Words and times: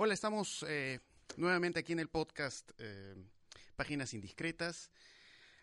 Hola, 0.00 0.14
estamos 0.14 0.64
eh, 0.68 1.00
nuevamente 1.36 1.80
aquí 1.80 1.92
en 1.92 1.98
el 1.98 2.06
podcast 2.06 2.70
eh, 2.78 3.16
Páginas 3.74 4.14
Indiscretas. 4.14 4.92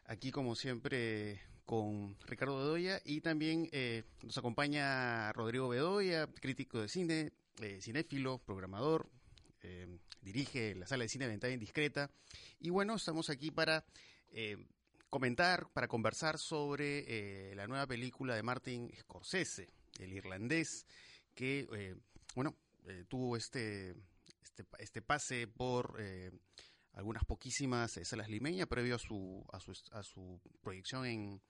Aquí, 0.08 0.30
como 0.30 0.56
siempre, 0.56 1.40
con 1.64 2.18
Ricardo 2.28 2.58
Bedoya 2.58 3.02
y 3.06 3.22
también 3.22 3.70
eh, 3.72 4.04
nos 4.24 4.38
acompaña 4.38 5.32
Rodrigo 5.32 5.70
Bedoya, 5.70 6.28
crítico 6.28 6.82
de 6.82 6.90
cine, 6.90 7.32
cinéfilo, 7.80 8.40
programador, 8.40 9.10
dirige 10.22 10.76
la 10.76 10.86
sala 10.86 11.04
de 11.04 11.10
cine 11.10 11.28
Ventana 11.28 11.54
Indiscreta. 11.54 12.12
Y 12.60 12.72
bueno, 12.72 12.96
estamos 12.96 13.30
aquí 13.30 13.52
para 13.52 13.86
comentar, 15.10 15.70
para 15.72 15.88
conversar 15.88 16.40
sobre 16.40 17.56
la 17.56 17.68
nueva 17.68 17.88
película 17.88 18.36
de 18.36 18.44
Martin 18.44 18.92
Scorsese, 19.00 19.70
el 19.98 20.12
irlandés, 20.12 20.86
que, 21.34 21.96
bueno, 22.36 22.54
tuvo 23.08 23.38
este 23.38 23.96
este, 24.56 24.66
este, 24.80 25.02
pase 25.02 25.48
por 25.48 25.98
eh, 26.00 26.32
algunas 26.94 27.26
poquísimas 27.26 28.00
salas 28.04 28.30
limeñas 28.30 28.68
previo 28.68 28.96
a 28.96 29.00
su, 29.00 29.46
a 29.52 29.60
su, 29.60 29.74
a 29.92 30.02
su 30.02 30.40
proyección 30.62 31.06
en, 31.06 31.42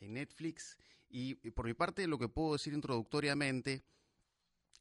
Netflix. 0.00 0.76
Y, 1.08 1.34
por 1.50 1.66
mi 1.66 1.74
parte, 1.74 2.06
lo 2.06 2.18
que 2.18 2.28
puedo 2.28 2.52
decir 2.52 2.72
introductoriamente, 2.72 3.84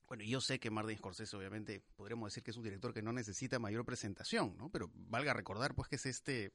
bueno, 0.07 0.23
yo 0.23 0.41
sé 0.41 0.59
que 0.59 0.69
Martin 0.69 0.97
Scorsese, 0.97 1.35
obviamente, 1.35 1.81
podríamos 1.95 2.31
decir 2.31 2.43
que 2.43 2.51
es 2.51 2.57
un 2.57 2.63
director 2.63 2.93
que 2.93 3.01
no 3.01 3.11
necesita 3.13 3.57
mayor 3.57 3.83
presentación, 3.83 4.55
¿no? 4.57 4.69
Pero 4.69 4.91
valga 4.93 5.33
recordar, 5.33 5.73
pues, 5.73 5.87
que 5.87 5.95
es 5.95 6.05
este 6.05 6.51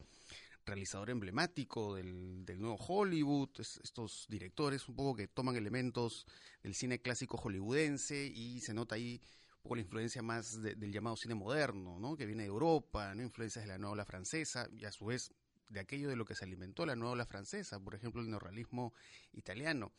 realizador 0.64 1.10
emblemático 1.10 1.96
del, 1.96 2.44
del 2.44 2.60
nuevo 2.60 2.76
Hollywood, 2.76 3.50
estos 3.58 4.26
directores 4.28 4.88
un 4.88 4.94
poco 4.94 5.16
que 5.16 5.26
toman 5.26 5.56
elementos 5.56 6.24
del 6.62 6.74
cine 6.76 7.00
clásico 7.00 7.36
hollywoodense 7.36 8.26
y 8.26 8.60
se 8.60 8.74
nota 8.74 8.94
ahí 8.94 9.20
poco 9.62 9.76
la 9.76 9.82
influencia 9.82 10.22
más 10.22 10.60
del 10.60 10.92
llamado 10.92 11.16
cine 11.16 11.34
moderno, 11.34 11.98
¿no? 11.98 12.16
que 12.16 12.26
viene 12.26 12.42
de 12.42 12.48
Europa, 12.48 13.14
¿no? 13.14 13.22
influencias 13.22 13.64
de 13.64 13.68
la 13.68 13.78
nueva 13.78 13.92
ola 13.92 14.04
francesa 14.04 14.68
y 14.72 14.84
a 14.84 14.92
su 14.92 15.06
vez 15.06 15.32
de 15.68 15.80
aquello 15.80 16.08
de 16.08 16.16
lo 16.16 16.24
que 16.24 16.34
se 16.34 16.44
alimentó 16.44 16.84
la 16.84 16.96
nueva 16.96 17.12
ola 17.12 17.26
francesa, 17.26 17.80
por 17.80 17.94
ejemplo 17.94 18.20
el 18.20 18.28
neorrealismo 18.28 18.92
italiano. 19.32 19.92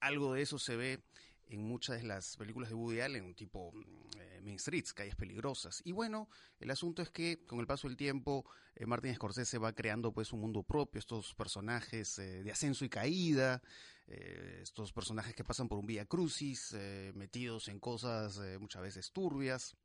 Algo 0.00 0.34
de 0.34 0.42
eso 0.42 0.58
se 0.58 0.76
ve 0.76 1.02
en 1.48 1.62
muchas 1.62 2.00
de 2.00 2.06
las 2.06 2.36
películas 2.36 2.70
de 2.70 2.74
Woody 2.74 3.00
Allen, 3.00 3.34
tipo 3.34 3.72
eh, 4.18 4.40
Main 4.42 4.58
Streets, 4.58 4.92
calles 4.92 5.16
peligrosas. 5.16 5.82
Y 5.84 5.92
bueno, 5.92 6.28
el 6.60 6.70
asunto 6.70 7.02
es 7.02 7.10
que 7.10 7.44
con 7.46 7.60
el 7.60 7.66
paso 7.66 7.88
del 7.88 7.96
tiempo, 7.96 8.44
eh, 8.74 8.86
Martin 8.86 9.14
Scorsese 9.14 9.58
va 9.58 9.72
creando 9.72 10.12
pues 10.12 10.32
un 10.32 10.40
mundo 10.40 10.62
propio, 10.62 10.98
estos 10.98 11.34
personajes 11.34 12.18
eh, 12.18 12.42
de 12.42 12.50
ascenso 12.50 12.84
y 12.84 12.88
caída, 12.88 13.62
eh, 14.06 14.60
estos 14.62 14.92
personajes 14.92 15.34
que 15.34 15.44
pasan 15.44 15.68
por 15.68 15.78
un 15.78 15.86
vía 15.86 16.04
crucis, 16.04 16.74
metidos 17.14 17.68
en 17.68 17.80
cosas 17.80 18.38
muchas 18.60 18.82
veces 18.82 19.12
turbias. 19.12 19.76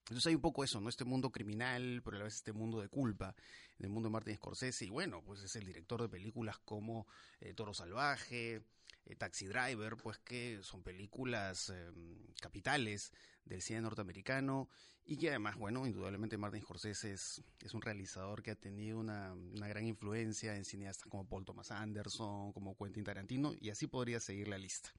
Entonces 0.00 0.26
hay 0.26 0.34
un 0.34 0.40
poco 0.40 0.64
eso, 0.64 0.80
¿no? 0.80 0.88
Este 0.88 1.04
mundo 1.04 1.30
criminal, 1.30 2.02
pero 2.04 2.16
a 2.16 2.18
la 2.18 2.24
vez 2.24 2.34
este 2.34 2.52
mundo 2.52 2.80
de 2.80 2.88
culpa, 2.88 3.34
en 3.78 3.84
el 3.84 3.90
mundo 3.90 4.08
de 4.08 4.12
Martin 4.12 4.34
Scorsese. 4.34 4.86
Y 4.86 4.90
bueno, 4.90 5.22
pues 5.24 5.42
es 5.42 5.54
el 5.54 5.64
director 5.64 6.02
de 6.02 6.08
películas 6.08 6.58
como 6.58 7.06
Toro 7.54 7.72
Salvaje, 7.72 8.64
eh, 9.06 9.16
Taxi 9.16 9.46
Driver, 9.46 9.96
pues 9.96 10.18
que 10.18 10.60
son 10.62 10.82
películas 10.82 11.70
em, 11.70 12.18
capitales 12.40 13.12
del 13.44 13.62
cine 13.62 13.80
norteamericano 13.80 14.68
y 15.04 15.16
que 15.16 15.30
además, 15.30 15.56
bueno, 15.56 15.86
indudablemente 15.86 16.38
Martin 16.38 16.62
Scorsese 16.62 17.12
es, 17.12 17.42
es 17.60 17.74
un 17.74 17.82
realizador 17.82 18.42
que 18.42 18.52
ha 18.52 18.54
tenido 18.54 19.00
una, 19.00 19.34
gran 19.68 19.84
influencia 19.86 20.54
en 20.56 20.64
cineastas 20.64 21.08
como 21.08 21.26
Paul 21.26 21.44
Thomas 21.44 21.70
Anderson, 21.70 22.52
como 22.52 22.76
Quentin 22.76 23.04
Tarantino 23.04 23.52
y 23.60 23.70
así 23.70 23.86
podría 23.86 24.20
seguir 24.20 24.48
la 24.48 24.58
lista. 24.58 24.90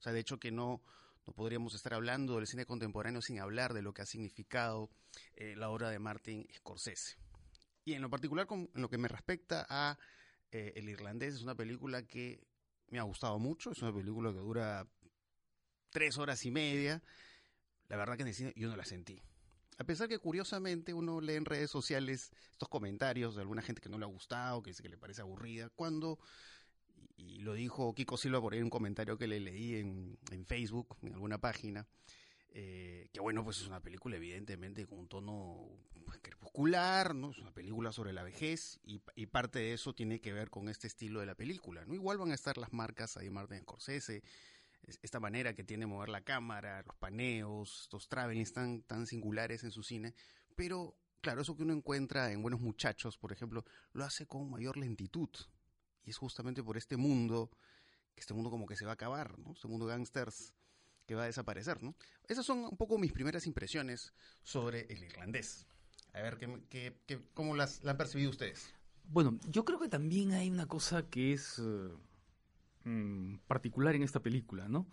O 0.00 0.02
sea, 0.02 0.12
de 0.12 0.20
hecho 0.20 0.38
que 0.38 0.50
no, 0.50 0.82
no 1.26 1.32
podríamos 1.32 1.74
estar 1.74 1.94
hablando 1.94 2.36
del 2.36 2.46
cine 2.46 2.66
contemporáneo 2.66 3.22
sin 3.22 3.38
hablar 3.38 3.72
de 3.72 3.82
lo 3.82 3.94
que 3.94 4.02
ha 4.02 4.06
significado 4.06 4.90
eh, 5.36 5.54
la 5.56 5.70
obra 5.70 5.88
de 5.88 5.98
Martin 5.98 6.46
Scorsese. 6.54 7.16
Y 7.84 7.94
en 7.94 8.02
lo 8.02 8.10
particular, 8.10 8.46
con, 8.46 8.70
en 8.74 8.82
lo 8.82 8.88
que 8.88 8.98
me 8.98 9.08
respecta 9.08 9.66
a 9.68 9.98
eh, 10.52 10.72
El 10.76 10.88
Irlandés, 10.88 11.34
es 11.34 11.42
una 11.42 11.54
película 11.54 12.06
que 12.06 12.46
me 12.94 13.00
ha 13.00 13.02
gustado 13.02 13.40
mucho. 13.40 13.72
Es 13.72 13.82
una 13.82 13.92
película 13.92 14.30
que 14.30 14.38
dura 14.38 14.86
tres 15.90 16.16
horas 16.16 16.44
y 16.44 16.52
media. 16.52 17.02
La 17.88 17.96
verdad 17.96 18.14
que 18.14 18.22
en 18.22 18.28
el 18.28 18.34
cine 18.34 18.52
yo 18.54 18.68
no 18.68 18.76
la 18.76 18.84
sentí. 18.84 19.20
A 19.78 19.84
pesar 19.84 20.08
que 20.08 20.20
curiosamente 20.20 20.94
uno 20.94 21.20
lee 21.20 21.34
en 21.34 21.44
redes 21.44 21.72
sociales 21.72 22.30
estos 22.52 22.68
comentarios 22.68 23.34
de 23.34 23.40
alguna 23.42 23.62
gente 23.62 23.82
que 23.82 23.88
no 23.88 23.98
le 23.98 24.04
ha 24.04 24.08
gustado, 24.08 24.62
que 24.62 24.70
dice 24.70 24.84
que 24.84 24.88
le 24.88 24.96
parece 24.96 25.22
aburrida, 25.22 25.70
cuando, 25.70 26.20
y, 27.16 27.40
lo 27.40 27.54
dijo 27.54 27.92
Kiko 27.96 28.16
Silva 28.16 28.40
por 28.40 28.52
ahí 28.52 28.60
en 28.60 28.66
un 28.66 28.70
comentario 28.70 29.18
que 29.18 29.26
le 29.26 29.40
leí 29.40 29.74
en, 29.74 30.16
en 30.30 30.46
Facebook, 30.46 30.96
en 31.02 31.14
alguna 31.14 31.38
página, 31.38 31.88
eh, 32.56 33.08
que 33.12 33.20
bueno, 33.20 33.42
pues 33.42 33.58
es 33.58 33.66
una 33.66 33.80
película 33.80 34.14
evidentemente 34.14 34.86
con 34.86 35.00
un 35.00 35.08
tono 35.08 35.68
crepuscular, 36.22 37.12
¿no? 37.12 37.32
Es 37.32 37.38
una 37.38 37.52
película 37.52 37.90
sobre 37.90 38.12
la 38.12 38.22
vejez 38.22 38.78
y, 38.84 39.00
parte 39.26 39.58
de 39.58 39.72
eso 39.72 39.92
tiene 39.92 40.20
que 40.20 40.32
ver 40.32 40.50
con 40.50 40.68
este 40.68 40.86
estilo 40.86 41.18
de 41.18 41.26
la 41.26 41.34
película, 41.34 41.84
¿no? 41.84 41.94
Igual 41.94 42.18
van 42.18 42.30
a 42.30 42.34
estar 42.34 42.56
las 42.56 42.72
marcas 42.72 43.16
ahí 43.16 43.28
Martin 43.28 43.60
Scorsese, 43.62 44.22
esta 45.02 45.18
manera 45.18 45.54
que 45.54 45.64
tiene 45.64 45.86
mover 45.86 46.10
la 46.10 46.20
cámara, 46.20 46.84
los 46.86 46.94
paneos, 46.94 47.82
estos 47.82 48.08
travelings 48.08 48.52
tan, 48.52 48.82
tan 48.82 49.08
singulares 49.08 49.64
en 49.64 49.72
su 49.72 49.82
cine, 49.82 50.14
pero 50.54 50.96
claro, 51.20 51.42
eso 51.42 51.56
que 51.56 51.64
uno 51.64 51.72
encuentra 51.72 52.30
en 52.30 52.40
Buenos 52.40 52.60
Muchachos, 52.60 53.18
por 53.18 53.32
ejemplo, 53.32 53.64
lo 53.92 54.04
hace 54.04 54.26
con 54.26 54.48
mayor 54.48 54.76
lentitud. 54.76 55.30
Y 56.04 56.10
es 56.10 56.18
justamente 56.18 56.62
por 56.62 56.76
este 56.76 56.96
mundo, 56.96 57.50
que 58.14 58.20
este 58.20 58.34
mundo 58.34 58.50
como 58.50 58.66
que 58.66 58.76
se 58.76 58.84
va 58.84 58.92
a 58.92 58.94
acabar, 58.94 59.38
¿no? 59.40 59.54
Este 59.54 59.66
mundo 59.66 59.86
gangsters 59.86 60.54
que 61.06 61.14
va 61.14 61.24
a 61.24 61.26
desaparecer, 61.26 61.82
¿no? 61.82 61.94
Esas 62.28 62.46
son 62.46 62.58
un 62.64 62.76
poco 62.76 62.98
mis 62.98 63.12
primeras 63.12 63.46
impresiones 63.46 64.12
sobre 64.42 64.86
el 64.92 65.02
irlandés. 65.02 65.66
A 66.12 66.20
ver, 66.22 66.38
¿qué, 66.38 66.96
qué, 67.06 67.20
cómo 67.34 67.56
las, 67.56 67.82
la 67.82 67.92
han 67.92 67.96
percibido 67.96 68.30
ustedes? 68.30 68.72
Bueno, 69.08 69.38
yo 69.50 69.64
creo 69.64 69.78
que 69.78 69.88
también 69.88 70.32
hay 70.32 70.48
una 70.48 70.66
cosa 70.66 71.08
que 71.08 71.32
es 71.32 71.58
eh, 71.58 71.88
mm, 72.84 73.38
particular 73.46 73.94
en 73.94 74.02
esta 74.02 74.20
película, 74.20 74.68
¿no? 74.68 74.86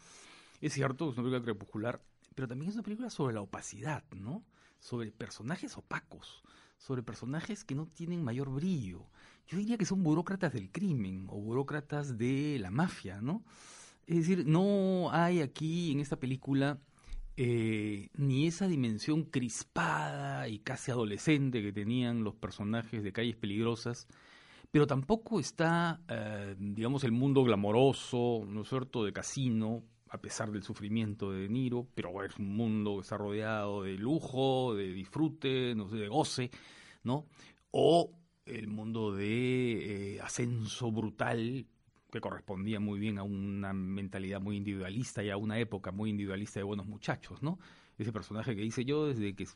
Es 0.60 0.74
cierto, 0.74 1.10
es 1.10 1.18
una 1.18 1.24
película 1.24 1.44
crepuscular, 1.44 2.02
pero 2.36 2.48
también 2.48 2.70
es 2.70 2.76
una 2.76 2.84
película 2.84 3.10
sobre 3.10 3.34
la 3.34 3.42
opacidad, 3.42 4.04
¿no? 4.12 4.44
Sobre 4.80 5.12
personajes 5.12 5.78
opacos, 5.78 6.44
sobre 6.78 7.04
personajes 7.04 7.64
que 7.64 7.76
no 7.76 7.88
tienen 7.88 8.24
mayor 8.24 8.50
brillo. 8.50 9.08
Yo 9.48 9.58
diría 9.58 9.78
que 9.78 9.86
son 9.86 10.04
burócratas 10.04 10.54
del 10.54 10.72
crimen 10.72 11.28
o 11.30 11.40
burócratas 11.40 12.18
de 12.18 12.58
la 12.60 12.72
mafia, 12.72 13.22
¿no? 13.22 13.44
Es 14.08 14.18
decir, 14.18 14.46
no 14.46 15.10
hay 15.12 15.42
aquí 15.42 15.92
en 15.92 16.00
esta 16.00 16.18
película 16.18 16.80
eh, 17.38 18.10
ni 18.18 18.48
esa 18.48 18.68
dimensión 18.68 19.24
crispada 19.24 20.48
y 20.50 20.60
casi 20.60 20.92
adolescente 20.92 21.62
que 21.62 21.72
tenían 21.72 22.24
los 22.24 22.36
personajes 22.36 23.04
de 23.04 23.14
Calles 23.14 23.38
Peligrosas, 23.38 24.08
pero 24.70 24.86
tampoco 24.86 25.40
está, 25.40 26.02
eh, 26.08 26.56
digamos, 26.60 27.04
el 27.04 27.12
mundo 27.12 27.44
glamoroso, 27.44 28.44
¿no 28.48 28.62
es 28.62 28.70
cierto?, 28.70 29.04
de 29.06 29.14
casino, 29.14 29.84
a 30.10 30.20
pesar 30.20 30.52
del 30.52 30.64
sufrimiento 30.64 31.32
de, 31.32 31.48
Niro, 31.48 31.88
pero 31.96 32.24
es 32.24 32.38
un 32.38 32.54
mundo 32.56 32.96
que 32.96 33.02
está 33.02 33.18
rodeado 33.18 33.84
de 33.84 33.94
lujo, 33.94 34.76
de 34.76 34.92
disfrute, 34.92 35.74
no 35.74 35.90
sé, 35.90 35.96
de 35.96 36.10
goce, 36.10 36.52
¿no? 37.04 37.28
O 37.72 38.12
el 38.46 38.68
mundo 38.68 39.16
de 39.16 40.16
eh, 40.16 40.22
ascenso 40.22 40.92
brutal 40.92 41.66
que 42.12 42.20
correspondía 42.20 42.80
muy 42.80 43.00
bien 43.00 43.18
a 43.18 43.24
una 43.24 43.74
mentalidad 43.74 44.42
muy 44.42 44.58
individualista 44.58 45.24
y 45.24 45.30
a 45.30 45.38
una 45.38 45.58
época 45.60 45.92
muy 45.92 46.10
individualista 46.10 46.60
de 46.60 46.64
buenos 46.64 46.86
muchachos, 46.86 47.42
¿no? 47.42 47.58
Ese 47.98 48.12
personaje 48.12 48.56
que 48.56 48.62
dice 48.62 48.84
yo 48.84 49.08
desde 49.08 49.34
que, 49.34 49.48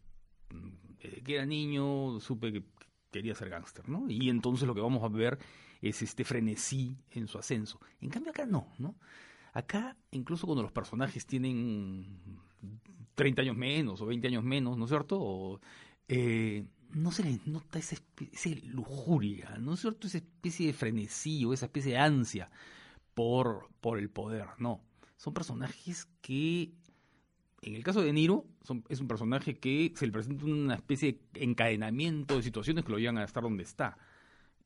que 1.23 1.35
era 1.35 1.45
niño 1.45 2.19
supe 2.21 2.53
que 2.53 2.63
quería 3.11 3.35
ser 3.35 3.49
gángster, 3.49 3.89
¿no? 3.89 4.09
Y 4.09 4.29
entonces 4.29 4.67
lo 4.67 4.73
que 4.73 4.81
vamos 4.81 5.03
a 5.03 5.09
ver 5.09 5.37
es 5.81 6.01
este 6.01 6.23
frenesí 6.23 6.97
en 7.11 7.27
su 7.27 7.37
ascenso. 7.37 7.79
En 7.99 8.09
cambio 8.09 8.31
acá 8.31 8.45
no, 8.45 8.67
¿no? 8.79 8.95
Acá, 9.53 9.95
incluso 10.11 10.47
cuando 10.47 10.63
los 10.63 10.71
personajes 10.71 11.25
tienen 11.25 12.19
30 13.15 13.41
años 13.41 13.57
menos 13.57 14.01
o 14.01 14.05
20 14.05 14.27
años 14.27 14.43
menos, 14.43 14.77
¿no 14.77 14.85
es 14.85 14.89
cierto? 14.89 15.59
Eh, 16.07 16.65
no 16.95 17.11
se 17.11 17.23
le 17.23 17.39
nota 17.45 17.77
esa 17.77 17.95
especie 17.95 18.55
de 18.55 18.61
lujuria, 18.67 19.57
¿no 19.59 19.73
es 19.73 19.81
cierto? 19.81 20.07
Esa 20.07 20.19
especie 20.19 20.67
de 20.67 20.73
frenesí 20.73 21.43
o 21.43 21.53
esa 21.53 21.65
especie 21.65 21.91
de 21.91 21.97
ansia 21.97 22.49
por, 23.13 23.69
por 23.81 23.99
el 23.99 24.09
poder, 24.09 24.47
no. 24.59 24.81
Son 25.17 25.33
personajes 25.33 26.07
que, 26.21 26.71
en 27.61 27.75
el 27.75 27.83
caso 27.83 28.01
de 28.01 28.13
Niro, 28.13 28.45
es 28.87 29.01
un 29.01 29.07
personaje 29.09 29.59
que 29.59 29.91
se 29.95 30.05
le 30.05 30.13
presenta 30.13 30.45
una 30.45 30.75
especie 30.75 31.19
de 31.33 31.43
encadenamiento 31.43 32.37
de 32.37 32.43
situaciones 32.43 32.85
que 32.85 32.91
lo 32.93 32.97
llevan 32.97 33.17
a 33.17 33.25
estar 33.25 33.43
donde 33.43 33.63
está. 33.63 33.97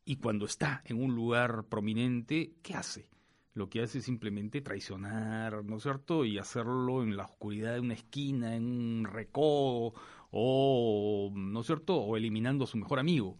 Y 0.06 0.18
cuando 0.18 0.46
está 0.46 0.84
en 0.86 1.02
un 1.02 1.16
lugar 1.16 1.66
prominente, 1.66 2.54
¿qué 2.62 2.76
hace? 2.76 3.10
Lo 3.54 3.70
que 3.70 3.82
hace 3.82 3.98
es 4.00 4.06
simplemente 4.06 4.62
traicionar, 4.62 5.64
¿no 5.66 5.78
es 5.78 5.84
cierto? 5.84 6.24
Y 6.24 6.38
hacerlo 6.38 7.04
en 7.04 7.18
la 7.18 7.26
oscuridad 7.26 7.74
de 7.74 7.80
una 7.80 7.96
esquina, 7.96 8.56
en 8.56 8.66
un 8.66 9.06
recodo 9.06 9.94
o, 10.32 11.32
¿no 11.34 11.62
es 11.62 11.66
cierto?, 11.66 11.96
o 11.96 12.16
eliminando 12.16 12.66
a 12.66 12.68
su 12.68 12.78
mejor 12.78 13.00
amigo, 13.00 13.38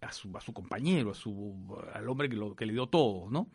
a 0.00 0.10
su, 0.12 0.34
a 0.36 0.40
su 0.40 0.52
compañero, 0.52 1.10
a 1.10 1.14
su, 1.14 1.76
al 1.92 2.08
hombre 2.08 2.28
que, 2.28 2.36
lo, 2.36 2.56
que 2.56 2.66
le 2.66 2.72
dio 2.72 2.86
todo, 2.86 3.30
¿no? 3.30 3.48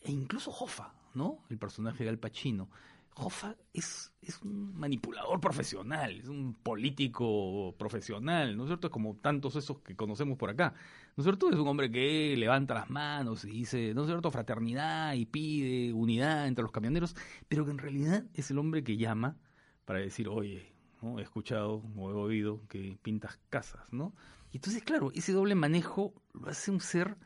E 0.00 0.10
incluso 0.12 0.50
Hoffa, 0.50 0.94
¿no? 1.14 1.44
El 1.50 1.58
personaje 1.58 2.04
de 2.04 2.10
Al 2.10 2.18
Pacino. 2.18 2.68
Hoffa 3.14 3.56
es, 3.72 4.12
es 4.22 4.40
un 4.42 4.74
manipulador 4.74 5.38
profesional, 5.40 6.18
es 6.18 6.28
un 6.28 6.54
político 6.54 7.74
profesional, 7.78 8.56
¿no 8.56 8.64
es 8.64 8.68
cierto? 8.68 8.90
Como 8.90 9.16
tantos 9.16 9.56
esos 9.56 9.80
que 9.80 9.94
conocemos 9.94 10.38
por 10.38 10.48
acá, 10.48 10.74
¿no 11.16 11.22
es 11.22 11.24
cierto? 11.24 11.50
Es 11.50 11.56
un 11.56 11.68
hombre 11.68 11.90
que 11.90 12.34
levanta 12.36 12.74
las 12.74 12.90
manos 12.90 13.44
y 13.44 13.50
dice, 13.50 13.94
¿no 13.94 14.02
es 14.02 14.08
cierto?, 14.08 14.30
fraternidad 14.30 15.14
y 15.14 15.26
pide 15.26 15.92
unidad 15.92 16.46
entre 16.46 16.62
los 16.62 16.72
camioneros, 16.72 17.14
pero 17.48 17.64
que 17.64 17.70
en 17.70 17.78
realidad 17.78 18.24
es 18.34 18.50
el 18.50 18.58
hombre 18.58 18.84
que 18.84 18.96
llama 18.96 19.36
para 19.84 19.98
decir, 19.98 20.28
oye, 20.28 20.74
¿no? 21.00 21.18
he 21.18 21.22
escuchado 21.22 21.82
o 21.96 22.10
he 22.10 22.14
oído 22.14 22.66
que 22.68 22.98
pintas 23.02 23.38
casas, 23.50 23.92
¿no? 23.92 24.14
Y 24.50 24.58
entonces, 24.58 24.82
claro, 24.82 25.10
ese 25.14 25.32
doble 25.32 25.54
manejo 25.54 26.14
lo 26.34 26.48
hace 26.48 26.70
un 26.70 26.80
ser 26.80 27.16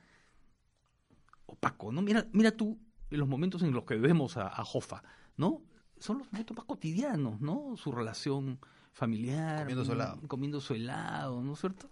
opaco, 1.47 1.93
¿no? 1.93 2.03
Mira, 2.03 2.27
mira 2.33 2.53
tú 2.53 2.79
los 3.11 3.29
momentos 3.29 3.63
en 3.63 3.73
los 3.73 3.85
que 3.85 3.97
vemos 3.97 4.37
a, 4.37 4.49
a 4.49 4.63
Hoffa, 4.63 5.03
¿no? 5.37 5.63
son 5.99 6.19
los 6.19 6.33
momentos 6.33 6.57
más 6.57 6.67
cotidianos, 6.67 7.41
¿no? 7.41 7.77
Su 7.77 7.93
relación 7.93 8.59
familiar. 8.93 9.61
Comiendo 9.61 9.85
su 9.85 9.93
helado. 9.93 10.21
Comiendo 10.29 10.61
su 10.61 10.75
helado, 10.75 11.43
¿no 11.43 11.53
es 11.55 11.61
cierto? 11.61 11.91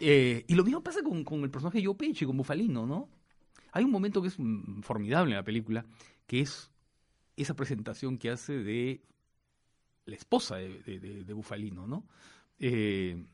Eh, 0.00 0.44
y 0.46 0.54
lo 0.54 0.64
mismo 0.64 0.82
pasa 0.82 1.02
con, 1.02 1.24
con 1.24 1.42
el 1.42 1.50
personaje 1.50 1.78
de 1.78 1.86
Joe 1.86 1.94
Pesci, 1.94 2.24
con 2.24 2.36
Bufalino, 2.36 2.86
¿no? 2.86 3.08
Hay 3.72 3.84
un 3.84 3.90
momento 3.90 4.22
que 4.22 4.28
es 4.28 4.38
mm, 4.38 4.80
formidable 4.82 5.32
en 5.32 5.36
la 5.36 5.44
película, 5.44 5.84
que 6.26 6.40
es 6.40 6.70
esa 7.36 7.54
presentación 7.54 8.18
que 8.18 8.30
hace 8.30 8.58
de 8.58 9.02
la 10.06 10.16
esposa 10.16 10.56
de, 10.56 10.78
de, 11.24 11.32
Bufalino, 11.32 11.86
¿no? 11.86 12.06
Eh, 12.58 13.24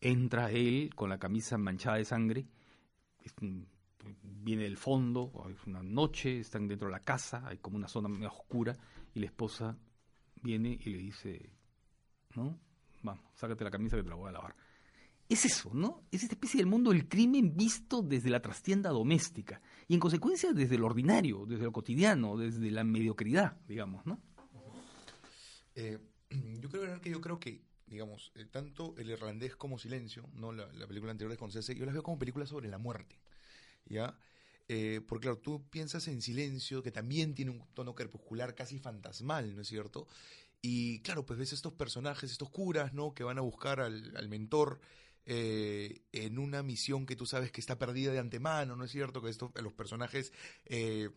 entra 0.00 0.50
él 0.50 0.94
con 0.94 1.08
la 1.08 1.18
camisa 1.18 1.58
manchada 1.58 1.96
de 1.96 2.04
sangre, 2.04 2.46
viene 4.22 4.64
del 4.64 4.76
fondo, 4.76 5.32
es 5.50 5.66
una 5.66 5.82
noche, 5.82 6.40
están 6.40 6.68
dentro 6.68 6.88
de 6.88 6.92
la 6.92 7.02
casa, 7.02 7.46
hay 7.46 7.58
como 7.58 7.76
una 7.76 7.88
zona 7.88 8.08
medio 8.08 8.28
oscura, 8.28 8.76
y 9.14 9.20
la 9.20 9.26
esposa 9.26 9.76
viene 10.42 10.78
y 10.80 10.90
le 10.90 10.98
dice, 10.98 11.50
¿no? 12.34 12.58
Vamos, 13.02 13.24
sácate 13.34 13.64
la 13.64 13.70
camisa 13.70 13.96
que 13.96 14.02
te 14.02 14.08
la 14.08 14.16
voy 14.16 14.28
a 14.28 14.32
lavar. 14.32 14.54
Es 15.28 15.44
eso, 15.44 15.70
¿no? 15.74 16.04
Es 16.10 16.22
esta 16.22 16.34
especie 16.34 16.58
del 16.58 16.66
mundo 16.66 16.90
del 16.90 17.06
crimen 17.06 17.54
visto 17.54 18.00
desde 18.00 18.30
la 18.30 18.40
trastienda 18.40 18.88
doméstica 18.88 19.60
y 19.86 19.92
en 19.92 20.00
consecuencia 20.00 20.52
desde 20.54 20.78
lo 20.78 20.86
ordinario, 20.86 21.44
desde 21.44 21.64
lo 21.64 21.72
cotidiano, 21.72 22.38
desde 22.38 22.70
la 22.70 22.82
mediocridad, 22.82 23.58
digamos, 23.66 24.06
¿no? 24.06 24.18
Eh, 25.74 25.98
yo 26.60 26.70
creo 26.70 27.00
que 27.00 27.10
yo 27.10 27.20
creo 27.20 27.38
que, 27.38 27.60
digamos, 27.86 28.32
eh, 28.36 28.46
tanto 28.46 28.94
el 28.96 29.10
irlandés 29.10 29.54
como 29.54 29.78
Silencio, 29.78 30.24
no 30.32 30.50
la, 30.50 30.66
la 30.72 30.86
película 30.86 31.10
anterior 31.10 31.30
de 31.30 31.36
Scorsese, 31.36 31.74
yo 31.74 31.84
las 31.84 31.92
veo 31.92 32.02
como 32.02 32.18
películas 32.18 32.48
sobre 32.48 32.70
la 32.70 32.78
muerte, 32.78 33.20
¿ya? 33.84 34.18
Eh, 34.66 35.02
porque 35.06 35.24
claro, 35.24 35.38
tú 35.38 35.68
piensas 35.68 36.08
en 36.08 36.22
Silencio, 36.22 36.82
que 36.82 36.90
también 36.90 37.34
tiene 37.34 37.50
un 37.50 37.62
tono 37.74 37.94
crepuscular 37.94 38.54
casi 38.54 38.78
fantasmal, 38.78 39.54
¿no 39.54 39.60
es 39.60 39.68
cierto? 39.68 40.06
Y 40.62 41.00
claro, 41.00 41.24
pues 41.26 41.38
ves 41.38 41.52
estos 41.52 41.74
personajes, 41.74 42.32
estos 42.32 42.50
curas, 42.50 42.94
¿no? 42.94 43.14
Que 43.14 43.24
van 43.24 43.38
a 43.38 43.42
buscar 43.42 43.80
al 43.80 44.28
mentor 44.28 44.80
eh, 45.30 46.00
en 46.12 46.38
una 46.38 46.62
misión 46.62 47.04
que 47.04 47.14
tú 47.14 47.26
sabes 47.26 47.52
que 47.52 47.60
está 47.60 47.78
perdida 47.78 48.12
de 48.12 48.18
antemano, 48.18 48.76
¿no 48.76 48.84
es 48.84 48.90
cierto? 48.90 49.20
Que 49.20 49.28
estos, 49.28 49.50
los 49.62 49.74
personajes 49.74 50.32
eh, 50.64 51.10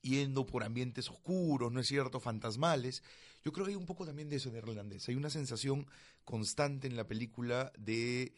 yendo 0.00 0.44
por 0.44 0.64
ambientes 0.64 1.08
oscuros, 1.08 1.70
¿no 1.70 1.78
es 1.78 1.86
cierto? 1.86 2.18
Fantasmales. 2.18 3.04
Yo 3.44 3.52
creo 3.52 3.64
que 3.64 3.70
hay 3.70 3.76
un 3.76 3.86
poco 3.86 4.04
también 4.04 4.28
de 4.28 4.36
eso 4.36 4.50
de 4.50 4.58
irlandés. 4.58 5.08
Hay 5.08 5.14
una 5.14 5.30
sensación 5.30 5.86
constante 6.24 6.88
en 6.88 6.96
la 6.96 7.06
película 7.06 7.72
de, 7.78 8.34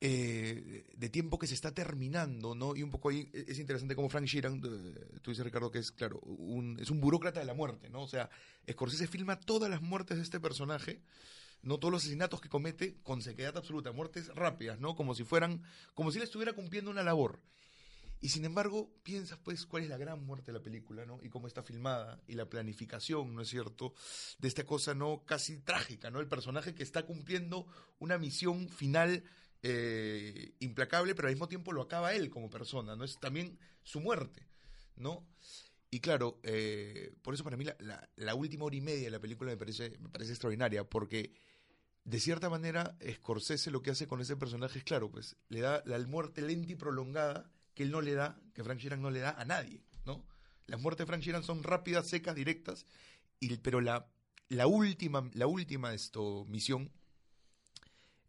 eh, 0.00 0.86
de 0.96 1.08
tiempo 1.10 1.38
que 1.38 1.46
se 1.46 1.54
está 1.54 1.74
terminando, 1.74 2.54
¿no? 2.54 2.74
Y 2.76 2.82
un 2.82 2.90
poco 2.90 3.10
ahí 3.10 3.28
es 3.34 3.58
interesante 3.58 3.94
como 3.94 4.08
Frank 4.08 4.24
Sheeran, 4.24 4.62
eh, 4.64 5.18
tú 5.20 5.32
dices 5.32 5.44
Ricardo 5.44 5.70
que 5.70 5.80
es, 5.80 5.92
claro, 5.92 6.18
un, 6.20 6.78
es 6.80 6.88
un 6.88 7.00
burócrata 7.00 7.40
de 7.40 7.46
la 7.46 7.54
muerte, 7.54 7.90
¿no? 7.90 8.02
O 8.02 8.08
sea, 8.08 8.30
Scorsese 8.70 9.06
filma 9.06 9.38
todas 9.38 9.70
las 9.70 9.82
muertes 9.82 10.16
de 10.16 10.22
este 10.22 10.40
personaje, 10.40 11.02
no 11.62 11.78
todos 11.78 11.92
los 11.92 12.02
asesinatos 12.02 12.40
que 12.40 12.48
comete 12.48 12.96
con 13.02 13.22
sequedad 13.22 13.56
absoluta, 13.56 13.92
muertes 13.92 14.28
rápidas, 14.34 14.78
¿no? 14.80 14.94
Como 14.96 15.14
si 15.14 15.24
fueran, 15.24 15.62
como 15.94 16.10
si 16.10 16.18
él 16.18 16.24
estuviera 16.24 16.52
cumpliendo 16.52 16.90
una 16.90 17.02
labor. 17.02 17.40
Y 18.20 18.30
sin 18.30 18.44
embargo, 18.44 18.90
piensas 19.04 19.38
pues 19.38 19.64
cuál 19.64 19.84
es 19.84 19.88
la 19.88 19.96
gran 19.96 20.24
muerte 20.24 20.46
de 20.46 20.58
la 20.58 20.62
película, 20.62 21.06
¿no? 21.06 21.20
Y 21.22 21.28
cómo 21.28 21.46
está 21.46 21.62
filmada 21.62 22.20
y 22.26 22.34
la 22.34 22.48
planificación, 22.48 23.34
¿no 23.34 23.42
es 23.42 23.48
cierto? 23.48 23.94
De 24.38 24.48
esta 24.48 24.64
cosa, 24.64 24.94
¿no? 24.94 25.22
Casi 25.24 25.58
trágica, 25.58 26.10
¿no? 26.10 26.20
El 26.20 26.26
personaje 26.26 26.74
que 26.74 26.82
está 26.82 27.06
cumpliendo 27.06 27.66
una 28.00 28.18
misión 28.18 28.68
final 28.68 29.22
eh, 29.62 30.54
implacable, 30.58 31.14
pero 31.14 31.28
al 31.28 31.34
mismo 31.34 31.48
tiempo 31.48 31.72
lo 31.72 31.82
acaba 31.82 32.12
él 32.14 32.28
como 32.28 32.50
persona, 32.50 32.96
¿no? 32.96 33.04
Es 33.04 33.18
también 33.20 33.56
su 33.84 34.00
muerte, 34.00 34.48
¿no? 34.96 35.24
Y 35.90 36.00
claro, 36.00 36.38
eh, 36.42 37.14
por 37.22 37.34
eso 37.34 37.44
para 37.44 37.56
mí 37.56 37.64
la, 37.64 37.76
la, 37.80 38.08
la, 38.16 38.34
última 38.34 38.66
hora 38.66 38.76
y 38.76 38.80
media 38.80 39.04
de 39.04 39.10
la 39.10 39.20
película 39.20 39.50
me 39.50 39.56
parece, 39.56 39.96
me 40.00 40.10
parece 40.10 40.32
extraordinaria, 40.32 40.84
porque 40.84 41.32
de 42.04 42.20
cierta 42.20 42.50
manera 42.50 42.96
Scorsese 43.10 43.70
lo 43.70 43.82
que 43.82 43.90
hace 43.90 44.06
con 44.06 44.20
ese 44.20 44.36
personaje 44.36 44.78
es, 44.78 44.84
claro, 44.84 45.10
pues 45.10 45.36
le 45.48 45.60
da 45.60 45.82
la 45.86 45.98
muerte 46.00 46.42
lenta 46.42 46.72
y 46.72 46.74
prolongada 46.74 47.50
que 47.74 47.84
él 47.84 47.90
no 47.90 48.00
le 48.00 48.14
da, 48.14 48.38
que 48.54 48.64
Frank 48.64 48.80
Sheeran 48.80 49.00
no 49.00 49.10
le 49.10 49.20
da 49.20 49.30
a 49.30 49.44
nadie, 49.44 49.82
¿no? 50.04 50.24
Las 50.66 50.80
muertes 50.80 51.06
de 51.06 51.06
Frank 51.06 51.22
Sheeran 51.22 51.42
son 51.42 51.62
rápidas, 51.62 52.06
secas, 52.06 52.34
directas, 52.34 52.86
y, 53.40 53.56
pero 53.58 53.80
la, 53.80 54.10
la 54.48 54.66
última, 54.66 55.30
la 55.34 55.46
última 55.46 55.94
esto, 55.94 56.44
misión 56.48 56.90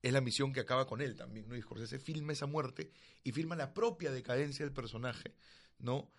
es 0.02 0.14
la 0.14 0.22
misión 0.22 0.54
que 0.54 0.62
acaba 0.62 0.88
con 0.88 1.02
él 1.02 1.16
también, 1.16 1.50
¿no? 1.50 1.58
Y 1.58 1.62
Scorsese 1.62 2.00
filma 2.00 2.34
esa 2.34 2.46
muerte 2.46 2.92
y 3.24 3.32
filma 3.32 3.56
la 3.56 3.74
propia 3.74 4.12
decadencia 4.12 4.66
del 4.66 4.74
personaje, 4.74 5.34
¿no? 5.78 6.12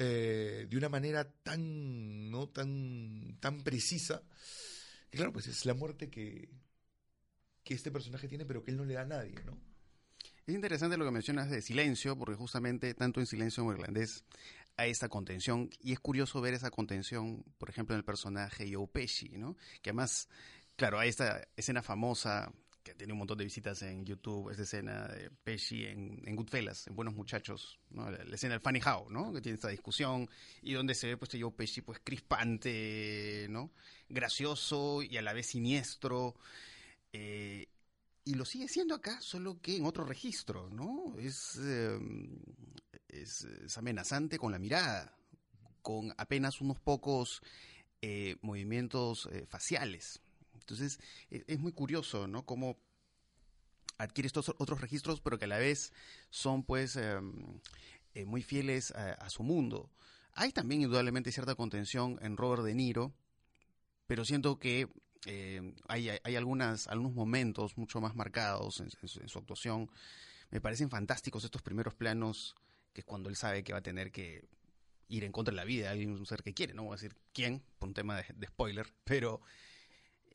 Eh, 0.00 0.68
de 0.70 0.76
una 0.76 0.88
manera 0.88 1.28
tan, 1.42 2.30
¿no? 2.30 2.48
Tan, 2.50 3.36
tan 3.40 3.62
precisa, 3.64 4.22
que 5.10 5.16
claro, 5.16 5.32
pues 5.32 5.48
es 5.48 5.66
la 5.66 5.74
muerte 5.74 6.08
que, 6.08 6.48
que 7.64 7.74
este 7.74 7.90
personaje 7.90 8.28
tiene, 8.28 8.46
pero 8.46 8.62
que 8.62 8.70
él 8.70 8.76
no 8.76 8.84
le 8.84 8.94
da 8.94 9.02
a 9.02 9.06
nadie, 9.06 9.34
¿no? 9.44 9.58
Es 10.46 10.54
interesante 10.54 10.96
lo 10.96 11.04
que 11.04 11.10
mencionas 11.10 11.50
de 11.50 11.60
silencio, 11.62 12.16
porque 12.16 12.36
justamente 12.36 12.94
tanto 12.94 13.18
en 13.18 13.26
silencio 13.26 13.64
como 13.64 13.72
en 13.72 13.80
irlandés 13.80 14.24
hay 14.76 14.92
esta 14.92 15.08
contención, 15.08 15.68
y 15.80 15.92
es 15.92 15.98
curioso 15.98 16.40
ver 16.40 16.54
esa 16.54 16.70
contención, 16.70 17.42
por 17.58 17.68
ejemplo, 17.68 17.96
en 17.96 17.98
el 17.98 18.04
personaje 18.04 18.72
Joe 18.72 18.86
Pesci, 18.86 19.30
¿no? 19.30 19.56
Que 19.82 19.90
además, 19.90 20.28
claro, 20.76 21.00
hay 21.00 21.08
esta 21.08 21.48
escena 21.56 21.82
famosa 21.82 22.52
que 22.88 22.94
tiene 22.94 23.12
un 23.12 23.18
montón 23.18 23.36
de 23.36 23.44
visitas 23.44 23.82
en 23.82 24.04
YouTube, 24.04 24.50
esta 24.50 24.62
escena 24.62 25.06
de 25.08 25.30
Pesci 25.30 25.84
en, 25.84 26.22
en 26.24 26.36
Goodfellas, 26.36 26.86
en 26.86 26.96
Buenos 26.96 27.14
Muchachos, 27.14 27.78
¿no? 27.90 28.10
La, 28.10 28.34
escena 28.34 28.54
del 28.54 28.62
Funny 28.62 28.80
How, 28.80 29.10
¿no? 29.10 29.32
Que 29.32 29.42
tiene 29.42 29.56
esta 29.56 29.68
discusión, 29.68 30.28
y 30.62 30.72
donde 30.72 30.94
se 30.94 31.08
ve 31.08 31.16
pues 31.18 31.30
Joe 31.38 31.52
Pesci 31.52 31.82
pues 31.82 32.00
crispante, 32.02 33.46
¿no? 33.50 33.72
Gracioso 34.08 35.02
y 35.02 35.18
a 35.18 35.22
la 35.22 35.34
vez 35.34 35.48
siniestro, 35.48 36.34
eh, 37.12 37.68
y 38.24 38.34
lo 38.34 38.46
sigue 38.46 38.68
siendo 38.68 38.94
acá, 38.94 39.20
solo 39.20 39.60
que 39.60 39.76
en 39.76 39.84
otro 39.84 40.04
registro, 40.04 40.70
¿no? 40.70 41.14
Es, 41.18 41.58
eh, 41.62 41.98
es, 43.08 43.46
amenazante 43.76 44.38
con 44.38 44.50
la 44.50 44.58
mirada, 44.58 45.14
con 45.82 46.14
apenas 46.16 46.62
unos 46.62 46.80
pocos 46.80 47.42
eh, 48.00 48.36
movimientos 48.40 49.28
eh, 49.30 49.44
faciales. 49.46 50.22
Entonces, 50.68 51.00
es, 51.30 51.44
es, 51.46 51.58
muy 51.58 51.72
curioso, 51.72 52.28
¿no? 52.28 52.44
Cómo 52.44 52.78
adquiere 53.96 54.26
estos 54.26 54.50
otros 54.50 54.80
registros, 54.80 55.20
pero 55.20 55.38
que 55.38 55.46
a 55.46 55.48
la 55.48 55.58
vez 55.58 55.92
son, 56.30 56.62
pues, 56.62 56.96
eh, 56.96 57.20
muy 58.26 58.42
fieles 58.42 58.90
a, 58.92 59.12
a, 59.12 59.30
su 59.30 59.42
mundo. 59.42 59.90
Hay 60.34 60.52
también, 60.52 60.82
indudablemente, 60.82 61.32
cierta 61.32 61.54
contención 61.54 62.18
en 62.22 62.36
Robert 62.36 62.62
De 62.62 62.74
Niro, 62.74 63.14
pero 64.06 64.24
siento 64.24 64.58
que 64.58 64.88
eh, 65.26 65.74
hay, 65.88 66.10
hay 66.22 66.36
algunas, 66.36 66.86
algunos 66.88 67.12
momentos 67.14 67.76
mucho 67.76 68.00
más 68.00 68.14
marcados 68.14 68.80
en, 68.80 68.90
su, 69.08 69.38
actuación. 69.38 69.90
Me 70.50 70.60
parecen 70.60 70.90
fantásticos 70.90 71.44
estos 71.44 71.62
primeros 71.62 71.94
planos, 71.94 72.54
que 72.92 73.00
es 73.00 73.04
cuando 73.04 73.28
él 73.28 73.36
sabe 73.36 73.64
que 73.64 73.72
va 73.72 73.78
a 73.78 73.82
tener 73.82 74.12
que 74.12 74.48
ir 75.08 75.24
en 75.24 75.32
contra 75.32 75.52
de 75.52 75.56
la 75.56 75.64
vida 75.64 75.84
de 75.84 75.88
alguien, 75.88 76.12
un 76.12 76.26
ser 76.26 76.42
que 76.42 76.54
quiere, 76.54 76.74
no 76.74 76.84
voy 76.84 76.92
a 76.92 76.96
decir 76.96 77.16
quién, 77.32 77.62
por 77.78 77.88
un 77.88 77.94
tema 77.94 78.16
de, 78.16 78.26
de 78.34 78.46
spoiler, 78.46 78.86
pero 79.04 79.40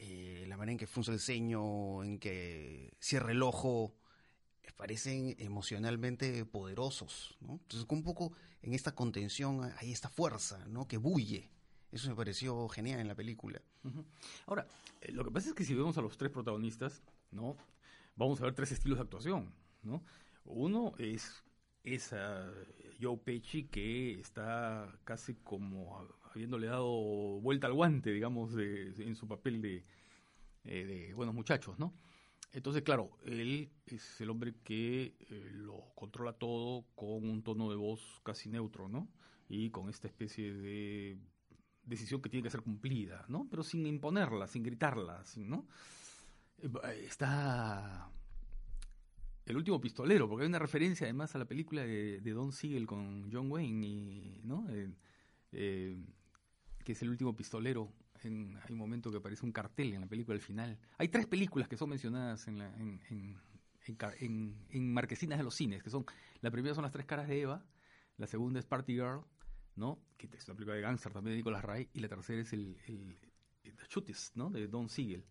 eh, 0.06 0.46
la 0.48 0.58
manera 0.58 0.74
en 0.74 0.78
que 0.78 0.88
funciona 0.88 1.16
el 1.16 1.22
ceño, 1.22 2.04
en 2.04 2.20
que 2.20 2.94
cierra 3.00 3.32
el 3.32 3.42
ojo, 3.42 3.96
parecen 4.76 5.36
emocionalmente 5.40 6.44
poderosos, 6.46 7.38
¿no? 7.40 7.54
Entonces, 7.54 7.86
un 7.90 8.04
poco 8.04 8.34
en 8.62 8.74
esta 8.74 8.94
contención 8.94 9.72
hay 9.78 9.92
esta 9.92 10.10
fuerza, 10.10 10.66
¿no? 10.68 10.88
Que 10.88 10.98
bulle. 10.98 11.50
Eso 11.92 12.10
me 12.10 12.16
pareció 12.16 12.68
genial 12.70 13.00
en 13.00 13.08
la 13.08 13.16
película. 13.16 13.62
Ahora, 14.48 14.68
eh, 15.02 15.12
lo 15.12 15.24
que 15.24 15.32
pasa 15.32 15.50
es 15.50 15.56
que 15.56 15.64
si 15.64 15.74
vemos 15.74 15.98
a 15.98 16.02
los 16.02 16.18
tres 16.18 16.32
protagonistas, 16.32 17.02
¿no? 17.32 17.56
Vamos 18.16 18.42
a 18.42 18.44
ver 18.44 18.56
tres 18.56 18.72
estilos 18.72 18.98
de 18.98 19.04
actuación, 19.04 19.54
¿no? 19.84 20.04
Uno 20.44 20.94
es 20.98 21.44
esa 21.84 22.52
Joe 23.00 23.18
Pesci 23.18 23.66
que 23.66 24.20
está 24.20 25.00
casi 25.04 25.36
como 25.36 26.08
habiéndole 26.34 26.68
dado 26.68 27.40
vuelta 27.42 27.68
al 27.68 27.74
guante, 27.74 28.12
digamos, 28.12 28.54
en 28.58 29.16
su 29.16 29.28
papel 29.28 29.62
de, 29.62 29.84
eh, 30.66 30.86
de 30.86 31.14
buenos 31.14 31.36
muchachos, 31.36 31.78
¿no? 31.78 31.94
Entonces, 32.54 32.84
claro, 32.84 33.18
él 33.26 33.70
es 33.86 34.22
el 34.22 34.30
hombre 34.30 34.56
que 34.64 35.16
eh, 35.20 35.50
lo 35.54 35.92
controla 35.96 36.34
todo 36.34 36.86
con 36.96 37.30
un 37.30 37.44
tono 37.44 37.70
de 37.70 37.76
voz 37.76 38.22
casi 38.24 38.50
neutro, 38.50 38.88
¿no? 38.88 39.10
Y 39.50 39.72
con 39.72 39.90
esta 39.90 40.08
especie 40.08 40.54
de 40.54 41.18
decisión 41.84 42.22
que 42.22 42.30
tiene 42.30 42.44
que 42.44 42.50
ser 42.50 42.62
cumplida, 42.62 43.26
¿no? 43.28 43.48
Pero 43.50 43.64
sin 43.64 43.86
imponerla, 43.86 44.48
sin 44.48 44.64
gritarla, 44.64 45.24
¿no? 45.38 45.68
Eh, 46.60 46.70
está 47.06 48.10
el 49.46 49.58
último 49.58 49.82
pistolero, 49.82 50.30
porque 50.30 50.44
hay 50.44 50.50
una 50.50 50.60
referencia 50.60 51.06
además 51.06 51.36
a 51.36 51.40
la 51.40 51.46
película 51.46 51.82
de, 51.82 52.22
Don 52.22 52.54
Siegel 52.54 52.88
con 52.88 53.30
John 53.34 53.52
Wayne, 53.52 53.86
y, 53.86 54.42
¿no? 54.44 54.66
Que 56.84 56.94
es 56.94 57.02
el 57.02 57.10
último 57.10 57.36
pistolero. 57.36 57.92
En, 58.24 58.58
hay 58.64 58.72
un 58.72 58.78
momento 58.78 59.12
que 59.12 59.18
aparece 59.18 59.46
un 59.46 59.52
cartel 59.52 59.94
en 59.94 60.02
la 60.02 60.08
película 60.08 60.36
al 60.36 60.42
final. 60.42 60.78
Hay 60.98 61.10
tres 61.10 61.26
películas 61.26 61.68
que 61.68 61.78
son 61.78 61.90
mencionadas 61.90 62.48
en, 62.48 62.58
la, 62.58 62.74
en, 62.78 63.02
en, 64.70 64.94
marquesinas 64.94 65.38
de 65.38 65.44
los 65.44 65.56
cines, 65.56 65.84
que 65.84 65.90
son, 65.90 66.06
la 66.42 66.52
primera 66.52 66.74
son 66.74 66.84
Las 66.84 66.92
tres 66.92 67.06
caras 67.06 67.28
de 67.28 67.42
Eva, 67.42 67.66
la 68.18 68.28
segunda 68.28 68.60
es 68.60 68.66
Party 68.66 68.94
Girl, 68.94 69.22
¿no? 69.76 70.00
Que 70.18 70.30
es 70.32 70.48
una 70.48 70.56
película 70.56 70.76
de 70.76 70.82
gangster 70.82 71.12
también 71.12 71.34
de 71.34 71.38
Nicolas 71.38 71.64
Ray, 71.64 71.90
y 71.94 72.00
la 72.00 72.08
tercera 72.08 72.42
es 72.42 72.54
el, 72.54 72.78
el, 72.88 73.18
The 73.64 74.14
¿no? 74.36 74.50
De 74.50 74.68
Don 74.68 74.90
Siegel. 74.90 75.26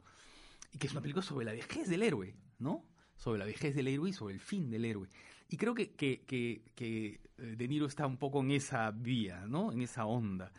Y 0.73 0.79
que 0.79 0.87
es 0.87 0.93
una 0.93 1.03
película 1.03 1.23
sobre 1.23 1.45
la 1.45 1.53
vejez 1.53 1.89
del 1.89 2.03
héroe, 2.03 2.35
¿no? 2.59 2.85
Sobre 3.17 3.39
la 3.39 3.45
vejez 3.45 3.75
del 3.75 3.89
héroe 3.89 4.11
y 4.11 4.13
sobre 4.13 4.35
el 4.35 4.41
fin 4.41 4.71
del 4.71 4.85
héroe. 4.85 5.09
Y 5.49 5.57
creo 5.57 5.75
que, 5.75 5.93
que, 5.93 6.23
que, 6.23 6.65
que 6.75 7.21
eh, 7.39 7.57
De 7.57 7.69
Niro 7.69 7.87
está 7.87 8.07
un 8.07 8.17
poco 8.17 8.41
en 8.41 8.53
esa 8.53 8.91
vía, 8.91 9.47
¿no? 9.47 9.71
En 9.71 9.83
esa 9.83 10.07
onda. 10.07 10.53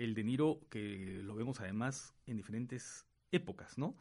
El 0.00 0.14
De 0.14 0.24
Niro 0.24 0.60
que 0.70 1.20
lo 1.22 1.34
vemos 1.34 1.60
además 1.60 2.14
en 2.26 2.38
diferentes 2.38 3.06
épocas, 3.32 3.76
¿no? 3.76 3.98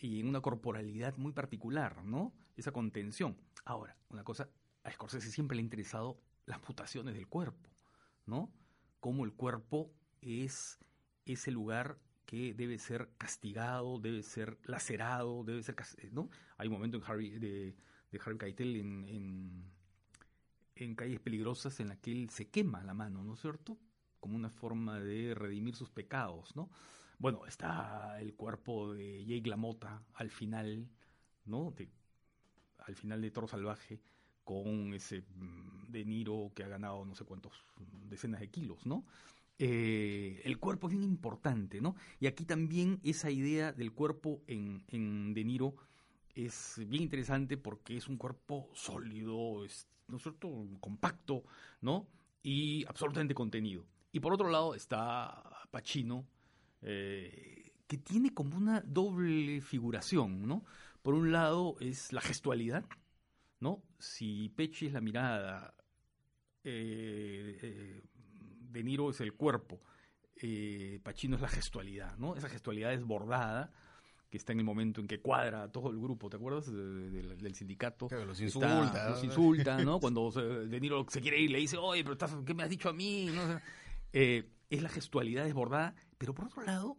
Y 0.00 0.20
en 0.20 0.28
una 0.28 0.40
corporalidad 0.40 1.16
muy 1.16 1.32
particular, 1.32 2.04
¿no? 2.04 2.32
Esa 2.56 2.70
contención. 2.70 3.36
Ahora, 3.64 3.96
una 4.08 4.22
cosa, 4.22 4.48
a 4.84 4.92
Scorsese 4.92 5.32
siempre 5.32 5.56
le 5.56 5.62
ha 5.62 5.64
interesado 5.64 6.20
las 6.46 6.60
mutaciones 6.68 7.14
del 7.14 7.26
cuerpo, 7.26 7.68
¿no? 8.24 8.52
Cómo 9.00 9.24
el 9.24 9.32
cuerpo 9.32 9.92
es 10.20 10.78
ese 11.26 11.50
lugar 11.50 11.98
que 12.24 12.54
debe 12.54 12.78
ser 12.78 13.10
castigado, 13.18 13.98
debe 13.98 14.22
ser 14.22 14.58
lacerado, 14.62 15.42
debe 15.42 15.64
ser, 15.64 15.74
¿no? 16.12 16.30
Hay 16.56 16.68
un 16.68 16.74
momento 16.74 16.98
en 16.98 17.02
Harry, 17.04 17.30
de, 17.30 17.74
de 18.12 18.20
Harry 18.24 18.38
Keitel 18.38 18.76
en, 18.76 19.64
en, 20.76 20.94
Calles 20.94 21.18
Peligrosas 21.18 21.80
en 21.80 21.88
la 21.88 21.96
que 21.96 22.12
él 22.12 22.30
se 22.30 22.48
quema 22.48 22.84
la 22.84 22.94
mano, 22.94 23.24
¿no 23.24 23.34
es 23.34 23.40
cierto? 23.40 23.76
Como 24.22 24.36
una 24.36 24.50
forma 24.50 25.00
de 25.00 25.34
redimir 25.34 25.74
sus 25.74 25.90
pecados, 25.90 26.54
¿no? 26.54 26.70
Bueno, 27.18 27.44
está 27.44 28.20
el 28.20 28.34
cuerpo 28.34 28.94
de 28.94 29.24
Jake 29.24 29.50
LaMotta 29.50 30.00
al 30.14 30.30
final, 30.30 30.88
¿no? 31.44 31.74
al 32.78 32.94
final 32.94 33.20
de 33.20 33.32
Toro 33.32 33.48
Salvaje, 33.48 34.00
con 34.44 34.94
ese 34.94 35.22
mm, 35.22 35.90
De 35.90 36.04
Niro 36.04 36.52
que 36.54 36.62
ha 36.62 36.68
ganado 36.68 37.04
no 37.04 37.16
sé 37.16 37.24
cuántos 37.24 37.52
decenas 38.08 38.40
de 38.40 38.48
kilos, 38.48 38.86
¿no? 38.86 39.04
Eh, 39.58 40.40
el 40.44 40.58
cuerpo 40.58 40.86
es 40.86 40.92
bien 40.92 41.02
importante, 41.02 41.80
¿no? 41.80 41.96
Y 42.20 42.28
aquí 42.28 42.44
también 42.44 43.00
esa 43.02 43.30
idea 43.30 43.72
del 43.72 43.92
cuerpo 43.92 44.40
en, 44.46 44.84
en 44.86 45.34
De 45.34 45.42
Niro 45.42 45.74
es 46.34 46.80
bien 46.86 47.02
interesante 47.02 47.56
porque 47.56 47.96
es 47.96 48.08
un 48.08 48.16
cuerpo 48.16 48.70
sólido, 48.74 49.64
es, 49.64 49.88
¿no 50.08 50.16
es 50.16 50.22
cierto? 50.22 50.48
Compacto, 50.80 51.42
¿no? 51.80 52.06
Y 52.42 52.84
absolutamente 52.86 53.34
contenido. 53.34 53.84
Y 54.12 54.20
por 54.20 54.34
otro 54.34 54.50
lado 54.50 54.74
está 54.74 55.42
Pacino, 55.70 56.26
eh, 56.82 57.72
que 57.86 57.98
tiene 57.98 58.32
como 58.32 58.56
una 58.56 58.80
doble 58.80 59.60
figuración, 59.60 60.46
¿no? 60.46 60.64
Por 61.02 61.14
un 61.14 61.32
lado 61.32 61.76
es 61.80 62.12
la 62.12 62.20
gestualidad, 62.20 62.84
¿no? 63.60 63.82
Si 63.98 64.48
Pechi 64.50 64.86
es 64.86 64.92
la 64.92 65.00
mirada, 65.00 65.74
eh, 66.64 67.58
eh, 67.62 68.02
De 68.70 68.82
Niro 68.82 69.10
es 69.10 69.20
el 69.20 69.34
cuerpo, 69.34 69.80
eh, 70.36 71.00
Pacino 71.02 71.36
es 71.36 71.42
la 71.42 71.48
gestualidad, 71.48 72.16
¿no? 72.18 72.36
Esa 72.36 72.48
gestualidad 72.48 72.90
desbordada 72.90 73.72
que 74.30 74.38
está 74.38 74.52
en 74.52 74.60
el 74.60 74.64
momento 74.64 75.00
en 75.02 75.06
que 75.06 75.20
cuadra 75.20 75.70
todo 75.70 75.90
el 75.90 75.98
grupo, 75.98 76.30
¿te 76.30 76.36
acuerdas? 76.36 76.72
del 76.72 77.54
sindicato. 77.54 78.08
Claro, 78.08 78.24
los 78.24 78.40
insulta. 78.40 79.10
los 79.10 79.22
insulta, 79.22 79.84
¿no? 79.84 80.00
Cuando 80.00 80.30
De 80.30 80.80
Niro 80.80 81.04
se 81.10 81.20
quiere 81.20 81.38
ir, 81.38 81.50
le 81.50 81.58
dice, 81.58 81.76
oye, 81.76 82.02
pero 82.02 82.14
estás, 82.14 82.34
¿qué 82.46 82.54
me 82.54 82.62
has 82.62 82.70
dicho 82.70 82.88
a 82.88 82.94
mí? 82.94 83.28
Es 84.12 84.82
la 84.82 84.88
gestualidad 84.88 85.44
desbordada, 85.44 85.94
pero 86.18 86.34
por 86.34 86.46
otro 86.46 86.62
lado, 86.62 86.96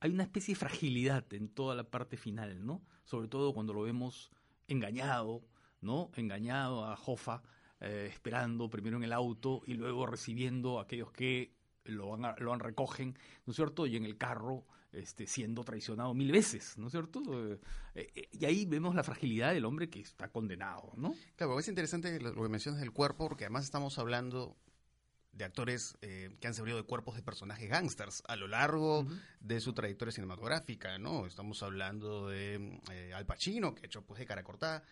hay 0.00 0.10
una 0.10 0.22
especie 0.22 0.54
de 0.54 0.60
fragilidad 0.60 1.32
en 1.32 1.48
toda 1.48 1.74
la 1.74 1.84
parte 1.84 2.16
final, 2.16 2.64
¿no? 2.64 2.82
Sobre 3.04 3.28
todo 3.28 3.54
cuando 3.54 3.72
lo 3.72 3.82
vemos 3.82 4.30
engañado, 4.68 5.44
¿no? 5.80 6.10
Engañado 6.14 6.84
a 6.84 6.96
Jofa, 6.96 7.42
eh, 7.80 8.08
esperando 8.10 8.68
primero 8.68 8.96
en 8.96 9.04
el 9.04 9.12
auto 9.12 9.62
y 9.66 9.74
luego 9.74 10.06
recibiendo 10.06 10.78
a 10.78 10.82
aquellos 10.82 11.12
que 11.12 11.54
lo, 11.84 12.16
van 12.16 12.34
lo 12.38 12.52
han 12.52 12.60
recogen, 12.60 13.18
¿no 13.44 13.50
es 13.52 13.56
cierto? 13.56 13.86
Y 13.86 13.96
en 13.96 14.04
el 14.04 14.16
carro 14.16 14.66
este, 14.92 15.26
siendo 15.26 15.62
traicionado 15.62 16.14
mil 16.14 16.32
veces, 16.32 16.78
¿no 16.78 16.86
es 16.86 16.92
cierto? 16.92 17.20
Eh, 17.52 17.60
eh, 17.94 18.28
y 18.32 18.44
ahí 18.44 18.64
vemos 18.64 18.94
la 18.94 19.02
fragilidad 19.02 19.52
del 19.52 19.64
hombre 19.64 19.90
que 19.90 20.00
está 20.00 20.28
condenado, 20.30 20.92
¿no? 20.96 21.14
Claro, 21.36 21.58
es 21.58 21.68
interesante 21.68 22.18
lo 22.20 22.34
que 22.34 22.48
mencionas 22.48 22.80
del 22.80 22.92
cuerpo, 22.92 23.28
porque 23.28 23.44
además 23.44 23.64
estamos 23.64 23.98
hablando 23.98 24.56
de 25.36 25.44
actores 25.44 25.96
que 26.00 26.46
han 26.46 26.54
servido 26.54 26.76
de 26.76 26.84
cuerpos 26.84 27.14
de 27.14 27.22
personajes 27.22 27.68
gángsters 27.68 28.22
a 28.26 28.36
lo 28.36 28.48
largo 28.48 29.06
de 29.40 29.60
su 29.60 29.74
trayectoria 29.74 30.12
cinematográfica, 30.12 30.98
¿no? 30.98 31.26
Estamos 31.26 31.62
hablando 31.62 32.28
de 32.28 32.80
Al 33.14 33.26
Pacino, 33.26 33.74
que 33.74 33.82
ha 33.82 33.86
hecho 33.86 34.02
pues 34.02 34.18
de 34.18 34.26
cara 34.26 34.42
cortada, 34.42 34.82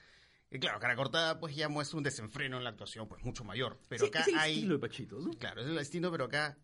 y 0.55 0.61
claro, 0.61 0.79
cara 0.79 0.95
cortada 0.95 1.41
pues 1.41 1.57
ya 1.57 1.69
muestra 1.69 1.99
un 1.99 2.05
desenfreno 2.05 2.59
en 2.59 2.65
la 2.65 2.71
actuación 2.71 3.09
pues 3.09 3.25
mucho 3.25 3.43
mayor. 3.43 3.81
Pero 3.89 4.07
acá 4.07 4.21
es 4.21 4.29
el 4.29 4.39
hay... 4.39 4.55
estilo 4.55 4.75
de 4.75 4.81
Pachito, 4.81 5.19
¿no? 5.19 5.33
Claro, 5.33 5.63
es 5.63 5.67
el 5.67 5.79
estilo, 5.79 6.13
pero 6.13 6.27
acá 6.27 6.57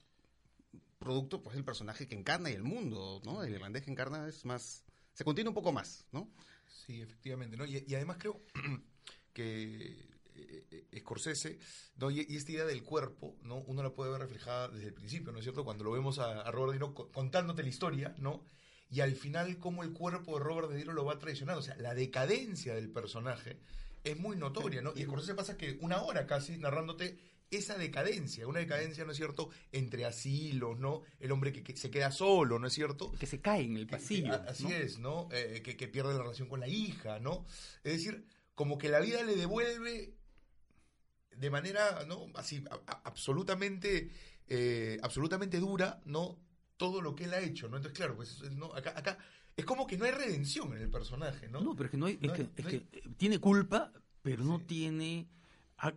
producto 1.01 1.43
pues 1.43 1.57
el 1.57 1.65
personaje 1.65 2.07
que 2.07 2.15
encarna 2.15 2.51
y 2.51 2.53
el 2.53 2.63
mundo, 2.63 3.21
¿no? 3.25 3.43
El 3.43 3.53
irlandés 3.53 3.83
que 3.83 3.91
encarna 3.91 4.29
es 4.29 4.45
más... 4.45 4.85
Se 5.13 5.25
contiene 5.25 5.49
un 5.49 5.55
poco 5.55 5.73
más, 5.73 6.07
¿no? 6.13 6.31
Sí, 6.69 7.01
efectivamente, 7.01 7.57
¿no? 7.57 7.65
Y, 7.67 7.79
además 7.95 8.19
creo 8.21 8.41
que 9.33 10.09
eh, 10.49 10.87
eh, 10.93 11.01
Scorsese, 11.01 11.59
¿no? 11.97 12.11
Y, 12.11 12.21
esta 12.21 12.53
idea 12.53 12.65
del 12.65 12.83
cuerpo, 12.83 13.37
¿no? 13.43 13.57
Uno 13.67 13.83
la 13.83 13.91
puede 13.91 14.11
ver 14.11 14.21
reflejada 14.21 14.69
desde 14.69 14.89
el 14.89 14.95
principio, 14.95 15.33
¿no 15.33 15.39
es 15.39 15.45
cierto? 15.45 15.65
Cuando 15.65 15.85
lo 15.85 15.93
vemos 15.93 16.19
a, 16.19 16.41
a 16.41 16.51
Robert 16.51 16.73
De 16.73 16.79
Niro 16.79 16.95
contándote 16.95 17.63
la 17.63 17.69
historia, 17.69 18.15
¿no? 18.19 18.45
Y 18.91 19.01
al 19.01 19.15
final 19.15 19.59
cómo 19.59 19.83
el 19.83 19.93
cuerpo 19.93 20.39
de 20.39 20.45
Robert 20.45 20.71
De 20.71 20.79
Niro 20.79 20.93
lo 20.93 21.05
va 21.05 21.19
traicionando, 21.19 21.61
o 21.61 21.65
sea, 21.65 21.77
la 21.77 21.95
decadencia 21.95 22.75
del 22.75 22.91
personaje 22.91 23.61
es 24.05 24.19
muy 24.19 24.37
notoria, 24.37 24.83
¿no? 24.83 24.93
Y 24.97 25.05
Scorsese 25.05 25.35
pasa 25.35 25.57
que 25.57 25.79
una 25.81 26.03
hora 26.03 26.27
casi 26.27 26.57
narrándote 26.57 27.19
esa 27.51 27.77
decadencia, 27.77 28.47
una 28.47 28.61
decadencia, 28.61 29.05
¿no 29.05 29.11
es 29.11 29.17
cierto?, 29.17 29.51
entre 29.73 30.05
asilos, 30.05 30.79
¿no? 30.79 31.03
El 31.19 31.33
hombre 31.33 31.53
que, 31.53 31.77
se 31.77 31.91
queda 31.91 32.13
solo, 32.13 32.59
¿no 32.59 32.67
es 32.69 32.73
cierto? 32.73 33.13
Que 33.19 33.27
se 33.27 33.41
cae 33.41 33.65
en 33.65 33.77
el 33.77 33.87
pasillo. 33.87 34.35
así 34.49 34.73
es, 34.73 34.99
¿no? 34.99 35.29
Eh, 35.33 35.63
que, 35.63 35.89
pierde 35.89 36.15
la 36.15 36.23
relación 36.23 36.49
con 36.49 36.61
la 36.61 36.69
hija, 36.69 37.19
¿no? 37.19 37.45
Es 37.83 37.93
decir, 37.93 38.25
como 38.55 38.79
que 38.79 38.89
la 38.89 39.01
vida 39.01 39.23
le 39.25 39.35
devuelve 39.35 40.15
de 41.37 41.51
manera, 41.51 42.05
¿no? 42.07 42.27
Así, 42.35 42.65
absolutamente, 43.05 44.11
eh, 44.49 44.99
absolutamente 45.03 45.59
dura, 45.59 46.01
¿no? 46.05 46.39
Todo 46.77 47.01
lo 47.01 47.15
que 47.15 47.25
él 47.25 47.35
ha 47.35 47.41
hecho, 47.41 47.69
¿no? 47.69 47.77
Entonces, 47.77 47.97
claro, 47.97 48.17
pues, 48.17 48.43
¿no? 48.53 48.75
Acá, 48.75 48.95
acá 48.97 49.19
es 49.57 49.65
como 49.65 49.87
que 49.87 49.97
no 49.97 50.05
hay 50.05 50.13
redención 50.13 50.73
en 50.73 50.83
el 50.83 50.91
personaje, 50.91 51.49
¿no? 51.49 51.61
No, 51.61 51.75
pero 51.75 51.87
es 51.87 51.91
que 51.91 51.97
no 51.97 52.07
hay, 52.07 52.19
es, 52.21 52.33
que, 52.33 52.81
tiene 53.17 53.39
culpa, 53.39 53.93
pero 54.23 54.45
no 54.45 54.61
tiene 54.61 55.29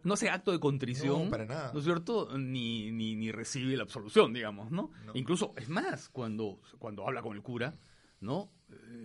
no 0.04 0.16
sé, 0.16 0.30
acto 0.30 0.52
de 0.52 0.60
contrición, 0.60 1.25
no, 1.25 1.30
para 1.30 1.46
nada. 1.46 1.72
¿no 1.74 1.80
es 1.80 1.86
cierto? 1.86 2.38
Ni, 2.38 2.92
ni, 2.92 3.16
ni 3.16 3.32
recibe 3.32 3.75
la 3.75 3.84
absolución, 3.84 4.34
digamos, 4.34 4.72
¿no? 4.72 4.92
Incluso, 5.13 5.54
es 5.58 5.68
más, 5.70 6.10
cuando, 6.10 6.62
cuando 6.80 7.06
habla 7.06 7.22
con 7.22 7.36
el 7.36 7.42
cura, 7.42 7.78
¿no? 8.22 8.52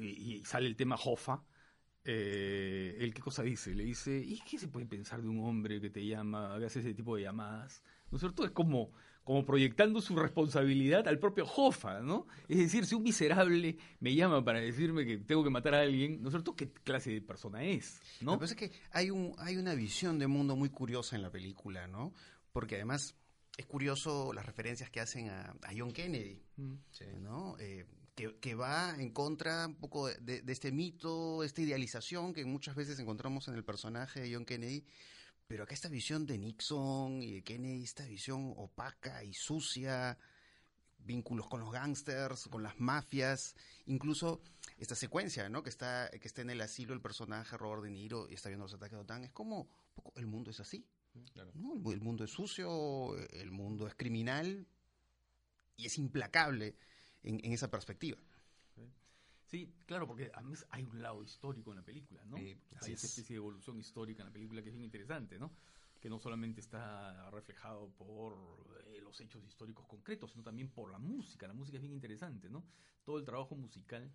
Y, 0.00 0.42
sale 0.44 0.66
el 0.66 0.76
tema 0.76 0.96
Jofa, 0.96 1.42
eh, 2.10 2.96
él 3.00 3.12
qué 3.12 3.20
cosa 3.20 3.42
dice, 3.42 3.74
le 3.74 3.84
dice, 3.84 4.16
¿y 4.18 4.40
qué 4.40 4.58
se 4.58 4.68
puede 4.68 4.86
pensar 4.86 5.20
de 5.20 5.28
un 5.28 5.40
hombre 5.40 5.78
que 5.78 5.90
te 5.90 6.06
llama, 6.06 6.56
que 6.58 6.64
hace 6.64 6.80
ese 6.80 6.94
tipo 6.94 7.14
de 7.14 7.24
llamadas? 7.24 7.82
¿No 8.10 8.16
es 8.16 8.20
cierto? 8.20 8.46
Es 8.46 8.50
como, 8.50 8.92
como 9.24 9.44
proyectando 9.44 10.00
su 10.00 10.16
responsabilidad 10.16 11.06
al 11.06 11.18
propio 11.18 11.44
Hoffa, 11.44 12.00
¿no? 12.00 12.26
Es 12.48 12.56
decir, 12.56 12.86
si 12.86 12.94
un 12.94 13.02
miserable 13.02 13.76
me 14.00 14.14
llama 14.14 14.42
para 14.42 14.58
decirme 14.58 15.04
que 15.04 15.18
tengo 15.18 15.44
que 15.44 15.50
matar 15.50 15.74
a 15.74 15.82
alguien, 15.82 16.22
¿no 16.22 16.28
es 16.28 16.32
cierto? 16.32 16.56
¿Qué 16.56 16.72
clase 16.72 17.10
de 17.10 17.20
persona 17.20 17.62
es? 17.62 18.00
¿no? 18.22 18.32
Lo 18.32 18.38
que 18.38 18.40
pasa 18.40 18.54
es 18.54 18.58
que 18.70 18.72
hay, 18.92 19.10
un, 19.10 19.34
hay 19.36 19.58
una 19.58 19.74
visión 19.74 20.18
de 20.18 20.28
mundo 20.28 20.56
muy 20.56 20.70
curiosa 20.70 21.14
en 21.14 21.20
la 21.20 21.30
película, 21.30 21.88
¿no? 21.88 22.14
Porque 22.54 22.76
además 22.76 23.16
es 23.58 23.66
curioso 23.66 24.32
las 24.32 24.46
referencias 24.46 24.88
que 24.88 25.00
hacen 25.00 25.28
a, 25.28 25.54
John 25.76 25.92
Kennedy, 25.92 26.40
mm. 26.56 26.74
¿no? 27.20 27.58
Eh, 27.58 27.84
que, 28.40 28.54
va 28.54 28.94
en 28.98 29.10
contra 29.10 29.66
un 29.66 29.76
poco 29.76 30.08
de, 30.08 30.42
de, 30.42 30.52
este 30.52 30.72
mito, 30.72 31.44
esta 31.44 31.62
idealización 31.62 32.32
que 32.32 32.44
muchas 32.44 32.74
veces 32.74 32.98
encontramos 32.98 33.48
en 33.48 33.54
el 33.54 33.64
personaje 33.64 34.20
de 34.20 34.34
John 34.34 34.44
Kennedy, 34.44 34.84
pero 35.46 35.62
acá 35.62 35.74
esta 35.74 35.88
visión 35.88 36.26
de 36.26 36.38
Nixon 36.38 37.22
y 37.22 37.32
de 37.32 37.42
Kennedy, 37.42 37.84
esta 37.84 38.04
visión 38.04 38.54
opaca 38.56 39.22
y 39.22 39.34
sucia, 39.34 40.18
vínculos 40.98 41.46
con 41.48 41.60
los 41.60 41.72
gángsters, 41.72 42.48
con 42.48 42.62
las 42.62 42.78
mafias, 42.80 43.54
incluso 43.86 44.40
esta 44.76 44.94
secuencia, 44.94 45.48
¿no? 45.48 45.62
Que 45.62 45.70
está, 45.70 46.10
que 46.10 46.26
está 46.26 46.42
en 46.42 46.50
el 46.50 46.60
asilo 46.60 46.94
el 46.94 47.00
personaje 47.00 47.56
Robert 47.56 47.82
De 47.82 47.90
Niro 47.90 48.28
y 48.28 48.34
está 48.34 48.48
viendo 48.48 48.64
los 48.64 48.74
ataques 48.74 48.98
de 48.98 49.02
OTAN, 49.02 49.24
es 49.24 49.32
como, 49.32 49.68
poco, 49.94 50.12
el 50.16 50.26
mundo 50.26 50.50
es 50.50 50.60
así. 50.60 50.84
¿no? 51.54 51.90
El 51.90 52.00
mundo 52.00 52.24
es 52.24 52.30
sucio, 52.30 53.16
el 53.30 53.50
mundo 53.50 53.86
es 53.86 53.94
criminal, 53.94 54.66
y 55.78 55.86
es 55.86 55.96
implacable 55.96 56.76
en, 57.22 57.44
en 57.44 57.52
esa 57.52 57.70
perspectiva. 57.70 58.18
Sí, 59.46 59.72
claro, 59.86 60.06
porque 60.06 60.30
además 60.34 60.66
hay 60.70 60.84
un 60.84 61.00
lado 61.00 61.22
histórico 61.24 61.70
en 61.70 61.76
la 61.78 61.82
película, 61.82 62.22
¿no? 62.26 62.36
Sí, 62.36 62.54
hay 62.82 62.92
esa 62.92 63.06
especie 63.06 63.34
de 63.34 63.36
evolución 63.38 63.78
histórica 63.78 64.22
en 64.22 64.26
la 64.28 64.32
película 64.32 64.62
que 64.62 64.68
es 64.68 64.74
bien 64.74 64.84
interesante, 64.84 65.38
¿no? 65.38 65.50
Que 66.00 66.10
no 66.10 66.18
solamente 66.18 66.60
está 66.60 67.30
reflejado 67.30 67.88
por 67.96 68.36
eh, 68.88 69.00
los 69.00 69.18
hechos 69.22 69.42
históricos 69.46 69.86
concretos, 69.86 70.32
sino 70.32 70.44
también 70.44 70.68
por 70.68 70.92
la 70.92 70.98
música. 70.98 71.46
La 71.48 71.54
música 71.54 71.78
es 71.78 71.80
bien 71.80 71.94
interesante, 71.94 72.50
¿no? 72.50 72.62
Todo 73.04 73.16
el 73.18 73.24
trabajo 73.24 73.56
musical, 73.56 74.12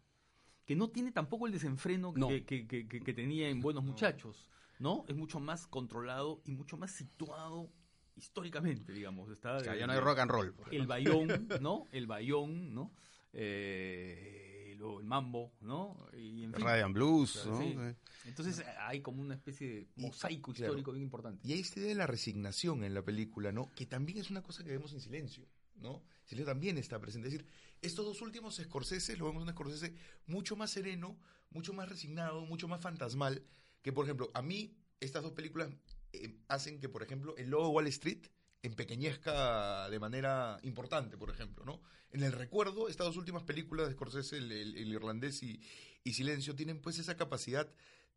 que 0.67 0.75
no 0.75 0.91
tiene 0.91 1.11
tampoco 1.11 1.47
el 1.47 1.51
desenfreno 1.51 2.13
No. 2.15 2.27
que, 2.27 2.45
que- 2.45 2.67
que- 2.67 2.87
que 2.87 3.13
tenía 3.15 3.49
en 3.49 3.59
Buenos 3.59 3.83
Muchachos, 3.83 4.47
¿no? 4.77 5.03
Es 5.07 5.15
mucho 5.15 5.39
más 5.39 5.65
controlado 5.65 6.43
y 6.45 6.51
mucho 6.51 6.77
más 6.77 6.91
situado 6.91 7.71
históricamente, 8.15 8.93
digamos. 8.93 9.29
Está 9.31 9.55
O 9.57 9.59
sea, 9.59 9.73
de- 9.73 9.79
ya 9.79 9.87
no 9.87 9.93
hay 9.93 9.99
de- 9.99 10.05
rock 10.05 10.19
and 10.19 10.31
roll. 10.31 10.55
el 10.71 10.87
bayón, 10.87 11.27
¿no? 11.61 11.87
El 11.91 12.07
bayón, 12.07 12.73
¿no? 12.73 12.93
Eh, 13.33 14.75
luego 14.77 14.99
el 14.99 15.05
mambo, 15.05 15.53
¿no? 15.61 16.07
Y 16.17 16.43
en 16.43 16.53
fin. 16.53 16.63
Radiant 16.65 16.93
Blues, 16.93 17.33
Claro, 17.43 17.51
¿no? 17.51 17.61
sí. 17.91 17.95
Entonces 18.25 18.63
hay 18.79 19.01
como 19.01 19.21
una 19.21 19.35
especie 19.35 19.67
de 19.67 19.87
Y- 19.95 20.01
mosaico 20.01 20.51
claro. 20.53 20.71
histórico 20.73 20.91
bien 20.91 21.03
importante. 21.03 21.47
Y 21.47 21.53
hay 21.53 21.59
esta 21.59 21.79
idea 21.79 21.89
de 21.89 21.95
la 21.95 22.07
resignación 22.07 22.83
en 22.83 22.93
la 22.93 23.01
película, 23.03 23.51
¿no? 23.51 23.71
Que 23.75 23.85
también 23.85 24.17
es 24.19 24.29
una 24.29 24.41
cosa 24.43 24.63
que 24.63 24.71
vemos 24.71 24.93
en 24.93 25.01
silencio, 25.01 25.47
¿no? 25.75 26.03
Silencio 26.25 26.45
también 26.45 26.77
está 26.77 26.99
presente. 26.99 27.27
Es 27.27 27.33
decir, 27.33 27.47
estos 27.81 28.05
dos 28.05 28.21
últimos 28.21 28.55
Scorsese, 28.55 29.17
lo 29.17 29.25
vemos 29.25 29.43
en 29.43 29.49
un 29.49 29.53
Scorsese 29.53 29.93
mucho 30.27 30.55
más 30.55 30.71
sereno, 30.71 31.17
mucho 31.49 31.73
más 31.73 31.87
resignado, 31.89 32.45
mucho 32.45 32.67
más 32.67 32.81
fantasmal, 32.81 33.43
que 33.81 33.91
por 33.93 34.05
ejemplo, 34.05 34.31
a 34.33 34.41
mí 34.41 34.75
estas 34.99 35.23
dos 35.23 35.33
películas 35.33 35.69
eh, 36.13 36.35
hacen 36.47 36.79
que, 36.79 36.89
por 36.89 37.03
ejemplo, 37.03 37.35
el 37.37 37.49
logo 37.49 37.69
Wall 37.69 37.87
Street 37.87 38.27
empequeñezca 38.61 39.89
de 39.89 39.99
manera 39.99 40.57
importante, 40.63 41.17
por 41.17 41.29
ejemplo, 41.29 41.65
¿no? 41.65 41.81
En 42.11 42.23
el 42.23 42.31
recuerdo, 42.31 42.87
estas 42.87 43.07
dos 43.07 43.17
últimas 43.17 43.43
películas 43.43 43.87
de 43.87 43.93
Scorsese, 43.93 44.37
el, 44.37 44.51
el- 44.51 44.77
el 44.77 44.87
irlandés 44.93 45.43
y, 45.43 45.59
y 46.03 46.13
Silencio, 46.13 46.55
tienen 46.55 46.79
pues 46.81 46.99
esa 46.99 47.17
capacidad 47.17 47.69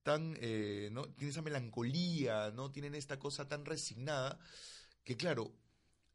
tan, 0.02 0.36
eh, 0.40 0.88
¿no? 0.92 1.04
Tienen 1.04 1.30
esa 1.30 1.42
melancolía, 1.42 2.50
¿no? 2.52 2.70
Tienen 2.70 2.94
esta 2.94 3.18
cosa 3.18 3.48
tan 3.48 3.64
resignada 3.64 4.38
que, 5.04 5.16
claro, 5.16 5.52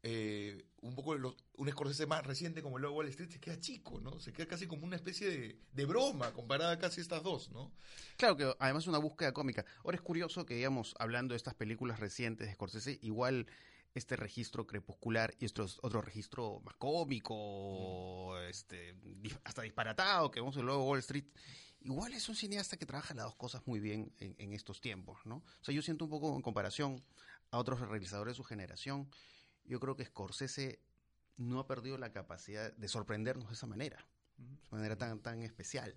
eh, 0.04 0.64
un 0.80 0.94
poco 0.96 1.14
los- 1.14 1.36
un 1.54 1.70
Scorsese 1.70 2.06
más 2.06 2.26
reciente 2.26 2.60
como 2.62 2.78
el 2.78 2.84
Wall 2.86 3.06
Street 3.08 3.30
se 3.30 3.38
queda 3.40 3.60
chico, 3.60 4.00
¿no? 4.00 4.18
Se 4.18 4.32
queda 4.32 4.46
casi 4.48 4.66
como 4.66 4.84
una 4.84 4.96
especie 4.96 5.28
de, 5.30 5.60
de 5.72 5.84
broma 5.84 6.32
comparada 6.32 6.76
casi 6.78 7.00
a 7.00 7.02
estas 7.02 7.22
dos, 7.22 7.50
¿no? 7.50 7.72
Claro 8.16 8.36
que 8.36 8.52
además 8.58 8.82
es 8.84 8.88
una 8.88 8.98
búsqueda 8.98 9.32
cómica. 9.32 9.64
Ahora 9.84 9.96
es 9.96 10.02
curioso 10.02 10.44
que, 10.44 10.54
digamos, 10.54 10.94
hablando 10.98 11.34
de 11.34 11.36
estas 11.36 11.54
películas 11.54 12.00
recientes 12.00 12.48
de 12.48 12.54
Scorsese, 12.54 12.98
igual 13.02 13.46
este 13.94 14.16
registro 14.16 14.66
crepuscular 14.66 15.34
y 15.38 15.46
otro, 15.46 15.66
otro 15.82 16.00
registro 16.02 16.60
más 16.64 16.74
cómico, 16.76 18.38
este, 18.48 18.94
di- 19.04 19.32
hasta 19.44 19.62
disparatado, 19.62 20.30
que 20.30 20.40
vemos 20.40 20.56
en 20.56 20.66
luego 20.66 20.84
Wall 20.84 20.98
Street, 21.00 21.26
igual 21.82 22.12
es 22.14 22.28
un 22.28 22.34
cineasta 22.34 22.76
que 22.76 22.86
trabaja 22.86 23.14
las 23.14 23.26
dos 23.26 23.36
cosas 23.36 23.62
muy 23.66 23.80
bien 23.80 24.12
en, 24.18 24.34
en 24.38 24.52
estos 24.52 24.80
tiempos, 24.80 25.18
¿no? 25.26 25.36
O 25.36 25.64
sea, 25.64 25.74
yo 25.74 25.82
siento 25.82 26.04
un 26.06 26.10
poco 26.10 26.34
en 26.34 26.42
comparación 26.42 27.04
a 27.50 27.58
otros 27.58 27.80
realizadores 27.80 28.32
de 28.32 28.36
su 28.36 28.44
generación, 28.44 29.08
yo 29.64 29.80
creo 29.80 29.96
que 29.96 30.04
Scorsese 30.04 30.80
no 31.36 31.58
ha 31.60 31.66
perdido 31.66 31.98
la 31.98 32.12
capacidad 32.12 32.72
de 32.74 32.88
sorprendernos 32.88 33.48
de 33.48 33.54
esa 33.54 33.66
manera, 33.66 33.96
de 34.38 34.54
esa 34.66 34.76
manera 34.76 34.96
tan, 34.96 35.20
tan 35.20 35.42
especial. 35.42 35.94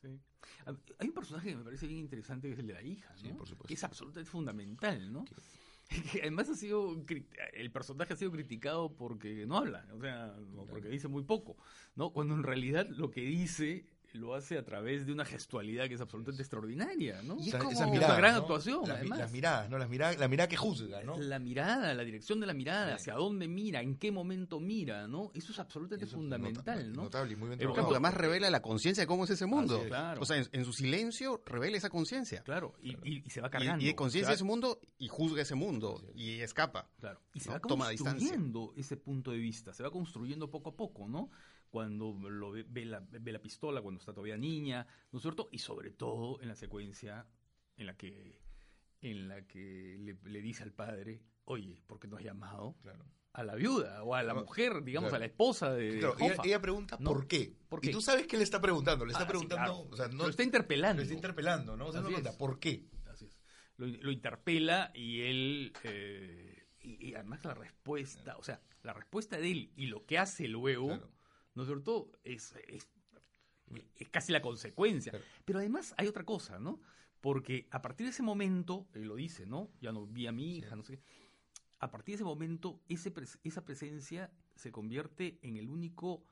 Sí. 0.00 0.20
Ah, 0.66 0.74
Hay 0.98 1.08
un 1.08 1.14
personaje 1.14 1.50
que 1.50 1.56
me 1.56 1.64
parece 1.64 1.86
bien 1.86 2.00
interesante 2.00 2.48
que 2.48 2.54
es 2.54 2.60
el 2.60 2.66
de 2.66 2.74
la 2.74 2.82
hija, 2.82 3.10
¿no? 3.14 3.20
Sí, 3.20 3.28
por 3.28 3.46
supuesto. 3.48 3.68
Que 3.68 3.74
es 3.74 3.84
absolutamente 3.84 4.30
fundamental, 4.30 5.12
¿no? 5.12 5.24
Que- 5.24 5.34
Que 6.12 6.20
además 6.22 6.48
ha 6.48 6.54
sido 6.54 6.96
el 7.52 7.70
personaje 7.70 8.14
ha 8.14 8.16
sido 8.16 8.32
criticado 8.32 8.96
porque 8.96 9.44
no 9.46 9.58
habla, 9.58 9.86
o 9.92 10.00
sea, 10.00 10.34
porque 10.70 10.88
dice 10.88 11.08
muy 11.08 11.24
poco, 11.24 11.58
¿no? 11.94 12.10
Cuando 12.10 12.34
en 12.34 12.42
realidad 12.42 12.88
lo 12.88 13.10
que 13.10 13.20
dice 13.20 13.86
lo 14.14 14.34
hace 14.34 14.56
a 14.58 14.64
través 14.64 15.06
de 15.06 15.12
una 15.12 15.24
gestualidad 15.24 15.88
que 15.88 15.94
es 15.94 16.00
absolutamente 16.00 16.42
extraordinaria, 16.42 17.20
¿no? 17.22 17.36
Y 17.40 17.48
es 17.50 17.54
como- 17.56 17.70
una 17.70 18.16
gran 18.16 18.34
¿no? 18.34 18.40
actuación, 18.40 18.90
además. 18.90 19.18
las 19.18 19.32
miradas, 19.32 19.68
¿no? 19.68 19.76
Las 19.78 19.88
miradas, 19.88 20.18
la 20.18 20.28
mirada 20.28 20.48
que 20.48 20.56
juzga, 20.56 21.02
¿no? 21.02 21.18
La 21.18 21.38
mirada, 21.38 21.92
la 21.94 22.04
dirección 22.04 22.40
de 22.40 22.46
la 22.46 22.54
mirada, 22.54 22.88
Sí. 22.96 23.10
hacia 23.10 23.14
dónde 23.14 23.48
mira, 23.48 23.80
en 23.82 23.96
qué 23.96 24.10
momento 24.12 24.60
mira, 24.60 25.06
¿no? 25.08 25.30
Eso 25.34 25.52
es 25.52 25.58
absolutamente 25.58 26.04
Eso 26.06 26.16
es 26.16 26.20
fundamental, 26.22 26.78
nota- 26.78 26.96
¿no? 26.96 27.02
Notable 27.04 27.32
y 27.32 27.36
muy 27.36 27.48
bien 27.48 27.58
Pero 27.58 27.74
además 27.90 28.14
revela 28.14 28.48
la 28.50 28.62
conciencia 28.62 29.02
de 29.02 29.06
cómo 29.06 29.24
es 29.24 29.30
ese 29.30 29.46
mundo. 29.46 29.78
Es. 29.82 29.88
Claro. 29.88 30.20
O 30.22 30.24
sea, 30.24 30.36
en, 30.38 30.46
en 30.52 30.64
su 30.64 30.72
silencio 30.72 31.42
revela 31.44 31.76
esa 31.76 31.90
conciencia. 31.90 32.42
Claro, 32.44 32.74
y, 32.82 32.92
y- 33.02 33.22
y 33.26 33.30
se 33.30 33.40
va 33.40 33.50
cargando. 33.50 33.82
y 33.82 33.88
de 33.88 33.94
conciencia 33.96 34.30
de 34.30 34.36
se 34.36 34.42
ese 34.42 34.44
mundo 34.44 34.80
y 34.98 35.08
juzga 35.08 35.42
ese 35.42 35.54
mundo 35.56 36.00
y 36.14 36.40
escapa. 36.40 36.88
Claro, 37.00 37.20
y 37.34 37.40
se 37.40 37.48
¿no? 37.48 37.54
va 37.54 37.60
Toma 37.60 37.88
distancia. 37.90 38.28
construyendo 38.28 38.72
ese 38.76 38.96
punto 38.96 39.32
de 39.32 39.38
vista, 39.38 39.74
se 39.74 39.82
va 39.82 39.90
construyendo 39.90 40.48
poco 40.50 40.70
a 40.70 40.76
poco, 40.76 41.08
¿no? 41.08 41.30
Cuando 41.74 42.12
lo 42.30 42.52
ve, 42.52 42.64
ve 42.68 42.84
la, 42.84 43.00
ve 43.00 43.32
la 43.32 43.40
pistola, 43.42 43.82
cuando 43.82 43.98
está 43.98 44.12
todavía 44.12 44.36
niña, 44.36 44.86
¿no 45.10 45.18
es 45.18 45.22
cierto? 45.24 45.48
Y 45.50 45.58
sobre 45.58 45.90
todo 45.90 46.40
en 46.40 46.46
la 46.46 46.54
secuencia 46.54 47.26
en 47.76 47.86
la 47.86 47.96
que, 47.96 48.40
en 49.00 49.26
la 49.26 49.44
que 49.44 49.96
le, 49.98 50.16
le 50.30 50.40
dice 50.40 50.62
al 50.62 50.70
padre, 50.72 51.20
oye, 51.46 51.82
¿por 51.88 51.98
qué 51.98 52.06
no 52.06 52.16
has 52.16 52.22
llamado 52.22 52.76
Claro. 52.80 53.04
a 53.32 53.42
la 53.42 53.56
viuda 53.56 54.04
o 54.04 54.14
a 54.14 54.22
la 54.22 54.34
mujer, 54.34 54.84
digamos, 54.84 55.08
claro. 55.08 55.16
a 55.16 55.26
la 55.26 55.26
esposa 55.26 55.72
de, 55.72 55.98
Claro, 55.98 56.14
ella, 56.44 56.60
pregunta 56.62 56.96
¿no? 57.00 57.10
por 57.10 57.26
qué. 57.26 57.56
¿Por 57.68 57.80
Y 57.84 57.88
qué? 57.88 57.92
tú 57.92 58.00
sabes 58.00 58.28
que 58.28 58.36
le 58.36 58.44
está 58.44 58.60
preguntando, 58.60 59.04
le 59.04 59.10
está 59.10 59.24
Ah, 59.24 59.26
sí, 59.26 59.30
preguntando, 59.30 59.72
claro. 59.72 59.88
o 59.90 59.96
sea, 59.96 60.06
no 60.06 60.22
lo 60.22 60.30
está 60.30 60.44
interpelando. 60.44 60.98
lo 61.00 61.02
está 61.02 61.14
interpelando, 61.14 61.76
¿no? 61.76 61.86
O 61.88 61.92
sea, 61.92 62.02
no 62.02 62.06
pregunta. 62.06 62.38
¿por 62.38 62.60
qué? 62.60 62.86
Así 63.06 63.24
es. 63.26 63.36
Lo, 63.78 63.88
lo 63.88 64.12
interpela 64.12 64.92
y 64.94 65.22
él. 65.22 65.72
eh, 65.82 66.68
y, 66.82 67.08
y 67.08 67.14
además 67.16 67.44
la 67.44 67.54
respuesta, 67.54 68.36
o 68.36 68.44
sea, 68.44 68.60
la 68.84 68.92
respuesta 68.92 69.38
de 69.38 69.50
él 69.50 69.72
y 69.74 69.86
lo 69.86 70.06
que 70.06 70.18
hace 70.18 70.46
luego. 70.46 71.00
¿No 71.54 71.62
es 71.62 71.68
cierto? 71.68 72.10
Es, 72.24 72.54
es, 72.68 72.88
es 73.96 74.08
casi 74.10 74.32
la 74.32 74.42
consecuencia. 74.42 75.12
Pero 75.44 75.58
además 75.58 75.94
hay 75.96 76.06
otra 76.06 76.24
cosa, 76.24 76.58
¿no? 76.58 76.80
Porque 77.20 77.66
a 77.70 77.80
partir 77.80 78.06
de 78.06 78.10
ese 78.10 78.22
momento, 78.22 78.86
él 78.92 79.04
lo 79.04 79.16
dice, 79.16 79.46
¿no? 79.46 79.70
Ya 79.80 79.92
no 79.92 80.06
vi 80.06 80.26
a 80.26 80.32
mi 80.32 80.58
hija, 80.58 80.70
Sí. 80.70 80.76
no 80.76 80.82
sé 80.82 80.96
qué. 80.98 81.02
A 81.80 81.90
partir 81.90 82.12
de 82.12 82.16
ese 82.16 82.24
momento, 82.24 82.80
ese 82.88 83.12
esa 83.42 83.64
presencia 83.64 84.30
se 84.56 84.70
convierte 84.70 85.38
en 85.42 85.56
el 85.56 85.68
único 85.70 86.24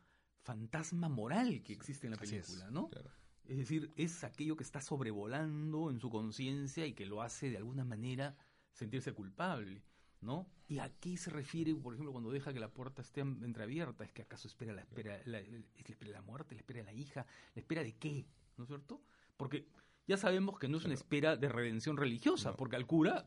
fantasma 0.43 1.09
moral 1.09 1.63
que 1.63 1.73
existe 1.73 2.07
en 2.07 2.13
la 2.13 2.17
es. 2.23 2.29
película, 2.31 2.71
¿no? 2.71 2.89
Claro. 2.89 3.11
Es 3.45 3.57
decir, 3.57 3.91
es 3.97 4.23
aquello 4.25 4.57
que 4.57 4.63
está 4.65 4.81
sobrevolando 4.81 5.91
en 5.91 5.99
su 6.01 6.11
conciencia 6.11 6.87
y 6.87 6.93
que 6.95 7.07
lo 7.07 7.23
hace 7.23 7.51
de 7.51 7.57
alguna 7.57 7.85
manera 7.85 8.37
sentirse 8.73 9.13
culpable, 9.13 9.83
¿no? 10.23 10.47
¿Y 10.69 10.79
a 10.79 10.89
qué 11.01 11.17
se 11.19 11.29
refiere, 11.31 11.75
por 11.75 11.93
ejemplo, 11.93 12.13
cuando 12.13 12.31
deja 12.31 12.53
que 12.53 12.61
la 12.61 12.69
puerta 12.69 13.03
esté 13.03 13.21
entreabierta? 13.21 14.05
¿Es 14.05 14.13
que 14.13 14.23
acaso 14.23 14.49
espera 14.49 14.73
la, 14.73 14.81
espera, 14.83 15.21
la, 15.27 15.39
espera 15.41 16.11
la 16.13 16.23
muerte, 16.23 16.55
le 16.55 16.61
espera 16.61 16.83
la 16.83 16.93
hija, 16.93 17.27
le 17.55 17.61
espera 17.61 17.83
de 17.83 17.93
qué? 17.95 18.25
¿No 18.57 18.65
es 18.65 18.69
cierto? 18.69 19.03
Porque 19.37 19.67
ya 20.07 20.17
sabemos 20.17 20.59
que 20.59 20.69
no 20.69 20.79
es 20.79 20.85
una 20.85 20.95
espera 20.95 21.37
de 21.37 21.49
redención 21.49 21.97
religiosa, 21.97 22.51
No. 22.51 22.57
porque 22.57 22.77
al 22.77 22.87
cura 22.87 23.27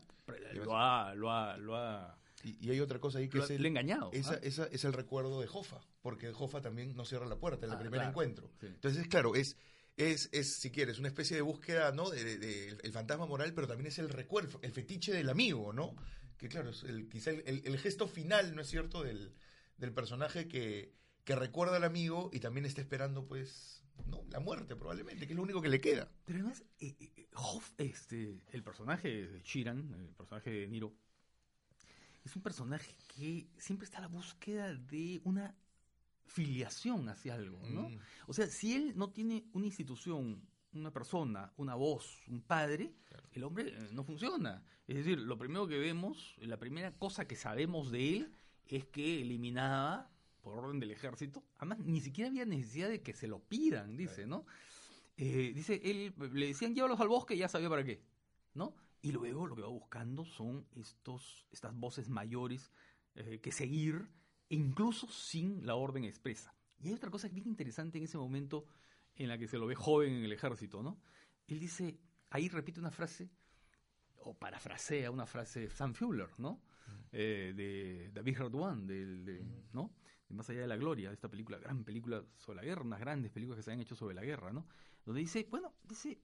Y 0.52 0.56
lo 0.56 0.76
ha, 0.76 1.14
lo 1.14 1.30
ha, 1.30 1.56
lo 1.56 1.76
ha, 1.76 2.18
Y, 2.42 2.66
y 2.66 2.70
hay 2.70 2.80
otra 2.80 2.98
cosa 2.98 3.18
ahí 3.18 3.28
que 3.28 3.38
lo 3.38 3.44
es 3.44 3.50
ha- 3.50 3.54
el, 3.54 3.62
le 3.62 3.68
engañado. 3.68 4.10
esa, 4.12 4.34
¿ah? 4.34 4.38
ese 4.42 4.68
es 4.72 4.84
el 4.84 4.92
recuerdo 4.92 5.40
de 5.40 5.46
Jofa, 5.46 5.80
porque 6.02 6.32
Jofa 6.32 6.60
también 6.60 6.96
no 6.96 7.04
cierra 7.04 7.26
la 7.26 7.36
puerta 7.38 7.66
en 7.66 7.72
el 7.72 7.76
Ah, 7.76 7.80
primer 7.80 7.98
claro. 7.98 8.10
encuentro. 8.10 8.50
Sí. 8.60 8.66
Entonces, 8.66 9.06
claro, 9.08 9.34
es, 9.36 9.56
es, 9.96 10.28
es, 10.32 10.58
si 10.58 10.70
quieres, 10.70 10.98
una 10.98 11.08
especie 11.08 11.36
de 11.36 11.42
búsqueda, 11.42 11.92
¿no? 11.92 12.10
De, 12.10 12.22
de- 12.24 12.38
de- 12.38 12.68
el 12.82 12.92
fantasma 12.92 13.26
moral, 13.26 13.52
pero 13.54 13.66
también 13.68 13.86
es 13.86 13.98
el 13.98 14.08
recuerdo, 14.08 14.58
el 14.62 14.72
fetiche 14.72 15.12
del 15.12 15.28
amigo, 15.30 15.72
¿no? 15.72 15.94
Que 16.38 16.48
claro, 16.48 16.70
es 16.70 16.82
el, 16.84 17.08
quizá 17.08 17.30
el, 17.30 17.42
el- 17.46 17.62
el 17.64 17.78
gesto 17.78 18.06
final, 18.08 18.54
¿no 18.54 18.60
es 18.62 18.68
cierto?, 18.68 19.02
del, 19.02 19.32
del 19.78 19.92
personaje 19.92 20.48
que, 20.48 20.92
que 21.24 21.34
recuerda 21.34 21.76
al 21.76 21.84
amigo 21.84 22.30
y 22.32 22.40
también 22.40 22.66
está 22.66 22.80
esperando, 22.80 23.26
pues, 23.26 23.82
¿no? 24.06 24.22
La 24.30 24.40
muerte, 24.40 24.76
probablemente, 24.76 25.26
que 25.26 25.32
es 25.32 25.36
lo 25.36 25.42
único 25.42 25.62
que 25.62 25.68
le 25.70 25.80
queda. 25.80 26.10
Pero 26.24 26.40
además, 26.40 26.62
eh, 26.80 26.94
eh, 27.00 27.28
Hoff, 27.34 27.72
este, 27.78 28.40
el 28.52 28.62
personaje 28.62 29.26
de 29.28 29.42
Chiran, 29.42 29.92
el 29.94 30.14
personaje 30.14 30.50
de 30.50 30.68
Niro, 30.68 30.94
es 32.24 32.34
un 32.36 32.42
personaje 32.42 32.96
que 33.14 33.48
siempre 33.56 33.84
está 33.86 33.98
a 33.98 34.02
la 34.02 34.08
búsqueda 34.08 34.74
de 34.74 35.20
una 35.24 35.54
filiación 36.26 37.08
hacia 37.08 37.34
algo, 37.34 37.60
¿no? 37.68 37.88
Mm. 37.88 37.98
O 38.26 38.32
sea, 38.34 38.46
si 38.48 38.74
él 38.74 38.94
no 38.96 39.10
tiene 39.10 39.44
una 39.52 39.66
institución, 39.66 40.42
una 40.80 40.92
persona, 40.92 41.52
una 41.56 41.74
voz, 41.74 42.22
un 42.28 42.40
padre, 42.42 42.92
Claro. 43.08 43.28
el 43.32 43.44
hombre 43.44 43.68
eh, 43.68 43.88
no 43.92 44.04
funciona. 44.04 44.62
Es 44.86 44.96
decir, 44.96 45.18
lo 45.18 45.36
primero 45.38 45.66
que 45.66 45.78
vemos, 45.78 46.36
la 46.40 46.58
primera 46.58 46.92
cosa 46.92 47.26
que 47.26 47.36
sabemos 47.36 47.90
de 47.90 48.16
él 48.16 48.32
es 48.66 48.84
que 48.86 49.20
eliminaba 49.22 50.10
por 50.42 50.58
orden 50.58 50.78
del 50.78 50.90
ejército. 50.92 51.42
Además, 51.56 51.78
ni 51.80 52.00
siquiera 52.00 52.30
había 52.30 52.44
necesidad 52.44 52.88
de 52.88 53.02
que 53.02 53.12
se 53.14 53.26
lo 53.26 53.40
pidan, 53.40 53.96
dice, 53.96 54.26
¿no? 54.26 54.46
Eh, 55.16 55.52
dice, 55.54 55.80
él 55.84 56.14
le 56.34 56.46
decían 56.48 56.74
llévalos 56.74 57.00
al 57.00 57.08
bosque 57.08 57.34
y 57.34 57.38
ya 57.38 57.48
sabía 57.48 57.68
para 57.68 57.84
qué, 57.84 58.02
¿no? 58.54 58.74
Y 59.02 59.12
luego 59.12 59.46
lo 59.46 59.56
que 59.56 59.62
va 59.62 59.68
buscando 59.68 60.24
son 60.24 60.66
estos, 60.76 61.46
estas 61.50 61.74
voces 61.74 62.08
mayores 62.08 62.70
eh, 63.14 63.40
que 63.40 63.50
seguir, 63.50 64.08
incluso 64.48 65.08
sin 65.08 65.64
la 65.66 65.74
orden 65.74 66.04
expresa. 66.04 66.54
Y 66.80 66.88
hay 66.88 66.94
otra 66.94 67.10
cosa 67.10 67.28
bien 67.28 67.48
interesante 67.48 67.98
en 67.98 68.04
ese 68.04 68.18
momento 68.18 68.66
en 69.16 69.28
la 69.28 69.38
que 69.38 69.48
se 69.48 69.58
lo 69.58 69.66
ve 69.66 69.74
joven 69.74 70.12
en 70.14 70.24
el 70.24 70.32
ejército, 70.32 70.82
¿no? 70.82 71.00
Él 71.46 71.58
dice, 71.58 71.98
ahí 72.30 72.48
repite 72.48 72.80
una 72.80 72.90
frase, 72.90 73.30
o 74.18 74.34
parafrasea 74.34 75.10
una 75.10 75.26
frase 75.26 75.60
de 75.60 75.70
Sam 75.70 75.94
Fuller, 75.94 76.30
¿no? 76.38 76.62
Eh, 77.12 77.52
de 77.56 78.10
David 78.12 78.36
Hardwan, 78.38 78.86
del, 78.86 79.24
de- 79.24 79.44
¿no? 79.72 79.94
Más 80.28 80.50
allá 80.50 80.62
de 80.62 80.66
la 80.66 80.76
gloria, 80.76 81.12
esta 81.12 81.28
película, 81.28 81.58
gran 81.58 81.84
película 81.84 82.24
sobre 82.36 82.56
la 82.56 82.64
guerra, 82.64 82.82
unas 82.82 83.00
grandes 83.00 83.30
películas 83.30 83.58
que 83.58 83.62
se 83.62 83.72
han 83.72 83.80
hecho 83.80 83.94
sobre 83.94 84.14
la 84.14 84.24
guerra, 84.24 84.52
¿no? 84.52 84.66
Donde 85.04 85.20
dice, 85.20 85.46
bueno, 85.48 85.74
dice, 85.84 86.20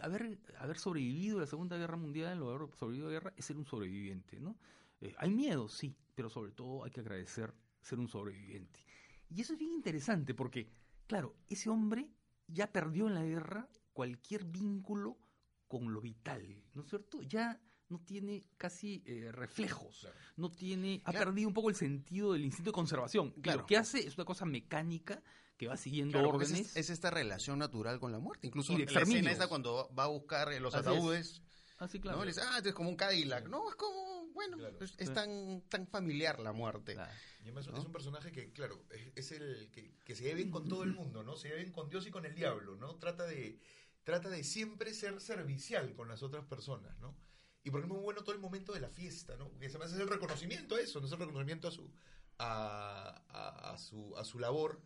haber, 0.00 0.38
haber 0.58 0.78
sobrevivido 0.78 1.36
a 1.38 1.40
la 1.42 1.46
Segunda 1.46 1.76
Guerra 1.76 1.96
Mundial 1.98 2.42
o 2.42 2.48
haber 2.54 2.74
sobrevivido 2.74 3.08
a 3.08 3.12
la 3.12 3.18
guerra 3.20 3.34
es 3.36 3.44
ser 3.44 3.56
un 3.58 3.66
sobreviviente, 3.66 4.40
¿no? 4.40 4.56
Eh, 5.00 5.14
hay 5.18 5.30
miedo, 5.30 5.68
sí, 5.68 5.94
pero 6.14 6.30
sobre 6.30 6.52
todo 6.52 6.84
hay 6.84 6.90
que 6.90 7.00
agradecer 7.00 7.52
ser 7.82 7.98
un 7.98 8.08
sobreviviente. 8.08 8.80
Y 9.28 9.42
eso 9.42 9.52
es 9.52 9.58
bien 9.58 9.72
interesante 9.72 10.34
porque, 10.34 10.70
claro, 11.08 11.34
ese 11.48 11.68
hombre 11.68 12.08
ya 12.46 12.70
perdió 12.72 13.08
en 13.08 13.14
la 13.14 13.24
guerra 13.24 13.68
cualquier 13.92 14.44
vínculo 14.44 15.18
con 15.66 15.92
lo 15.92 16.00
vital, 16.00 16.62
¿no 16.74 16.82
es 16.82 16.88
cierto? 16.88 17.20
Ya 17.22 17.60
no 17.88 17.98
tiene 18.00 18.44
casi 18.56 19.02
eh, 19.06 19.32
reflejos, 19.32 20.00
Claro. 20.00 20.16
no 20.36 20.50
tiene, 20.50 21.00
ha 21.04 21.10
Claro. 21.10 21.26
perdido 21.26 21.48
un 21.48 21.54
poco 21.54 21.70
el 21.70 21.74
sentido 21.74 22.32
del 22.34 22.44
instinto 22.44 22.70
de 22.70 22.74
conservación. 22.74 23.32
Claro. 23.42 23.60
Lo 23.62 23.66
que 23.66 23.76
hace 23.76 24.06
es 24.06 24.14
una 24.16 24.24
cosa 24.24 24.44
mecánica 24.44 25.22
que 25.56 25.66
va 25.66 25.76
siguiendo 25.76 26.12
Claro, 26.12 26.28
órdenes. 26.36 26.60
es, 26.70 26.76
es 26.76 26.90
esta 26.90 27.10
relación 27.10 27.58
natural 27.58 27.98
con 27.98 28.12
la 28.12 28.18
muerte. 28.20 28.46
Incluso 28.46 28.74
Y 28.74 28.86
la 28.86 29.00
escena 29.02 29.48
cuando 29.48 29.90
va 29.98 30.04
a 30.04 30.08
buscar 30.08 30.48
los 30.60 30.74
Así 30.74 30.88
es. 31.14 31.42
Ataúdes, 31.78 31.80
Ah, 31.80 31.88
sí, 31.88 31.98
¿no? 31.98 32.02
claro. 32.02 32.20
Le 32.20 32.26
dice, 32.26 32.40
ah, 32.44 32.60
es 32.64 32.74
como 32.74 32.88
un 32.90 32.96
Cadillac. 32.96 33.48
No, 33.48 33.68
es 33.68 33.74
como, 33.76 34.26
bueno, 34.32 34.56
Claro. 34.56 34.78
es, 34.84 34.94
es 34.98 35.12
tan, 35.12 35.62
tan 35.68 35.86
familiar 35.86 36.40
la 36.40 36.52
muerte. 36.52 36.94
Claro. 36.94 37.12
Y 37.40 37.42
además 37.44 37.66
¿No? 37.68 37.78
es 37.78 37.84
un 37.84 37.92
personaje 37.92 38.32
que, 38.32 38.52
claro, 38.52 38.84
es, 38.90 39.12
es 39.16 39.32
el 39.32 39.70
que, 39.70 39.94
que 40.04 40.14
se 40.14 40.24
lleva 40.24 40.36
bien 40.36 40.50
con 40.50 40.68
todo 40.68 40.82
el 40.84 40.92
mundo, 40.92 41.22
¿no? 41.22 41.36
Se 41.36 41.48
lleva 41.48 41.60
bien 41.60 41.72
con 41.72 41.88
Dios 41.88 42.06
y 42.06 42.10
con 42.10 42.24
el 42.26 42.34
diablo, 42.34 42.76
¿no? 42.76 42.96
Trata 42.96 43.24
de, 43.24 43.58
trata 44.04 44.28
de 44.28 44.42
siempre 44.44 44.92
ser 44.94 45.20
servicial 45.20 45.94
con 45.94 46.08
las 46.08 46.22
otras 46.22 46.44
personas, 46.46 46.98
¿no? 46.98 47.16
Y 47.64 47.70
porque 47.70 47.86
es 47.86 47.92
muy 47.92 48.00
bueno 48.00 48.22
todo 48.22 48.34
el 48.34 48.40
momento 48.40 48.72
de 48.72 48.80
la 48.80 48.88
fiesta, 48.88 49.36
¿no? 49.36 49.48
Porque 49.50 49.68
se 49.68 49.78
me 49.78 49.84
hace 49.84 50.00
el 50.00 50.08
reconocimiento 50.08 50.76
a 50.76 50.80
eso, 50.80 51.00
no 51.00 51.06
es 51.06 51.12
el 51.12 51.18
reconocimiento 51.18 51.68
a 51.68 51.70
su, 51.70 51.90
a, 52.38 53.22
a- 53.28 53.72
a 53.72 53.78
su, 53.78 54.16
a 54.16 54.24
su 54.24 54.38
labor, 54.38 54.80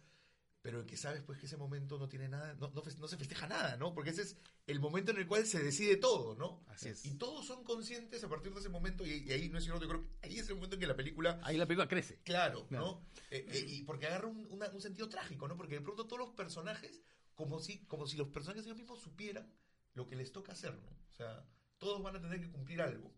pero 0.63 0.87
que 0.87 0.97
sabes 0.97 1.23
pues 1.23 1.39
que 1.39 1.47
ese 1.47 1.57
momento 1.57 1.99
no 1.99 2.09
tiene 2.09 2.29
nada, 2.29 2.55
no, 2.55 2.71
no, 2.71 2.83
no 2.99 3.09
se 3.09 3.17
festeja 3.17 3.47
nada, 3.49 3.77
¿no? 3.77 3.93
Porque 3.95 4.11
ese 4.11 4.23
es 4.23 4.37
el 4.67 4.79
momento 4.81 5.11
en 5.11 5.19
el 5.19 5.27
cual 5.27 5.45
se 5.47 5.63
decide 5.63 5.97
todo, 5.97 6.37
¿no? 6.37 6.65
Así 6.69 6.89
es. 6.89 7.05
Y 7.05 7.15
todos 7.17 7.45
son 7.47 7.65
conscientes 7.65 8.23
a 8.25 8.29
partir 8.29 8.53
de 8.55 8.61
ese 8.61 8.69
momento, 8.69 9.05
y, 9.05 9.25
y 9.27 9.33
ahí 9.33 9.49
no 9.49 9.59
es 9.59 9.65
cierto, 9.65 9.83
yo 9.83 9.89
creo 9.89 10.03
que 10.03 10.27
ahí 10.29 10.39
es 10.39 10.49
el 10.49 10.55
momento 10.55 10.77
en 10.77 10.81
que 10.81 10.87
la 10.87 10.97
película 10.97 11.41
Ahí 11.43 11.57
la 11.57 11.67
película 11.67 11.89
crece. 11.89 12.21
Claro, 12.23 12.67
Claro. 12.69 12.85
¿no? 12.87 13.07
Eh, 13.31 13.45
eh, 13.49 13.65
y 13.69 13.83
porque 13.83 14.07
agarra 14.07 14.29
un, 14.29 14.47
una- 14.51 14.71
un 14.71 14.81
sentido 14.81 15.09
trágico, 15.09 15.49
¿no? 15.49 15.57
Porque 15.57 15.75
de 15.75 15.81
pronto 15.81 16.07
todos 16.07 16.21
los 16.21 16.31
personajes, 16.31 17.03
como 17.35 17.59
si, 17.59 17.85
como 17.87 18.07
si 18.07 18.17
los 18.17 18.29
personajes 18.29 18.65
ellos 18.65 18.79
mismos 18.79 19.01
supieran 19.03 19.53
lo 19.95 20.07
que 20.07 20.17
les 20.17 20.31
toca 20.33 20.53
hacer, 20.53 20.75
¿no? 20.75 20.89
O 21.11 21.15
sea, 21.15 21.45
todos 21.79 22.03
van 22.03 22.17
a 22.17 22.21
tener 22.21 22.41
que 22.41 22.51
cumplir 22.53 22.81
algo. 22.83 23.13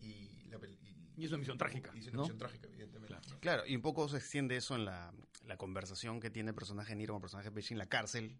Y, 0.00 0.48
la, 0.48 0.58
pel- 0.58 0.78
Y 1.16 1.24
es 1.24 1.30
una 1.30 1.38
misión 1.38 1.56
trágica, 1.58 1.92
Y 1.94 1.98
es 2.00 2.06
una 2.08 2.16
¿no? 2.16 2.22
misión 2.22 2.38
trágica, 2.38 2.66
evidentemente. 2.68 3.06
Claro. 3.08 3.22
¿no? 3.30 3.40
Claro, 3.40 3.66
y 3.66 3.76
un 3.76 3.82
poco 3.82 4.08
se 4.08 4.16
extiende 4.18 4.56
eso 4.56 4.74
en 4.74 4.84
la, 4.84 5.12
la 5.46 5.56
conversación 5.56 6.20
que 6.20 6.30
tiene 6.30 6.50
el 6.50 6.54
personaje 6.54 6.94
Niro 6.96 7.14
con 7.14 7.18
el 7.18 7.22
personaje 7.22 7.50
Pesci 7.50 7.74
en 7.74 7.78
la 7.78 7.86
cárcel. 7.88 8.36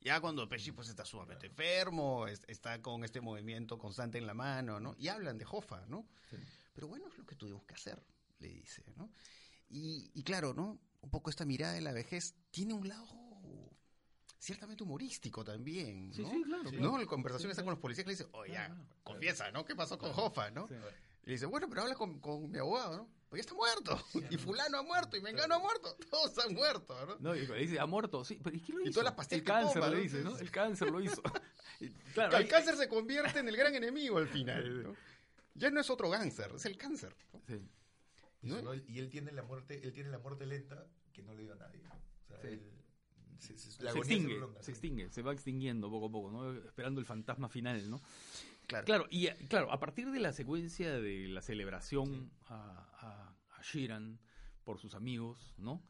Ya 0.00 0.20
cuando 0.20 0.48
Pesci 0.48 0.72
pues 0.72 0.88
está 0.88 1.04
sumamente 1.04 1.46
enfermo, 1.46 2.26
es- 2.26 2.42
está 2.48 2.80
con 2.82 3.04
este 3.04 3.20
movimiento 3.20 3.78
constante 3.78 4.18
en 4.18 4.26
la 4.26 4.34
mano, 4.34 4.80
¿no? 4.80 4.94
Y 4.98 5.08
hablan 5.08 5.38
de 5.38 5.44
Jofa, 5.44 5.84
¿no? 5.86 6.06
Sí. 6.30 6.36
Pero 6.74 6.88
bueno, 6.88 7.06
es 7.08 7.16
lo 7.18 7.24
que 7.26 7.34
tuvimos 7.36 7.64
que 7.64 7.74
hacer, 7.74 8.02
le 8.40 8.48
dice, 8.48 8.82
¿no? 8.96 9.10
Y, 9.68 10.10
y 10.14 10.22
claro, 10.22 10.54
¿no? 10.54 10.78
Un 11.02 11.10
poco 11.10 11.30
esta 11.30 11.44
mirada 11.44 11.72
de 11.74 11.80
la 11.80 11.92
vejez 11.92 12.34
tiene 12.50 12.74
un 12.74 12.88
lado 12.88 13.06
ciertamente 14.38 14.82
humorístico 14.82 15.44
también, 15.44 16.08
¿no? 16.08 16.14
Sí, 16.14 16.24
sí, 16.24 16.42
claro. 16.44 16.68
Sí. 16.70 16.76
¿No? 16.80 16.98
La 16.98 17.06
conversación 17.06 17.48
Sí, 17.48 17.52
está 17.52 17.62
con 17.62 17.70
los 17.72 17.80
policías 17.80 18.04
que 18.04 18.10
le 18.10 18.16
dice, 18.16 18.28
oye, 18.32 18.52
ya, 18.54 18.66
Claro, 18.66 18.74
claro. 18.82 19.00
confiesa, 19.04 19.50
¿no? 19.52 19.64
¿Qué 19.64 19.76
pasó 19.76 19.98
con. 19.98 20.12
Jofa, 20.12 20.50
no? 20.50 20.68
Y 21.24 21.26
le 21.26 21.32
dice, 21.32 21.46
bueno, 21.46 21.68
pero 21.68 21.82
habla 21.82 21.94
con, 21.94 22.18
con 22.20 22.50
mi 22.50 22.58
abogado, 22.58 22.96
¿no? 22.96 23.08
Porque 23.28 23.40
está 23.40 23.54
muerto. 23.54 23.98
Y 24.30 24.36
fulano 24.36 24.78
ha 24.78 24.82
muerto, 24.82 25.16
y 25.16 25.20
Mengano 25.22 25.54
ha 25.54 25.58
muerto. 25.58 25.96
Todos 26.10 26.36
han 26.44 26.52
muerto, 26.54 26.94
¿no? 27.06 27.16
No, 27.20 27.34
y 27.34 27.46
le 27.46 27.58
dice, 27.58 27.78
ha 27.80 27.86
muerto, 27.86 28.24
sí, 28.24 28.38
pero 28.42 28.54
¿y 28.56 28.60
qué 28.60 28.72
lo 28.72 28.80
Y 28.80 28.82
hizo? 28.84 28.92
todas 28.92 29.04
las 29.04 29.14
pastillas 29.14 29.40
El 29.40 29.44
que 29.44 29.52
cáncer 29.52 29.82
toma, 29.82 29.96
dice, 29.96 30.22
¿no? 30.22 30.36
El 30.38 30.50
cáncer 30.50 30.90
lo 30.90 31.00
hizo. 31.00 31.22
Y, 31.80 31.88
claro, 32.14 32.36
el 32.36 32.46
cáncer 32.46 32.76
se 32.76 32.86
convierte 32.88 33.40
en 33.40 33.48
el 33.48 33.56
gran 33.56 33.74
enemigo 33.74 34.18
al 34.18 34.28
final, 34.28 34.84
¿no? 34.84 34.94
Ya 35.54 35.68
no 35.70 35.80
es 35.80 35.90
otro 35.90 36.08
cáncer, 36.10 36.52
es 36.54 36.64
el 36.66 36.76
cáncer. 36.76 37.16
¿no? 37.32 37.40
Sí. 37.48 38.84
Y. 38.86 38.92
Y 38.92 38.98
él 39.00 39.08
tiene 39.10 39.32
la 39.32 39.42
muerte, 39.42 39.80
él 39.82 39.92
tiene 39.92 40.08
la 40.10 40.18
muerte 40.18 40.46
lenta 40.46 40.86
que 41.12 41.22
no 41.22 41.34
le 41.34 41.42
dio 41.42 41.54
a 41.54 41.56
nadie. 41.56 41.82
¿no? 41.82 41.90
O 41.94 42.28
sea, 42.28 42.40
Sí. 42.40 42.48
él, 42.48 42.81
se, 43.42 43.82
la 43.82 43.92
extingue, 43.92 44.36
prolonga, 44.36 44.62
se 44.62 44.70
¿no? 44.70 44.74
extingue, 44.74 45.10
se 45.10 45.22
va 45.22 45.32
extinguiendo 45.32 45.90
poco 45.90 46.06
a 46.06 46.10
poco, 46.10 46.30
¿no? 46.30 46.52
Esperando 46.52 47.00
el 47.00 47.06
fantasma 47.06 47.48
final, 47.48 47.90
¿no? 47.90 48.00
Claro. 48.66 48.84
Claro, 48.86 49.06
y 49.10 49.26
eh, 49.26 49.36
claro, 49.48 49.70
a 49.72 49.78
partir 49.78 50.10
de 50.10 50.20
la 50.20 50.32
secuencia 50.32 50.98
de 51.00 51.28
la 51.28 51.42
celebración 51.42 52.30
a, 52.46 53.34
a, 53.50 53.56
a 53.58 53.62
Sheeran 53.62 54.18
por 54.64 54.78
sus 54.78 54.94
amigos, 54.94 55.54
¿no? 55.58 55.82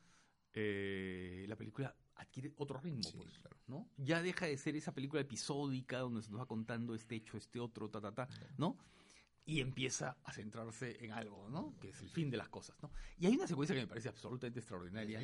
Eh, 0.55 1.45
la 1.49 1.57
película 1.57 1.97
adquiere 2.17 2.53
otro 2.57 2.79
ritmo, 2.81 3.03
Sí, 3.03 3.17
pues, 3.17 3.39
claro. 3.39 3.57
¿no? 3.67 3.91
Ya 3.97 4.23
deja 4.23 4.47
de 4.47 4.57
ser 4.57 4.77
esa 4.77 4.93
película 4.93 5.23
episódica 5.23 5.99
donde 5.99 6.23
se 6.23 6.31
nos 6.31 6.41
va 6.41 6.47
contando 6.47 6.95
este 6.95 7.17
hecho, 7.17 7.37
este 7.37 7.59
otro, 7.59 7.91
ta, 7.91 8.01
ta, 8.01 8.13
ta, 8.15 8.29
¿no? 8.59 8.79
Y 9.45 9.61
empieza 9.61 10.17
a 10.23 10.33
centrarse 10.33 11.05
en 11.05 11.13
algo, 11.13 11.49
¿no? 11.49 11.77
Que 11.81 11.89
es 11.89 12.01
el 12.01 12.11
fin 12.11 12.31
de 12.31 12.37
las 12.37 12.49
cosas, 12.49 12.81
¿no? 12.81 12.93
Y 13.19 13.27
hay 13.27 13.35
una 13.35 13.47
secuencia 13.47 13.75
que 13.75 13.83
me 13.83 13.89
parece 13.89 14.09
absolutamente 14.09 14.61
extraordinaria. 14.61 15.21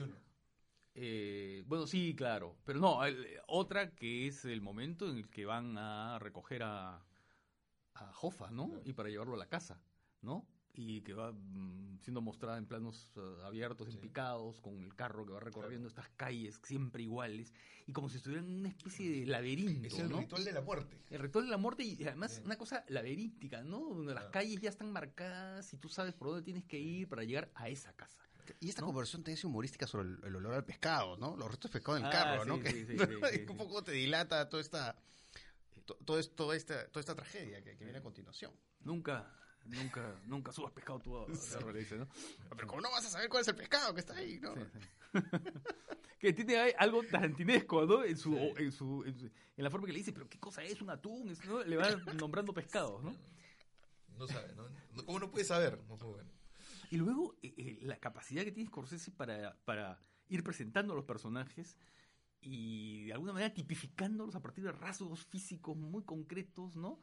Eh, 1.00 1.62
bueno, 1.66 1.86
sí, 1.86 2.14
claro. 2.16 2.56
Pero 2.64 2.80
no, 2.80 3.04
el- 3.04 3.26
otra 3.46 3.90
que 3.94 4.26
es 4.26 4.44
el 4.44 4.60
momento 4.60 5.08
en 5.08 5.16
el 5.18 5.28
que 5.28 5.44
van 5.46 5.78
a 5.78 6.18
recoger 6.18 6.62
a, 6.64 7.04
a 7.94 8.12
Jofa, 8.12 8.50
¿no? 8.50 8.66
Claro. 8.68 8.82
Y 8.84 8.92
para 8.94 9.08
llevarlo 9.08 9.34
a 9.34 9.38
la 9.38 9.46
casa, 9.46 9.80
¿no? 10.22 10.46
Y 10.74 11.00
que 11.02 11.12
va 11.12 11.32
mm, 11.32 11.98
siendo 12.02 12.20
mostrada 12.20 12.56
en 12.58 12.66
planos 12.66 13.12
eh, 13.16 13.20
abiertos, 13.44 13.88
Sí. 13.88 13.94
en 13.94 14.00
picados, 14.00 14.60
con 14.60 14.80
el 14.82 14.94
carro 14.94 15.24
que 15.26 15.32
va 15.32 15.40
recorriendo 15.40 15.88
estas 15.88 16.08
calles 16.10 16.60
siempre 16.64 17.02
iguales, 17.02 17.52
y 17.86 17.92
como 17.92 18.08
si 18.08 18.16
estuvieran 18.18 18.46
en 18.48 18.60
una 18.60 18.68
especie 18.68 19.10
de 19.10 19.26
laberinto, 19.26 19.88
Es 19.88 19.98
el 19.98 20.08
¿no? 20.10 20.18
ritual 20.20 20.44
de 20.44 20.52
la 20.52 20.60
muerte. 20.60 20.96
El 21.10 21.18
ritual 21.20 21.44
de 21.46 21.50
la 21.50 21.56
muerte 21.58 21.82
y 21.84 22.04
además 22.04 22.34
Sí. 22.36 22.42
una 22.44 22.56
cosa 22.58 22.84
laberíntica, 22.88 23.62
¿no? 23.62 23.80
Donde 23.88 24.14
las 24.14 24.26
calles 24.26 24.60
ya 24.60 24.68
están 24.68 24.92
marcadas 24.92 25.72
y 25.72 25.78
tú 25.78 25.88
sabes 25.88 26.14
por 26.14 26.28
dónde 26.28 26.42
tienes 26.44 26.64
que 26.64 26.78
ir 26.78 27.08
para 27.08 27.24
llegar 27.24 27.50
a 27.54 27.68
esa 27.68 27.92
casa. 27.94 28.27
Y 28.60 28.68
esta 28.68 28.80
¿no? 28.82 28.86
conversación 28.88 29.22
te 29.24 29.30
dice 29.30 29.46
humorística 29.46 29.86
sobre 29.86 30.08
el, 30.08 30.18
el 30.24 30.36
olor 30.36 30.54
al 30.54 30.64
pescado, 30.64 31.16
¿no? 31.16 31.36
Los 31.36 31.48
restos 31.48 31.70
de 31.70 31.78
pescado 31.78 31.98
en 31.98 32.04
el 32.04 32.08
Ah, 32.08 32.12
carro, 32.12 32.42
sí, 32.44 32.48
¿no? 32.48 32.56
sí, 32.56 32.62
Que 32.62 32.70
sí, 32.70 32.86
sí, 32.86 32.96
sí, 32.98 33.46
un 33.48 33.56
poco 33.56 33.82
te 33.84 33.92
dilata 33.92 34.48
toda 34.48 34.60
esta, 34.62 34.96
to- 35.84 35.96
todo 36.04 36.18
esto, 36.18 36.34
toda 36.34 36.56
esta, 36.56 36.86
toda 36.88 37.00
esta 37.00 37.14
tragedia 37.14 37.62
que, 37.62 37.76
que 37.76 37.84
viene 37.84 37.98
a 37.98 38.02
continuación. 38.02 38.52
Nunca, 38.80 39.32
nunca, 39.64 40.20
nunca 40.26 40.52
subas 40.52 40.72
pescado 40.72 40.98
tú 41.00 41.16
a 41.18 41.24
a- 41.24 41.72
le 41.72 41.78
dice, 41.80 41.96
¿no? 41.96 42.08
Pero 42.56 42.66
¿cómo 42.68 42.80
no 42.80 42.90
vas 42.90 43.04
a 43.06 43.10
saber 43.10 43.28
cuál 43.28 43.42
es 43.42 43.48
el 43.48 43.56
pescado 43.56 43.92
que 43.94 44.00
está 44.00 44.14
ahí, 44.14 44.38
no? 44.40 44.54
Sí, 44.54 44.60
sí. 44.72 44.78
que 46.18 46.32
tiene 46.32 46.74
algo 46.78 47.02
tarantinesco, 47.04 47.84
¿no? 47.86 48.04
En 48.04 48.16
su, 48.16 48.32
Sí. 48.34 48.52
en 48.64 48.72
su, 48.72 49.04
en 49.04 49.18
su- 49.18 49.26
en 49.56 49.64
la 49.64 49.70
forma 49.70 49.86
que 49.86 49.92
le 49.92 49.98
dice, 49.98 50.12
pero 50.12 50.28
qué 50.28 50.38
cosa 50.38 50.62
es 50.62 50.80
un 50.80 50.90
atún, 50.90 51.28
Es, 51.30 51.44
¿no? 51.44 51.62
Le 51.64 51.76
va 51.76 51.90
nombrando 52.14 52.52
pescados, 52.54 53.02
¿no? 53.02 53.14
No 54.16 54.26
sabe, 54.26 54.52
¿no? 54.54 54.68
No- 54.94 55.04
¿Cómo 55.04 55.18
no 55.20 55.30
puede 55.30 55.44
saber? 55.44 55.78
No 55.88 55.96
puede, 55.96 56.14
bueno. 56.14 56.30
Y 56.90 56.96
luego 56.96 57.36
eh, 57.42 57.54
eh, 57.56 57.78
la 57.82 57.98
capacidad 57.98 58.44
que 58.44 58.52
tiene 58.52 58.68
Scorsese 58.68 59.10
para, 59.10 59.56
para 59.64 60.00
ir 60.28 60.42
presentando 60.42 60.92
a 60.92 60.96
los 60.96 61.04
personajes 61.04 61.76
y 62.40 63.04
de 63.06 63.12
alguna 63.12 63.32
manera 63.32 63.52
tipificándolos 63.52 64.34
a 64.34 64.42
partir 64.42 64.64
de 64.64 64.72
rasgos 64.72 65.24
físicos 65.26 65.76
muy 65.76 66.04
concretos, 66.04 66.76
¿no? 66.76 67.00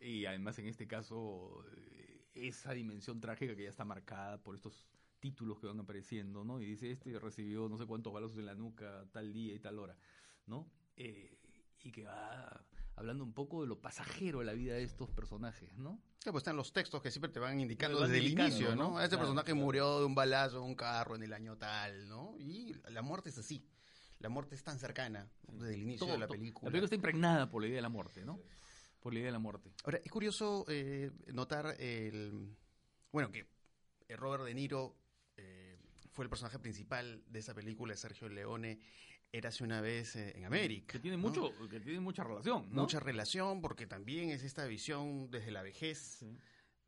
Y 0.00 0.24
además 0.26 0.58
en 0.58 0.66
este 0.66 0.86
caso 0.86 1.64
eh, 1.76 2.26
esa 2.34 2.72
dimensión 2.72 3.20
trágica 3.20 3.54
que 3.56 3.64
ya 3.64 3.68
está 3.68 3.84
marcada 3.84 4.42
por 4.42 4.54
estos 4.54 4.86
títulos 5.20 5.58
que 5.60 5.66
van 5.66 5.80
apareciendo, 5.80 6.44
¿no? 6.44 6.60
Y 6.60 6.66
dice, 6.66 6.90
este 6.90 7.18
recibió 7.18 7.68
no 7.68 7.76
sé 7.76 7.86
cuántos 7.86 8.12
balazos 8.12 8.38
en 8.38 8.46
la 8.46 8.54
nuca 8.54 9.06
tal 9.12 9.32
día 9.32 9.54
y 9.54 9.58
tal 9.58 9.78
hora, 9.78 9.98
¿no? 10.46 10.70
Eh, 10.96 11.38
y 11.80 11.92
que 11.92 12.04
va 12.04 12.64
hablando 12.96 13.24
un 13.24 13.32
poco 13.32 13.62
de 13.62 13.68
lo 13.68 13.80
pasajero 13.80 14.40
de 14.40 14.46
la 14.46 14.52
vida 14.54 14.74
de 14.74 14.82
estos 14.82 15.10
personajes, 15.10 15.76
¿no? 15.76 16.00
Claro, 16.20 16.32
pues 16.32 16.42
están 16.42 16.56
los 16.56 16.72
textos 16.72 17.00
que 17.00 17.10
siempre 17.10 17.30
te 17.30 17.38
van 17.38 17.60
indicando 17.60 18.00
van 18.00 18.10
desde 18.10 18.24
indicando, 18.24 18.46
el 18.46 18.52
inicio, 18.52 18.76
¿no? 18.76 18.90
¿no? 18.90 19.00
Este 19.00 19.10
Claro, 19.10 19.20
personaje 19.22 19.46
claro. 19.52 19.60
murió 19.60 19.98
de 20.00 20.04
un 20.06 20.14
balazo 20.14 20.58
en 20.58 20.64
un 20.64 20.74
carro 20.74 21.14
en 21.14 21.22
el 21.22 21.32
año 21.32 21.56
tal, 21.56 22.08
¿no? 22.08 22.34
Y 22.38 22.74
la 22.90 23.02
muerte 23.02 23.28
es 23.30 23.38
así. 23.38 23.64
La 24.18 24.28
muerte 24.28 24.56
es 24.56 24.64
tan 24.64 24.80
cercana 24.80 25.30
desde 25.52 25.74
el 25.74 25.82
inicio 25.82 26.06
Todo- 26.06 26.14
de 26.14 26.18
la 26.18 26.26
película. 26.26 26.68
La 26.68 26.72
película 26.72 26.86
está 26.86 26.96
impregnada 26.96 27.48
por 27.50 27.62
la 27.62 27.68
idea 27.68 27.76
de 27.76 27.82
la 27.82 27.88
muerte, 27.88 28.24
¿no? 28.24 28.40
Por 28.98 29.12
la 29.12 29.20
idea 29.20 29.28
de 29.28 29.32
la 29.32 29.38
muerte. 29.38 29.70
Ahora, 29.84 30.00
es 30.04 30.10
curioso 30.10 30.64
eh, 30.68 31.12
notar 31.28 31.76
el... 31.78 32.56
Bueno, 33.12 33.30
que 33.30 33.48
eh, 34.08 34.16
Robert 34.16 34.42
De 34.42 34.54
Niro 34.54 34.96
eh, 35.36 35.78
fue 36.10 36.24
el 36.24 36.28
personaje 36.28 36.58
principal 36.58 37.22
de 37.28 37.38
esa 37.38 37.54
película 37.54 37.92
de 37.92 37.96
Sergio 37.96 38.28
Leone, 38.28 38.80
Érase 39.30 39.62
una 39.62 39.80
vez 39.82 40.16
eh, 40.16 40.32
en 40.36 40.44
América. 40.46 40.92
Que 40.92 40.98
tiene 41.00 41.16
¿no? 41.18 41.28
mucho, 41.28 41.52
que 41.68 41.80
tiene 41.80 42.00
mucha 42.00 42.24
relación, 42.24 42.68
¿no? 42.70 42.82
Mucha 42.82 42.98
relación, 42.98 43.60
porque 43.60 43.86
también 43.86 44.30
es 44.30 44.42
esta 44.42 44.64
visión 44.66 45.30
desde 45.30 45.50
la 45.50 45.62
vejez, 45.62 45.98
Sí. 46.20 46.36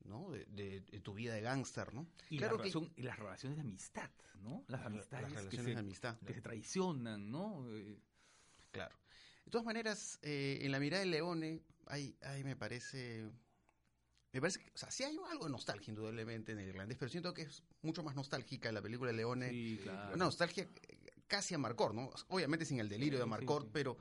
¿no? 0.04 0.30
De, 0.30 0.46
de- 0.46 0.80
de 0.80 1.00
tu 1.00 1.12
vida 1.12 1.34
de 1.34 1.42
gángster, 1.42 1.92
¿no? 1.92 2.06
Y, 2.30 2.38
Claro 2.38 2.56
la 2.56 2.62
que- 2.64 2.72
y 2.96 3.02
las 3.02 3.18
relaciones 3.18 3.56
de 3.58 3.62
amistad, 3.62 4.10
¿no? 4.40 4.64
Las 4.68 4.86
amistades 4.86 5.24
Las 5.24 5.32
que, 5.32 5.38
relaciones 5.38 5.64
se, 5.66 5.74
de 5.74 5.78
amistad. 5.80 6.18
que 6.26 6.32
se 6.34 6.40
traicionan, 6.40 7.30
¿no? 7.30 7.66
Eh, 7.76 7.98
Claro. 8.70 8.96
De 9.44 9.50
todas 9.50 9.64
maneras, 9.66 10.18
eh, 10.22 10.60
en 10.62 10.70
la 10.72 10.78
mirada 10.80 11.00
de 11.04 11.10
Leone 11.10 11.60
hay, 11.86 12.16
hay, 12.22 12.44
me 12.44 12.54
parece, 12.56 13.28
me 14.32 14.40
parece 14.40 14.60
que, 14.60 14.70
o 14.72 14.78
sea, 14.78 14.90
sí 14.92 15.02
hay 15.02 15.18
algo 15.30 15.44
de 15.46 15.50
nostalgia 15.50 15.90
indudablemente 15.90 16.52
en 16.52 16.60
el 16.60 16.68
irlandés, 16.68 16.96
pero 16.96 17.10
siento 17.10 17.34
que 17.34 17.42
es 17.42 17.64
mucho 17.82 18.02
más 18.04 18.14
nostálgica 18.14 18.70
la 18.70 18.80
película 18.80 19.10
de 19.10 19.16
Leone. 19.16 19.50
Sí, 19.50 19.80
claro. 19.82 20.14
Una 20.14 20.26
nostalgia 20.26 20.68
casi 21.30 21.54
a 21.54 21.58
Marcor, 21.58 21.94
¿no? 21.94 22.10
Obviamente 22.28 22.64
sin 22.66 22.80
el 22.80 22.88
delirio 22.88 23.18
de 23.20 23.24
Sí, 23.24 23.28
sí, 23.28 23.30
Marcor, 23.30 23.62
sí. 23.62 23.70
pero 23.72 23.96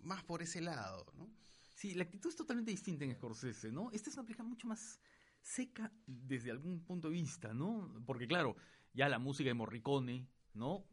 más 0.00 0.22
por 0.24 0.42
ese 0.42 0.60
lado, 0.60 1.06
¿no? 1.16 1.30
Sí, 1.76 1.94
la 1.94 2.02
actitud 2.04 2.28
es 2.28 2.36
totalmente 2.36 2.70
distinta 2.72 3.04
en 3.04 3.14
Scorsese, 3.14 3.70
¿no? 3.72 3.90
Esta 3.92 4.10
es 4.10 4.16
una 4.16 4.24
película 4.24 4.48
mucho 4.48 4.66
más 4.66 5.00
seca 5.40 5.92
desde 6.06 6.50
algún 6.50 6.84
punto 6.84 7.08
de 7.08 7.14
vista, 7.14 7.54
¿no? 7.54 8.02
Porque 8.04 8.26
claro, 8.26 8.56
ya 8.92 9.08
la 9.08 9.18
música 9.18 9.48
de 9.48 9.54
Morricone, 9.54 10.26
¿no? 10.54 10.84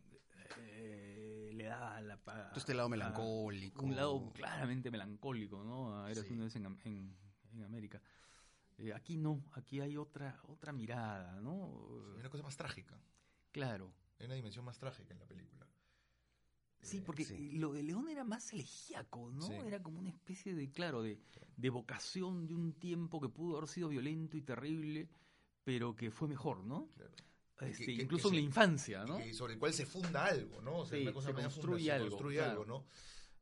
Eh, 0.60 1.49
le 1.54 1.63
da 1.65 1.99
la... 2.01 2.17
Todo 2.17 2.58
este 2.58 2.73
lado 2.73 2.88
a- 2.88 2.89
melancólico. 2.89 3.84
Un 3.84 3.95
lado 3.95 4.32
claramente 4.34 4.91
melancólico, 4.91 5.63
¿no? 5.63 6.04
A 6.04 6.12
Eras 6.12 6.25
Sí. 6.27 6.34
una 6.34 6.43
vez 6.45 6.56
en, 6.56 6.65
en- 6.84 7.17
en 7.54 7.63
América. 7.63 8.01
Eh, 8.77 8.93
aquí 8.93 9.17
no, 9.17 9.43
aquí 9.54 9.80
hay 9.80 9.97
otra, 9.97 10.39
otra 10.47 10.71
mirada, 10.73 11.39
¿no? 11.41 11.65
Hay 12.13 12.19
una 12.19 12.30
cosa 12.30 12.43
más 12.43 12.58
trágica. 12.58 12.99
Claro. 13.51 13.93
Hay 14.21 14.25
una 14.27 14.36
dimensión 14.36 14.63
más 14.63 14.77
trágica 14.77 15.13
en 15.13 15.19
la 15.19 15.25
película. 15.25 15.67
Sí, 16.81 16.97
Eh, 16.97 17.01
porque 17.05 17.25
sí. 17.25 17.51
lo 17.51 17.73
de 17.73 17.84
León 17.84 18.07
era 18.10 18.23
más 18.23 18.53
elegíaco, 18.53 19.29
¿no? 19.31 19.41
Sí. 19.47 19.53
Era 19.53 19.81
como 19.84 19.99
una 19.99 20.10
especie 20.10 20.53
de, 20.55 20.71
claro, 20.71 21.01
de, 21.03 21.19
de 21.57 21.69
vocación 21.69 22.47
de 22.47 22.55
un 22.55 22.73
tiempo 22.73 23.19
que 23.21 23.29
pudo 23.29 23.57
haber 23.57 23.69
sido 23.69 23.89
violento 23.89 24.38
y 24.38 24.41
terrible, 24.41 25.10
pero 25.63 25.95
que 25.95 26.10
fue 26.12 26.27
mejor, 26.27 26.63
¿no? 26.63 26.89
claro. 26.95 27.12
Este, 27.62 27.86
que- 27.86 27.95
que 27.97 28.01
incluso 28.03 28.29
en 28.29 28.34
se- 28.34 28.39
la 28.39 28.41
infancia, 28.45 29.05
¿no? 29.05 29.23
Y 29.23 29.34
sobre 29.36 29.53
el 29.53 29.60
cual 29.60 29.71
se 29.73 29.86
funda 29.86 30.25
algo, 30.25 30.62
¿no? 30.62 30.79
O 30.79 30.86
sea, 30.86 30.97
Sí, 30.97 31.03
una 31.03 31.13
cosa 31.13 31.27
se 31.27 31.34
construye 31.36 31.77
funda, 31.84 31.93
algo, 31.95 32.05
se 32.05 32.10
construye 32.10 32.38
claro. 32.38 32.51
algo, 32.51 32.65
¿no? 32.65 32.86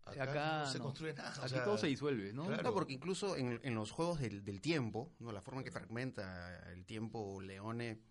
Acá, 0.04 0.24
Acá 0.24 0.60
no 0.66 0.72
se 0.72 0.78
no. 0.80 0.84
construye 0.86 1.14
nada. 1.14 1.36
o 1.40 1.42
Aquí 1.42 1.50
sea, 1.54 1.64
todo 1.64 1.78
se 1.78 1.88
disuelve, 1.88 2.34
¿no? 2.34 2.46
claro. 2.48 2.64
No, 2.64 2.74
porque 2.74 2.92
incluso 2.94 3.38
en, 3.38 3.60
en 3.64 3.76
los 3.76 3.92
juegos 3.92 4.20
del, 4.20 4.44
del 4.44 4.60
tiempo, 4.60 5.14
¿no? 5.20 5.32
la 5.32 5.42
forma 5.42 5.62
en 5.62 5.66
que 5.66 5.72
fragmenta 5.72 6.72
el 6.74 6.86
tiempo 6.86 7.40
Leone 7.42 8.02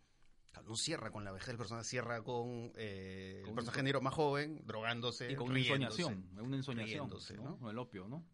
no 0.62 0.76
cierra 0.76 1.10
con 1.10 1.24
la 1.24 1.32
vejez 1.32 1.48
del 1.48 1.56
personaje, 1.56 1.86
cierra 1.86 2.22
con, 2.22 2.72
eh, 2.76 3.40
Con 3.42 3.50
el 3.50 3.54
personaje 3.54 3.82
negro 3.82 4.00
más 4.00 4.14
joven, 4.14 4.62
drogándose, 4.66 5.30
Y 5.30 5.36
con 5.36 5.50
una 5.50 5.58
ensoñación, 5.58 6.28
una 6.38 6.56
ensoñación, 6.56 7.08
riéndose, 7.08 7.36
¿no? 7.36 7.44
¿no? 7.44 7.58
Con 7.58 7.70
el 7.70 7.78
opio, 7.78 8.08
¿no? 8.08 8.24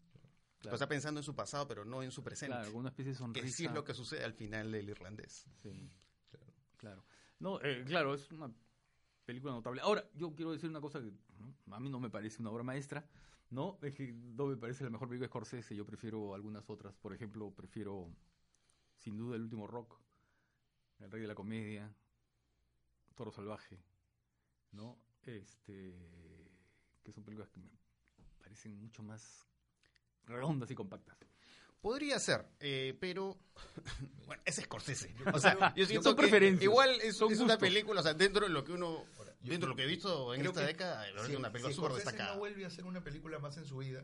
Pero 0.61 0.75
Está 0.75 0.87
pensando 0.87 1.19
en 1.19 1.23
su 1.23 1.35
pasado, 1.35 1.67
pero 1.67 1.85
no 1.85 2.01
en 2.01 2.11
su 2.11 2.23
presente. 2.23 2.55
Claro, 2.55 2.73
una 2.75 2.89
especie 2.89 3.11
de 3.11 3.17
sonrisa. 3.17 3.45
que 3.45 3.51
sí 3.51 3.65
es 3.65 3.71
lo 3.71 3.83
que 3.83 3.93
sucede 3.93 4.23
al 4.23 4.33
final 4.33 4.71
del 4.71 4.89
irlandés. 4.89 5.45
Sí, 5.61 5.89
claro. 6.77 7.05
No, 7.39 7.61
eh, 7.61 7.83
claro, 7.85 8.15
es 8.15 8.31
una 8.31 8.51
película 9.25 9.53
notable. 9.53 9.81
Ahora, 9.81 10.03
yo 10.15 10.33
quiero 10.33 10.51
decir 10.51 10.69
una 10.69 10.81
cosa 10.81 10.99
que 11.01 11.11
¿no? 11.37 11.75
a 11.75 11.79
mí 11.79 11.89
no 11.89 11.99
me 11.99 12.09
parece 12.09 12.41
una 12.41 12.51
obra 12.51 12.63
maestra, 12.63 13.07
¿no? 13.49 13.77
Es 13.81 13.93
que 13.93 14.11
no 14.13 14.47
me 14.47 14.57
parece 14.57 14.83
la 14.83 14.89
mejor 14.89 15.07
película 15.07 15.27
de 15.27 15.29
Scorsese, 15.29 15.75
yo 15.75 15.85
prefiero 15.85 16.33
algunas 16.33 16.69
otras. 16.69 16.95
Por 16.95 17.13
ejemplo, 17.13 17.51
prefiero, 17.53 18.09
sin 18.95 19.17
duda, 19.17 19.35
El 19.35 19.43
último 19.43 19.67
rock, 19.67 19.99
El 20.99 21.11
rey 21.11 21.21
de 21.21 21.27
la 21.27 21.35
comedia, 21.35 21.93
Toro 23.15 23.31
salvaje, 23.31 23.79
¿no? 24.71 24.97
Este, 25.23 25.95
que 27.03 27.11
son 27.11 27.23
películas 27.23 27.49
que 27.49 27.59
me 27.59 27.69
parecen 28.39 28.75
mucho 28.79 29.01
más 29.03 29.47
redondas 30.25 30.69
y 30.71 30.75
compactas. 30.75 31.17
Podría 31.81 32.19
ser, 32.19 32.45
eh, 32.59 32.97
pero 32.99 33.37
bueno, 34.25 34.41
es 34.45 34.55
Scorsese. 34.55 35.13
O 35.33 35.39
sea, 35.39 35.73
yo 35.75 35.85
siento 35.85 36.09
son 36.09 36.15
que 36.15 36.23
preferencias, 36.23 36.63
igual 36.63 36.99
es, 37.01 37.15
son 37.17 37.31
es 37.31 37.39
una 37.39 37.57
película, 37.57 38.01
o 38.01 38.03
sea, 38.03 38.13
dentro 38.13 38.45
de 38.45 38.51
lo 38.51 38.63
que 38.63 38.71
uno, 38.73 39.05
dentro 39.41 39.67
de 39.67 39.73
lo 39.73 39.75
que 39.75 39.83
he 39.83 39.87
visto 39.87 40.33
en 40.33 40.45
esta 40.45 40.61
que 40.61 40.67
década, 40.67 41.05
si- 41.25 41.35
una 41.35 41.51
película 41.51 41.71
si 41.71 41.75
súper 41.75 41.91
Scorsese 41.91 42.05
destacada. 42.11 42.33
no 42.33 42.39
vuelve 42.39 42.63
a 42.65 42.67
hacer 42.67 42.85
una 42.85 43.03
película 43.03 43.37
más 43.39 43.57
en 43.57 43.65
su 43.65 43.77
vida, 43.77 44.03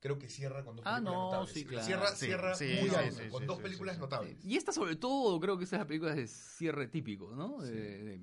creo 0.00 0.18
que 0.18 0.28
cierra 0.28 0.64
con 0.64 0.76
dos 0.76 0.84
Ah, 0.86 0.94
películas 0.96 1.14
no, 1.18 1.24
notables. 1.24 1.52
sí, 1.52 1.64
claro. 1.64 1.86
Cierra, 1.86 2.06
Sí, 2.08 2.26
cierra 2.26 2.54
sí, 2.54 2.64
muy 2.80 2.88
sí, 2.90 2.94
alto, 2.96 3.16
sí, 3.22 3.28
con 3.28 3.40
sí, 3.42 3.46
dos 3.46 3.56
sí, 3.58 3.62
películas 3.62 3.98
notables. 3.98 4.44
Y 4.44 4.56
esta 4.56 4.72
sobre 4.72 4.96
todo 4.96 5.38
creo 5.40 5.58
que 5.58 5.64
esas 5.64 5.84
películas 5.86 6.16
de 6.16 6.26
cierre 6.26 6.88
típico, 6.88 7.34
¿no? 7.36 7.58
De- 7.62 7.72
de- 8.04 8.20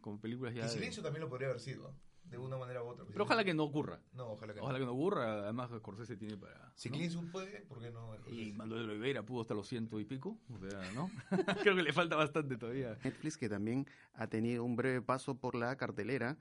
como 0.00 0.20
películas 0.20 0.54
ya... 0.54 0.62
De- 0.64 0.68
Silencio 0.68 1.02
también 1.02 1.22
lo 1.22 1.28
podría 1.30 1.48
haber 1.48 1.60
sido, 1.60 1.94
de 2.24 2.36
una 2.36 2.58
manera 2.58 2.82
u 2.82 2.88
otra. 2.88 3.06
Pero 3.06 3.24
ojalá 3.24 3.42
que 3.42 3.54
no 3.54 3.64
ocurra. 3.64 4.00
No, 4.12 4.32
ojalá 4.32 4.52
que 4.52 4.60
Ojalá 4.60 4.78
no. 4.78 4.84
que 4.84 4.86
no 4.86 4.92
ocurra. 4.92 5.32
Además, 5.44 5.70
Scorsese 5.78 6.16
tiene 6.16 6.36
para... 6.36 6.72
Si 6.74 6.90
¿no? 6.90 6.96
Clint 6.96 7.30
puede, 7.32 7.60
¿por 7.62 7.80
qué 7.80 7.90
no? 7.90 8.14
Y 8.30 8.52
Manuel 8.52 8.90
Oliveira 8.90 9.22
pudo 9.22 9.40
hasta 9.42 9.54
los 9.54 9.66
ciento 9.66 9.98
y 10.00 10.04
pico. 10.04 10.38
O 10.52 10.58
sea, 10.58 10.90
¿no? 10.92 11.10
Creo 11.62 11.74
que 11.74 11.82
le 11.82 11.92
falta 11.94 12.16
bastante 12.16 12.56
todavía. 12.58 12.98
Netflix 13.02 13.38
que 13.38 13.48
también 13.48 13.86
ha 14.14 14.26
tenido 14.26 14.62
un 14.64 14.76
breve 14.76 15.00
paso 15.00 15.36
por 15.36 15.54
la 15.54 15.76
cartelera 15.76 16.36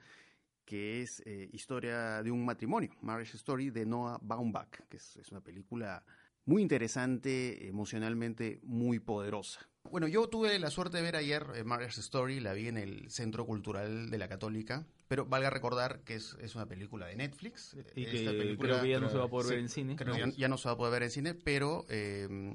que 0.66 1.02
es 1.02 1.22
eh, 1.26 1.50
Historia 1.52 2.24
de 2.24 2.32
un 2.32 2.46
matrimonio, 2.46 2.90
Marriage 3.02 3.38
Story 3.38 3.70
de 3.70 3.86
Noah 3.86 4.20
Baumbach, 4.22 4.70
que 4.90 4.98
es, 4.98 5.16
es 5.18 5.30
una 5.32 5.42
película 5.42 6.04
muy 6.46 6.62
interesante, 6.62 7.68
emocionalmente 7.68 8.60
muy 8.64 9.00
poderosa. 9.00 9.68
Bueno, 9.90 10.08
yo 10.08 10.28
tuve 10.30 10.58
la 10.60 10.70
suerte 10.70 10.98
de 10.98 11.04
ver 11.04 11.16
ayer 11.16 11.46
eh, 11.56 11.64
Marriage 11.64 12.00
Story, 12.00 12.40
la 12.40 12.54
vi 12.54 12.68
en 12.68 12.78
el 12.78 13.10
Centro 13.12 13.46
Cultural 13.46 14.10
de 14.10 14.18
la 14.18 14.28
Católica, 14.28 14.86
pero 15.08 15.26
valga 15.26 15.50
recordar 15.50 16.04
que 16.04 16.16
es, 16.16 16.36
es 16.42 16.56
una 16.56 16.66
película 16.66 17.08
de 17.08 17.16
Netflix. 17.16 17.76
Y 17.96 18.06
Esta 18.06 18.32
que 18.32 18.38
película- 18.38 18.70
creo 18.70 18.82
que 18.84 18.90
ya 18.90 19.00
no 19.00 19.10
se 19.10 19.18
va 19.18 19.26
a 19.26 19.30
poder 19.30 19.46
Sí, 19.48 19.52
ver 19.52 19.60
en 19.60 19.70
cine. 19.70 19.96
Creo 19.96 20.14
que 20.14 20.20
ya, 20.20 20.30
ya 20.30 20.48
no 20.48 20.58
se 20.58 20.68
va 20.70 20.74
a 20.74 20.78
poder 20.78 20.94
ver 20.94 21.04
en 21.04 21.12
cine, 21.12 21.34
pero 21.34 21.86
eh, 21.90 22.54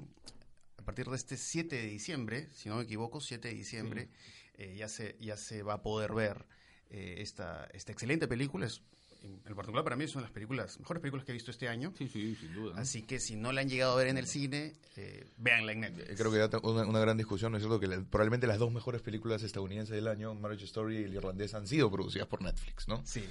a 0.78 0.82
partir 0.82 1.06
de 1.06 1.16
este 1.16 1.36
7 1.36 1.76
de 1.76 1.86
diciembre, 1.86 2.48
si 2.54 2.68
no 2.70 2.76
me 2.76 2.82
equivoco, 2.84 3.20
7 3.20 3.48
de 3.48 3.54
diciembre, 3.54 4.08
eh, 4.54 4.74
ya, 4.76 4.88
se, 4.88 5.16
ya 5.20 5.36
se 5.36 5.62
va 5.62 5.74
a 5.74 5.82
poder 5.82 6.12
ver 6.14 6.46
eh, 6.90 7.16
esta, 7.18 7.66
esta 7.72 7.92
excelente 7.92 8.26
película. 8.28 8.66
Es, 8.66 8.82
en, 9.22 9.40
particular 9.56 9.82
para 9.82 9.96
mí 9.96 10.04
es 10.04 10.12
una 10.14 10.22
de 10.22 10.26
las 10.28 10.32
películas, 10.32 10.78
mejores 10.78 11.00
películas 11.00 11.24
que 11.26 11.32
he 11.32 11.34
visto 11.34 11.50
este 11.50 11.68
año. 11.68 11.92
Sí, 11.98 12.08
sí, 12.08 12.36
sin 12.36 12.54
duda. 12.54 12.74
¿no? 12.74 12.80
Así 12.80 13.02
que 13.02 13.18
si 13.18 13.34
no 13.36 13.50
la 13.52 13.60
han 13.62 13.68
llegado 13.68 13.92
a 13.92 13.96
ver 13.96 14.06
en 14.06 14.16
el 14.16 14.26
cine, 14.28 14.74
eh, 14.96 15.26
véanla 15.38 15.72
en 15.72 15.80
Netflix. 15.80 16.16
Creo 16.20 16.30
que 16.30 16.38
da 16.38 16.60
una, 16.62 16.86
una 16.86 17.00
gran 17.00 17.16
discusión, 17.16 17.50
¿no 17.52 17.58
es 17.58 17.62
cierto? 17.64 17.80
Que 17.80 17.88
la- 17.88 18.00
probablemente 18.04 18.46
las 18.46 18.58
dos 18.58 18.72
mejores 18.72 19.02
películas 19.02 19.42
estadounidenses 19.42 19.94
del 19.94 20.06
año, 20.06 20.34
Marriage 20.34 20.64
Story 20.66 20.98
y 20.98 21.02
El 21.04 21.14
Irlandés, 21.14 21.52
han 21.54 21.66
sido 21.66 21.90
producidas 21.90 22.28
por 22.28 22.42
Netflix, 22.42 22.86
¿no? 22.88 23.04
Sí, 23.04 23.24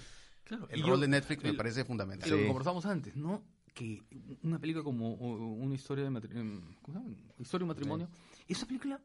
Claro. 0.43 0.67
el 0.69 0.79
y 0.79 0.81
rol 0.83 0.91
yo- 0.95 0.97
de 1.01 1.07
Netflix 1.07 1.43
me 1.43 1.49
el- 1.49 1.55
parece 1.57 1.81
y 1.81 1.83
fundamental. 1.85 2.29
lo 2.29 2.35
que 2.35 2.41
Sí. 2.43 2.47
conversamos 2.47 2.85
antes, 2.85 3.15
¿no? 3.15 3.43
Que 3.73 4.01
una 4.43 4.59
película 4.59 4.83
como 4.83 5.13
o- 5.13 5.53
una 5.53 5.75
historia 5.75 6.03
de 6.03 6.09
matrimonio, 6.09 6.61
¿cómo 6.81 6.97
se 6.99 7.03
llama? 7.05 7.15
Historia 7.39 7.63
de 7.65 7.67
matrimonio, 7.67 8.09
es 8.47 8.57
una 8.57 8.67
película 8.67 9.01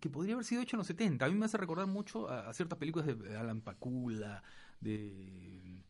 que 0.00 0.10
podría 0.10 0.34
haber 0.34 0.44
sido 0.44 0.62
hecha 0.62 0.76
en 0.76 0.78
los 0.78 0.86
70. 0.86 1.24
A 1.24 1.28
mí 1.28 1.34
me 1.34 1.46
hace 1.46 1.56
recordar 1.56 1.86
mucho 1.86 2.28
a, 2.28 2.48
a 2.48 2.52
ciertas 2.52 2.78
películas 2.78 3.06
de 3.06 3.36
Alan 3.36 3.60
Pakula, 3.60 4.42
de, 4.80 5.82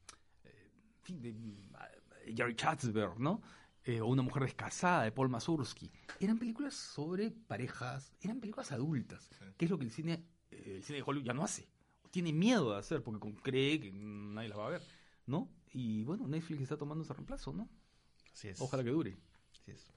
eh, 0.44 0.72
de 1.08 1.30
eh, 1.30 2.34
Jerry 2.36 2.54
Chatsberg, 2.54 3.18
¿no? 3.18 3.42
Eh, 3.84 4.00
o 4.00 4.06
Una 4.06 4.22
mujer 4.22 4.42
descasada 4.44 5.04
de 5.04 5.12
Paul 5.12 5.28
Mazursky. 5.28 5.90
Eran 6.20 6.38
películas 6.38 6.74
sobre 6.74 7.30
parejas, 7.30 8.12
eran 8.20 8.40
películas 8.40 8.72
adultas, 8.72 9.28
Sí. 9.38 9.44
que 9.56 9.64
es 9.66 9.70
lo 9.70 9.78
que 9.78 9.84
el 9.84 9.90
cine, 9.92 10.24
eh, 10.50 10.74
el 10.76 10.82
cine 10.82 10.98
de 10.98 11.04
Hollywood 11.06 11.26
ya 11.26 11.34
no 11.34 11.44
hace. 11.44 11.68
Tiene 12.10 12.32
miedo 12.32 12.72
de 12.72 12.78
hacer 12.78 13.02
porque 13.02 13.32
cree 13.42 13.78
que 13.80 13.92
nadie 13.92 14.48
las 14.48 14.58
va 14.58 14.66
a 14.66 14.70
ver, 14.70 14.82
¿no? 15.26 15.48
Y 15.72 16.02
bueno, 16.04 16.26
Netflix 16.26 16.62
está 16.62 16.76
tomando 16.76 17.04
ese 17.04 17.12
reemplazo, 17.12 17.52
¿no? 17.52 17.68
Así 18.32 18.48
es. 18.48 18.60
Ojalá 18.60 18.82
que 18.82 18.90
dure. 18.90 19.16
Así 19.52 19.70
es. 19.72 19.92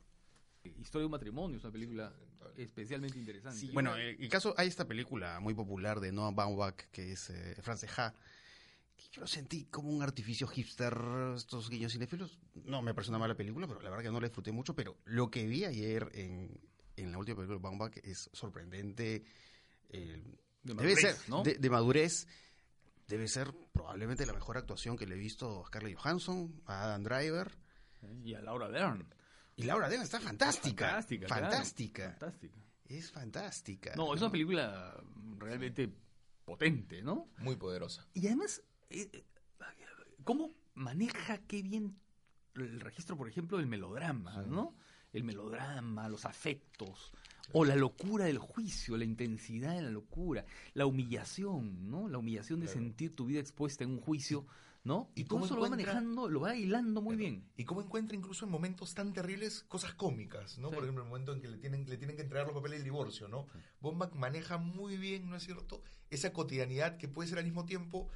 Historia 0.63 1.02
de 1.02 1.06
un 1.06 1.12
matrimonio 1.12 1.58
es 1.58 1.63
una 1.63 1.72
película 1.74 2.13
especialmente 2.58 3.17
interesante. 3.17 3.58
Sí, 3.60 3.69
bueno, 3.72 3.95
en 3.98 4.22
el 4.22 4.30
caso, 4.30 4.54
hay 4.58 4.67
esta 4.67 4.86
película 4.86 5.39
muy 5.39 5.54
popular 5.54 6.00
de 6.00 6.12
Noah 6.12 6.32
Baumbach, 6.32 6.76
que 6.91 7.12
es 7.13 7.30
eh, 7.30 7.56
Frances 7.62 7.98
Ha, 7.98 8.13
que 8.98 9.06
yo 9.12 9.22
lo 9.22 9.28
sentí 9.28 9.65
como 9.65 9.89
un 9.89 10.02
artificio 10.04 10.48
hipster, 10.48 10.93
estos 11.36 11.69
guiños 11.69 11.93
cinéfilos. 11.93 12.39
No 12.65 12.82
me 12.82 12.93
pareció 12.93 13.12
una 13.12 13.19
mala 13.19 13.36
película, 13.36 13.67
pero 13.67 13.82
la 13.82 13.89
verdad 13.89 14.04
que 14.04 14.12
no 14.12 14.19
la 14.19 14.28
disfruté 14.28 14.52
mucho, 14.52 14.76
pero 14.76 14.98
lo 15.06 15.30
que 15.32 15.45
vi 15.48 15.63
ayer 15.63 16.10
en, 16.13 16.60
en 16.98 17.12
la 17.12 17.17
última 17.17 17.38
película 17.38 17.58
de 17.58 17.63
Baumbach 17.63 17.98
es 18.04 18.30
sorprendente. 18.34 19.24
eh, 19.89 20.22
De 20.63 20.74
debe 20.74 20.76
madurez, 20.76 21.00
ser, 21.00 21.30
¿no? 21.30 21.43
de, 21.43 21.56
de 21.56 21.69
madurez, 21.69 22.28
debe 23.08 23.28
ser 23.30 23.54
probablemente 23.72 24.26
la 24.26 24.34
mejor 24.34 24.58
actuación 24.58 24.98
que 24.98 25.06
le 25.08 25.15
he 25.15 25.17
visto 25.17 25.63
a 25.63 25.67
Scarlett 25.67 25.95
Johansson, 25.98 26.62
a 26.65 26.84
Adam 26.84 27.04
Driver. 27.04 27.58
¿Eh? 28.02 28.22
Y 28.26 28.34
a 28.34 28.41
Laura 28.41 28.67
Dern. 28.67 29.08
Y 29.60 29.63
Laura 29.63 29.89
Dern 29.89 30.04
está 30.04 30.22
fantástica. 30.22 30.88
Fantástica. 30.88 31.28
claro. 31.28 31.41
Fantástica. 31.50 32.17
Es 32.88 33.12
fantástica. 33.12 33.93
No, 33.98 34.15
es 34.15 34.22
una 34.22 34.32
película 34.32 34.95
realmente 35.38 35.93
potente, 36.45 37.02
¿no? 37.04 37.28
Muy 37.39 37.58
poderosa. 37.58 38.08
Y 38.13 38.26
además, 38.28 38.63
eh, 38.89 39.26
¿cómo 40.24 40.52
maneja 40.76 41.39
qué 41.39 41.62
bien 41.62 42.00
el 42.56 42.80
registro, 42.80 43.17
por 43.17 43.28
ejemplo, 43.28 43.58
del 43.58 43.67
melodrama, 43.67 44.43
¿no? 44.43 44.76
El 45.12 45.26
melodrama, 45.26 46.08
los 46.08 46.26
afectos, 46.26 47.12
o 47.52 47.65
la 47.65 47.76
locura 47.76 48.26
del 48.26 48.38
juicio, 48.38 48.95
la 48.95 49.04
intensidad 49.06 49.76
de 49.76 49.82
la 49.82 49.89
locura, 49.91 50.45
la 50.74 50.86
humillación, 50.86 51.89
¿no? 51.91 52.08
La 52.08 52.17
humillación 52.17 52.62
de 52.62 52.67
Claro. 52.67 52.80
sentir 52.80 53.13
tu 53.15 53.26
vida 53.26 53.39
expuesta 53.41 53.84
en 53.84 53.91
un 53.91 54.00
juicio, 54.00 54.45
¿no? 54.83 55.11
¿Y 55.15 55.21
Y 55.21 55.25
cómo 55.25 55.45
eso 55.45 55.55
lo 55.55 55.61
va 55.61 55.69
manejando, 55.69 56.29
lo 56.29 56.41
va 56.41 56.55
hilando 56.55 57.01
muy 57.01 57.15
bien. 57.15 57.51
Y 57.57 57.65
cómo 57.65 57.81
encuentra 57.81 58.15
incluso 58.15 58.45
en 58.45 58.51
momentos 58.51 58.93
tan 58.93 59.13
terribles 59.13 59.63
cosas 59.67 59.93
cómicas, 59.93 60.57
¿no? 60.57 60.69
Sí. 60.69 60.75
Por 60.75 60.83
ejemplo, 60.83 61.03
el 61.03 61.09
momento 61.09 61.33
en 61.33 61.41
que 61.41 61.47
le 61.49 61.57
tienen, 61.57 61.87
le 61.89 61.97
tienen 61.97 62.15
que 62.15 62.21
entregar 62.23 62.47
los 62.47 62.55
papeles 62.55 62.79
del 62.79 62.85
divorcio, 62.85 63.27
¿no? 63.27 63.47
Bombach 63.81 64.13
maneja 64.13 64.57
muy 64.57 64.97
bien, 64.97 65.29
¿no 65.29 65.35
es 65.35 65.43
cierto? 65.43 65.83
Esa 66.09 66.33
cotidianidad 66.33 66.97
que 66.97 67.07
puede 67.07 67.29
ser 67.29 67.37
al 67.39 67.45
mismo 67.45 67.65
tiempo 67.65 68.09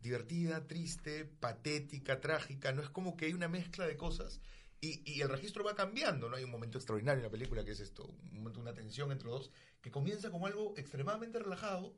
divertida, 0.00 0.66
triste, 0.66 1.24
patética, 1.24 2.20
trágica, 2.20 2.72
¿no? 2.72 2.82
Es 2.82 2.90
como 2.90 3.16
que 3.16 3.26
hay 3.26 3.32
una 3.32 3.48
mezcla 3.48 3.86
de 3.86 3.96
cosas 3.96 4.40
Y, 4.80 5.02
y 5.04 5.22
el 5.22 5.28
registro 5.28 5.64
va 5.64 5.74
cambiando, 5.74 6.28
¿no? 6.28 6.36
Hay 6.36 6.44
un 6.44 6.50
momento 6.52 6.78
extraordinario 6.78 7.18
en 7.18 7.24
la 7.24 7.30
película 7.30 7.64
que 7.64 7.72
es 7.72 7.80
esto, 7.80 8.04
un 8.06 8.38
momento, 8.38 8.60
una 8.60 8.74
tensión 8.74 9.10
entre 9.10 9.26
los 9.28 9.40
dos, 9.40 9.50
que 9.80 9.90
comienza 9.90 10.30
como 10.30 10.46
algo 10.46 10.74
extremadamente 10.76 11.38
relajado 11.40 11.94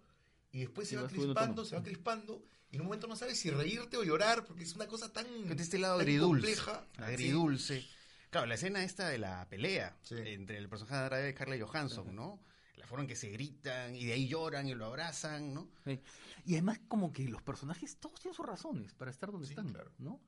y 0.53 0.61
después 0.61 0.89
se 0.89 0.95
Y 0.95 0.99
va 0.99 1.07
crispando, 1.09 1.65
se 1.65 1.77
va 1.77 1.83
crispando 1.83 2.45
y 2.71 2.77
en 2.77 2.83
un 2.83 2.87
momento 2.87 3.07
no 3.07 3.17
sabes 3.17 3.39
si 3.39 3.51
reírte 3.51 3.97
o 3.97 4.05
llorar 4.05 4.45
porque 4.45 4.63
es 4.65 4.75
una 4.75 4.87
cosa 4.87 5.13
tan, 5.13 5.27
De 5.49 5.63
este 5.63 5.79
lado 5.79 5.95
tan 5.99 6.03
agridulce. 6.07 6.57
compleja. 6.57 6.87
Agridulce. 6.99 7.85
Claro, 8.31 8.47
la 8.47 8.55
escena 8.55 8.85
esta 8.85 9.09
de 9.09 9.19
la 9.19 9.49
pelea 9.49 9.97
Sí. 10.03 10.15
entre 10.19 10.59
el 10.59 10.69
personaje 10.69 10.95
de 10.97 11.01
Andrade 11.03 11.31
y 11.31 11.35
Carla 11.35 11.57
Johansson, 11.67 12.15
¿no? 12.15 12.41
La 12.77 12.87
forma 12.87 13.03
en 13.05 13.09
que 13.09 13.17
se 13.17 13.29
gritan 13.31 13.95
y 13.97 14.05
de 14.07 14.13
ahí 14.13 14.29
lloran 14.29 14.69
y 14.69 14.75
lo 14.75 14.87
abrazan, 14.87 15.53
¿no? 15.53 15.69
Sí. 15.85 16.01
Y 16.47 16.53
además 16.55 16.81
como 16.89 17.13
que 17.13 17.29
los 17.29 17.43
personajes 17.43 17.97
todos 17.99 18.21
tienen 18.21 18.35
sus 18.37 18.47
razones 18.47 18.95
para 18.95 19.11
estar 19.11 19.31
donde 19.33 19.47
Sí, 19.49 19.53
están, 19.53 19.69
claro. 19.69 19.93
¿no? 19.99 20.21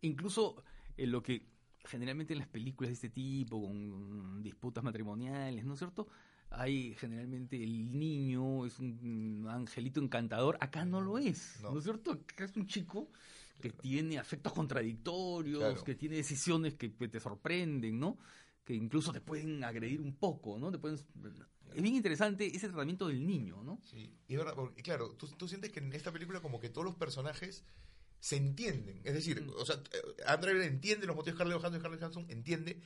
Incluso 0.00 0.62
en 0.96 1.12
lo 1.12 1.22
que 1.22 1.46
generalmente 1.84 2.32
en 2.32 2.38
las 2.38 2.48
películas 2.48 2.88
de 2.90 2.94
este 2.94 3.08
tipo, 3.10 3.60
con 3.60 4.42
disputas 4.42 4.82
matrimoniales, 4.82 5.64
¿no 5.64 5.74
es 5.74 5.78
cierto? 5.80 6.08
Hay 6.54 6.94
generalmente 6.94 7.62
el 7.62 7.98
niño 7.98 8.66
es 8.66 8.78
un 8.78 9.46
angelito 9.48 10.00
encantador, 10.00 10.56
acá 10.60 10.84
no 10.84 11.00
lo 11.00 11.18
es, 11.18 11.58
¿no, 11.62 11.72
No. 11.72 11.78
es 11.78 11.84
cierto? 11.84 12.12
Acá 12.12 12.44
es 12.44 12.56
un 12.56 12.66
chico 12.66 13.10
que 13.60 13.70
tiene 13.70 14.18
afectos 14.18 14.52
contradictorios, 14.52 15.58
Claro. 15.58 15.84
que 15.84 15.94
tiene 15.94 16.16
decisiones 16.16 16.74
que, 16.74 16.94
que 16.94 17.08
te 17.08 17.20
sorprenden, 17.20 17.98
¿no? 17.98 18.18
Que 18.64 18.74
incluso 18.74 19.12
te 19.12 19.20
pueden 19.20 19.62
agredir 19.64 20.00
un 20.00 20.14
poco, 20.16 20.58
¿no? 20.58 20.70
Te 20.70 20.78
pueden... 20.78 20.98
Es 21.74 21.82
bien 21.82 21.94
interesante 21.94 22.46
ese 22.46 22.68
tratamiento 22.68 23.08
del 23.08 23.26
niño, 23.26 23.62
¿no? 23.64 23.80
Sí, 23.82 24.14
y 24.28 24.34
es 24.34 24.38
verdad, 24.38 24.54
porque 24.54 24.82
claro, 24.82 25.14
tú, 25.16 25.26
tú 25.28 25.48
sientes 25.48 25.70
que 25.72 25.80
en 25.80 25.92
esta 25.94 26.12
película 26.12 26.40
como 26.40 26.60
que 26.60 26.68
todos 26.68 26.84
los 26.84 26.96
personajes 26.96 27.64
se 28.20 28.36
entienden. 28.36 29.00
Es 29.04 29.14
decir, 29.14 29.44
o 29.56 29.64
sea, 29.64 29.76
eh, 29.76 30.22
Andrea 30.26 30.64
entiende 30.66 31.06
los 31.06 31.16
motivos 31.16 31.38
de 31.38 31.44
Scarlett 31.44 31.58
Johansson 31.58 31.76
y 31.76 31.80
Scarlett 31.80 32.00
Johansson 32.00 32.26
entiende, 32.28 32.80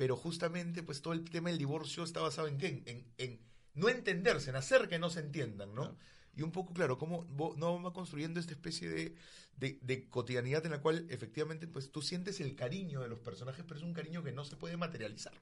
pero 0.00 0.16
justamente 0.16 0.82
pues 0.82 1.02
todo 1.02 1.12
el 1.12 1.28
tema 1.28 1.50
del 1.50 1.58
divorcio 1.58 2.04
está 2.04 2.22
basado 2.22 2.48
en 2.48 2.56
qué? 2.56 2.68
En, 2.68 2.82
en, 2.86 3.12
en 3.18 3.40
no 3.74 3.90
entenderse, 3.90 4.48
en 4.48 4.56
hacer 4.56 4.88
que 4.88 4.98
no 4.98 5.10
se 5.10 5.20
entiendan, 5.20 5.74
¿no? 5.74 5.82
Claro. 5.82 5.98
Y 6.34 6.40
un 6.40 6.52
poco, 6.52 6.72
claro, 6.72 6.96
cómo 6.96 7.26
no 7.58 7.82
va 7.82 7.92
construyendo 7.92 8.40
esta 8.40 8.54
especie 8.54 8.88
de, 8.88 9.14
de, 9.58 9.78
de 9.82 10.08
cotidianidad 10.08 10.64
en 10.64 10.72
la 10.72 10.80
cual 10.80 11.06
efectivamente 11.10 11.66
pues 11.66 11.92
tú 11.92 12.00
sientes 12.00 12.40
el 12.40 12.56
cariño 12.56 13.02
de 13.02 13.08
los 13.08 13.18
personajes, 13.18 13.62
pero 13.68 13.78
es 13.78 13.84
un 13.84 13.92
cariño 13.92 14.22
que 14.22 14.32
no 14.32 14.46
se 14.46 14.56
puede 14.56 14.78
materializar 14.78 15.34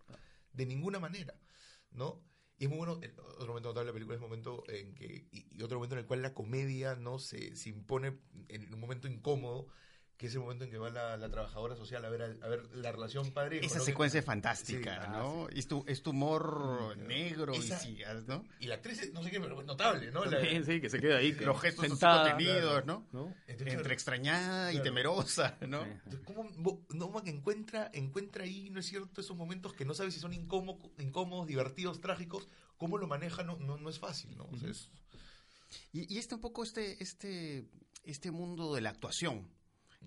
de 0.52 0.66
ninguna 0.66 0.98
manera, 0.98 1.38
¿no? 1.92 2.20
Y 2.58 2.64
es 2.64 2.68
muy 2.68 2.78
bueno, 2.78 2.98
el 3.00 3.12
otro 3.12 3.46
momento 3.46 3.68
notable 3.68 3.82
de 3.82 3.86
la 3.86 3.92
película 3.92 4.16
es 4.16 4.20
el 4.20 4.28
momento 4.28 4.64
en 4.66 4.96
que, 4.96 5.28
y, 5.30 5.56
y 5.56 5.62
otro 5.62 5.78
momento 5.78 5.94
en 5.94 6.00
el 6.00 6.06
cual 6.06 6.20
la 6.20 6.34
comedia 6.34 6.96
no 6.96 7.20
se, 7.20 7.54
se 7.54 7.68
impone 7.68 8.18
en 8.48 8.74
un 8.74 8.80
momento 8.80 9.06
incómodo, 9.06 9.68
que 10.18 10.26
es 10.26 10.34
el 10.34 10.40
momento 10.40 10.64
en 10.64 10.70
que 10.70 10.78
va 10.78 10.90
la, 10.90 11.16
la 11.16 11.30
trabajadora 11.30 11.76
social 11.76 12.04
a 12.04 12.08
ver, 12.10 12.22
a, 12.42 12.48
ver 12.48 12.68
la 12.74 12.90
relación 12.90 13.30
padre 13.30 13.64
Esa 13.64 13.78
¿no? 13.78 13.84
secuencia 13.84 14.18
es 14.18 14.24
Sí, 14.24 14.26
fantástica, 14.26 15.04
ah, 15.04 15.16
¿no? 15.16 15.48
Es, 15.48 15.68
tu, 15.68 15.84
es 15.86 16.02
tu 16.02 16.10
humor 16.10 16.96
Mm, 16.96 17.06
negro 17.06 17.54
y 17.54 17.62
sí, 17.62 17.98
¿no? 18.26 18.44
Y 18.58 18.66
la 18.66 18.74
actriz, 18.74 19.12
no 19.12 19.22
sé 19.22 19.30
qué, 19.30 19.40
pero 19.40 19.60
es 19.60 19.66
notable, 19.66 20.10
¿no? 20.10 20.24
La- 20.24 20.40
Sí, 20.40 20.64
sí, 20.64 20.80
que 20.80 20.90
se 20.90 20.98
queda 21.00 21.18
ahí. 21.18 21.32
Los 21.32 21.60
gestos 21.60 21.86
sentada, 21.86 22.32
contenidos, 22.32 22.84
¿no? 22.84 23.06
¿no? 23.12 23.26
entonces, 23.46 23.60
Entre 23.60 23.76
claro, 23.76 23.92
extrañada 23.92 24.72
y 24.72 24.82
temerosa, 24.82 25.56
¿no? 25.68 25.84
Entonces, 25.84 26.20
¿cómo 26.24 27.22
encuentra, 27.24 27.90
encuentra 27.94 28.44
ahí, 28.44 28.70
¿no 28.70 28.80
es 28.80 28.86
cierto? 28.86 29.20
Esos 29.20 29.36
momentos 29.36 29.72
que 29.72 29.84
no 29.84 29.94
sabes 29.94 30.14
si 30.14 30.20
son 30.20 30.32
incómodos, 30.32 30.90
incómodos 30.98 31.46
divertidos, 31.46 32.00
trágicos, 32.00 32.48
cómo 32.76 32.98
lo 32.98 33.06
maneja 33.06 33.44
no, 33.44 33.56
no, 33.58 33.76
no 33.76 33.88
es 33.88 33.98
fácil, 33.98 34.36
¿no? 34.36 34.44
O 34.50 34.56
sea, 34.56 34.68
es- 34.70 34.90
Y, 35.92 36.12
y 36.12 36.18
este 36.18 36.34
un 36.34 36.40
poco 36.40 36.64
este, 36.64 37.00
este, 37.02 37.68
este 38.04 38.30
mundo 38.30 38.74
de 38.74 38.80
la 38.80 38.90
actuación 38.90 39.48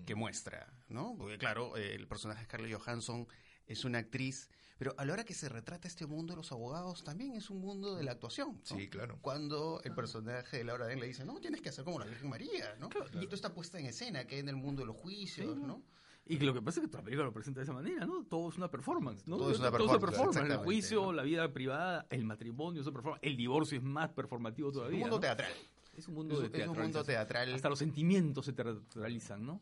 que 0.04 0.14
muestra, 0.14 0.72
¿no? 0.88 1.14
Porque 1.16 1.38
claro, 1.38 1.76
eh, 1.76 1.94
el 1.94 2.06
personaje 2.06 2.40
de 2.40 2.44
Scarlett 2.46 2.74
Johansson 2.74 3.26
es 3.66 3.84
una 3.84 3.98
actriz, 3.98 4.50
pero 4.78 4.94
a 4.98 5.04
la 5.04 5.12
hora 5.12 5.24
que 5.24 5.34
se 5.34 5.48
retrata 5.48 5.86
este 5.86 6.06
mundo 6.06 6.32
de 6.32 6.38
los 6.38 6.50
abogados 6.50 7.04
también 7.04 7.34
es 7.34 7.50
un 7.50 7.60
mundo 7.60 7.94
de 7.94 8.02
la 8.02 8.12
actuación. 8.12 8.60
¿no? 8.70 8.76
Sí, 8.76 8.88
claro. 8.88 9.18
Cuando 9.22 9.80
el 9.84 9.94
personaje 9.94 10.58
de 10.58 10.64
Laura 10.64 10.86
Den 10.86 11.00
le 11.00 11.06
dice, 11.06 11.24
no, 11.24 11.38
tienes 11.40 11.60
que 11.60 11.68
hacer 11.68 11.84
como 11.84 11.98
la 11.98 12.06
Virgen 12.06 12.28
María, 12.28 12.74
¿no? 12.80 12.88
Claro, 12.88 13.08
Y 13.12 13.22
esto 13.22 13.36
está 13.36 13.54
puesta 13.54 13.78
en 13.78 13.86
escena, 13.86 14.26
que 14.26 14.36
hay 14.36 14.40
en 14.40 14.48
el 14.48 14.56
mundo 14.56 14.82
de 14.82 14.86
los 14.86 14.96
juicios, 14.96 15.54
Sí, 15.54 15.62
¿no? 15.64 15.82
Y 16.24 16.38
lo 16.38 16.54
que 16.54 16.62
pasa 16.62 16.78
es 16.78 16.86
que 16.86 16.88
toda 16.88 17.00
la 17.00 17.04
película 17.04 17.26
lo 17.26 17.32
presenta 17.32 17.60
de 17.60 17.64
esa 17.64 17.72
manera, 17.72 18.06
¿no? 18.06 18.24
Todo 18.24 18.48
es 18.48 18.56
una 18.56 18.70
performance, 18.70 19.26
¿no? 19.26 19.36
Todo 19.38 19.50
es 19.50 19.58
una 19.58 19.70
Todo 19.72 19.98
performance, 19.98 20.50
El 20.50 20.56
juicio, 20.58 21.02
¿no? 21.06 21.12
la 21.12 21.22
vida 21.24 21.52
privada, 21.52 22.06
el 22.10 22.24
matrimonio 22.24 22.80
es 22.80 22.86
una 22.86 22.94
performance. 22.94 23.20
El 23.24 23.36
divorcio 23.36 23.78
es 23.78 23.84
más 23.84 24.10
performativo 24.10 24.70
todavía. 24.70 24.98
Un 24.98 25.00
mundo 25.00 25.16
¿no? 25.16 25.20
teatral. 25.20 25.52
Es 25.96 26.08
un 26.08 26.14
mundo 26.14 26.42
Es, 26.42 26.52
de 26.52 26.62
es 26.62 26.68
un 26.68 26.78
mundo 26.78 27.04
teatral. 27.04 27.52
Hasta 27.52 27.68
los 27.68 27.78
sentimientos 27.78 28.46
se 28.46 28.52
teatralizan, 28.52 29.44
¿no? 29.44 29.60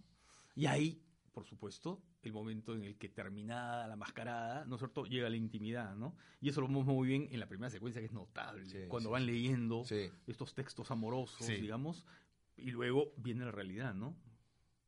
Y 0.54 0.66
ahí, 0.66 1.02
por 1.32 1.44
supuesto, 1.46 2.02
el 2.22 2.32
momento 2.32 2.74
en 2.74 2.84
el 2.84 2.96
que 2.96 3.08
terminada 3.08 3.86
la 3.86 3.96
mascarada, 3.96 4.64
¿no 4.66 4.76
es 4.76 4.80
cierto?, 4.80 5.04
llega 5.04 5.28
la 5.30 5.36
intimidad, 5.36 5.94
¿no? 5.96 6.16
Y 6.40 6.48
eso 6.48 6.60
lo 6.60 6.66
vemos 6.66 6.84
muy 6.86 7.08
bien 7.08 7.28
en 7.30 7.40
la 7.40 7.46
primera 7.48 7.70
secuencia 7.70 8.00
que 8.00 8.06
es 8.06 8.12
notable, 8.12 8.64
Sí, 8.66 8.78
cuando 8.88 9.08
sí, 9.08 9.12
van 9.12 9.26
leyendo 9.26 9.84
Sí. 9.84 10.10
estos 10.26 10.54
textos 10.54 10.90
amorosos, 10.90 11.46
digamos, 11.46 12.04
y 12.56 12.70
luego 12.72 13.14
viene 13.16 13.44
la 13.44 13.52
realidad, 13.52 13.94
¿no? 13.94 14.14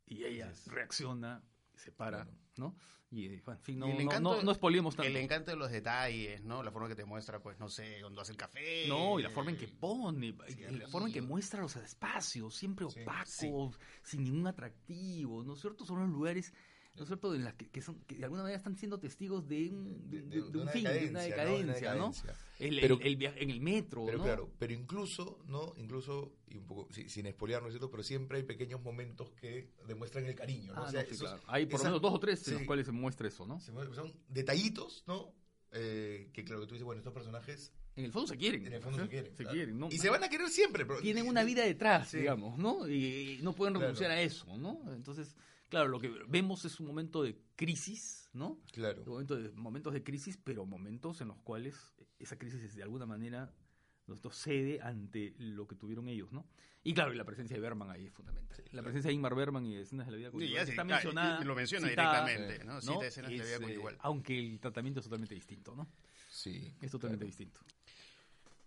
Y 0.06 0.24
ella 0.24 0.52
reacciona, 0.66 1.42
se 1.82 1.92
para, 1.92 2.24
Claro. 2.24 2.38
¿no? 2.56 2.76
Y, 3.10 3.26
eh, 3.26 3.42
en 3.46 3.58
fin, 3.58 3.78
no, 3.78 3.88
no, 3.88 4.20
no, 4.20 4.42
no 4.42 4.54
spoilemos 4.54 4.96
tanto. 4.96 5.06
El 5.06 5.16
encanto 5.18 5.50
de 5.50 5.56
los 5.58 5.70
detalles, 5.70 6.42
¿no? 6.44 6.62
La 6.62 6.70
forma 6.70 6.88
que 6.88 6.94
te 6.94 7.04
muestra, 7.04 7.42
pues, 7.42 7.58
no 7.58 7.68
sé, 7.68 7.98
cuando 8.00 8.22
hace 8.22 8.32
el 8.32 8.38
café. 8.38 8.86
No, 8.88 9.20
y 9.20 9.22
la 9.22 9.28
forma 9.28 9.50
en 9.50 9.58
que 9.58 9.68
pone, 9.68 10.28
y 10.28 10.54
la 10.78 10.88
forma 10.88 11.08
en 11.08 11.12
que 11.12 11.20
muestra 11.20 11.60
los 11.60 11.76
espacios, 11.76 12.54
siempre 12.56 12.86
Sí, 12.88 13.02
opacos, 13.02 13.78
sin 14.02 14.24
ningún 14.24 14.46
atractivo, 14.46 15.44
¿no 15.44 15.52
es 15.54 15.60
cierto? 15.60 15.84
Son 15.84 16.00
los 16.00 16.08
lugares, 16.08 16.54
¿no 16.94 17.02
es 17.04 17.06
cierto?, 17.08 17.34
en 17.34 17.44
las 17.44 17.54
que, 17.54 17.68
que 17.70 17.80
son, 17.80 18.00
que 18.04 18.16
de 18.16 18.24
alguna 18.24 18.42
manera 18.42 18.58
están 18.58 18.76
siendo 18.76 18.98
testigos 18.98 19.48
de 19.48 19.70
un, 19.70 20.10
de, 20.10 20.22
de- 20.22 20.42
de 20.50 20.58
un 20.58 20.68
fin, 20.68 20.84
de 20.84 21.08
una 21.08 21.20
decadencia, 21.22 21.94
¿no? 21.94 22.08
decadencia. 22.12 22.34
El, 22.58 22.80
Pero- 22.80 22.96
el- 23.00 23.06
el 23.06 23.16
via- 23.16 23.34
en 23.36 23.50
el 23.50 23.60
metro, 23.60 24.04
Pero 24.04 24.18
¿no? 24.18 24.24
claro, 24.24 24.50
pero 24.58 24.72
incluso, 24.74 25.38
¿no? 25.48 25.72
Incluso, 25.78 26.34
y 26.48 26.58
un 26.58 26.66
poco, 26.66 26.88
sí, 26.92 27.08
sin 27.08 27.26
espolear, 27.26 27.62
¿no 27.62 27.68
es 27.68 27.72
cierto? 27.74 27.90
Pero 27.90 28.02
siempre 28.02 28.38
hay 28.38 28.44
pequeños 28.44 28.82
momentos 28.82 29.30
que 29.32 29.70
demuestran 29.88 30.26
el 30.26 30.34
cariño, 30.34 30.74
¿no? 30.74 30.82
Ah, 30.82 30.88
O 30.88 30.90
sea, 30.90 31.00
no, 31.02 31.08
sí, 31.08 31.14
esos- 31.14 31.28
claro. 31.28 31.42
Hay 31.46 31.66
por 31.66 31.80
lo 31.80 31.84
menos 31.84 32.02
dos 32.02 32.12
o 32.14 32.20
tres 32.20 32.46
en 32.48 32.54
los 32.54 32.62
cuales 32.64 32.86
se 32.86 32.92
muestra 32.92 33.26
eso, 33.28 33.46
¿no? 33.46 33.58
son 33.60 34.12
detallitos, 34.28 35.02
¿no? 35.06 35.34
Eh, 35.74 36.28
que 36.34 36.44
claro 36.44 36.60
que 36.60 36.66
tú 36.66 36.74
dices, 36.74 36.84
bueno, 36.84 36.98
estos 37.00 37.14
personajes 37.14 37.72
En 37.96 38.04
el 38.04 38.12
fondo 38.12 38.28
se 38.28 38.36
quieren. 38.36 38.66
en 38.66 38.74
el 38.74 38.82
fondo 38.82 38.98
¿sí? 38.98 39.04
se 39.04 39.08
quieren. 39.08 39.30
Se 39.34 39.42
claro. 39.42 39.54
quieren, 39.56 39.78
¿no? 39.78 39.88
Y 39.90 39.96
se 39.98 40.10
van 40.10 40.22
a 40.22 40.28
querer 40.28 40.48
siempre, 40.50 40.84
pero 40.84 41.00
Tienen 41.00 41.26
una 41.26 41.42
vida 41.44 41.64
detrás, 41.64 42.10
Sí. 42.10 42.18
digamos, 42.18 42.58
¿no? 42.58 42.86
Y, 42.86 43.38
y 43.38 43.42
no 43.42 43.54
pueden 43.54 43.72
Claro. 43.72 43.86
renunciar 43.86 44.10
a 44.10 44.20
eso, 44.20 44.54
¿no? 44.58 44.82
Entonces, 44.92 45.34
claro, 45.72 45.88
lo 45.88 45.98
que 45.98 46.10
vemos 46.28 46.66
es 46.66 46.78
un 46.80 46.86
momento 46.86 47.22
de 47.22 47.34
crisis, 47.56 48.28
¿no? 48.34 48.60
Claro. 48.72 49.02
Momento 49.06 49.36
de- 49.36 49.50
momentos 49.52 49.94
de 49.94 50.02
crisis, 50.04 50.36
pero 50.36 50.66
momentos 50.66 51.22
en 51.22 51.28
los 51.28 51.38
cuales 51.38 51.94
esa 52.18 52.36
crisis 52.36 52.74
de 52.74 52.82
alguna 52.82 53.06
manera 53.06 53.50
nosotros 54.06 54.36
cede 54.36 54.82
ante 54.82 55.34
lo 55.38 55.66
que 55.66 55.74
tuvieron 55.74 56.08
ellos, 56.08 56.30
¿no? 56.30 56.46
Y 56.84 56.92
claro, 56.92 57.14
y 57.14 57.16
la 57.16 57.24
presencia 57.24 57.56
de 57.56 57.60
Berman 57.62 57.88
ahí 57.90 58.04
es 58.06 58.12
fundamental. 58.12 58.58
la 58.64 58.70
claro. 58.70 58.84
presencia 58.84 59.08
de 59.08 59.14
Ingmar 59.14 59.34
Berman 59.34 59.64
y 59.64 59.76
de 59.76 59.82
escenas 59.82 60.06
de 60.06 60.10
la 60.12 60.18
vida 60.18 60.28
Sí, 60.28 60.32
conyugal 60.32 60.64
sí, 60.66 60.70
está 60.72 60.84
mencionada. 60.84 61.44
lo 61.44 61.54
menciona 61.54 61.88
directamente, 61.88 62.64
¿no? 62.64 62.74
¿no? 62.74 62.80
Cita 62.82 63.06
escenas 63.06 63.30
de 63.30 63.36
la 63.38 63.44
vida 63.44 63.54
Es, 63.54 63.60
eh, 63.60 63.64
conyugal. 63.64 63.96
aunque 64.00 64.38
el 64.38 64.60
tratamiento 64.60 65.00
es 65.00 65.04
totalmente 65.06 65.34
distinto, 65.34 65.74
¿no? 65.74 65.88
Sí. 66.30 66.74
Es 66.82 66.90
totalmente 66.90 67.24
claro. 67.24 67.26
distinto. 67.28 67.60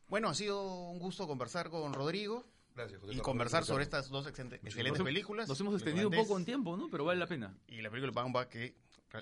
Bueno, 0.08 0.30
ha 0.30 0.34
sido 0.34 0.64
un 0.90 0.98
gusto 1.00 1.28
conversar 1.28 1.70
con 1.70 1.94
Rodrigo 1.94 2.46
Gracias, 2.76 3.00
José 3.00 3.14
y 3.14 3.20
conversar 3.20 3.64
sobre 3.64 3.84
estas 3.84 4.10
dos 4.10 4.28
excelentes, 4.28 4.60
películas. 5.02 5.48
Nos 5.48 5.60
hemos 5.62 5.74
extendido 5.76 6.10
un 6.10 6.16
poco 6.16 6.38
en 6.38 6.46
tiempo, 6.46 6.76
¿no? 6.76 6.90
Pero 6.90 7.06
vale 7.06 7.20
la 7.20 7.28
pena. 7.28 7.58
Y 7.68 7.82
la 7.82 7.90
película 7.90 8.12
Bamba 8.12 8.50
que 8.50 8.76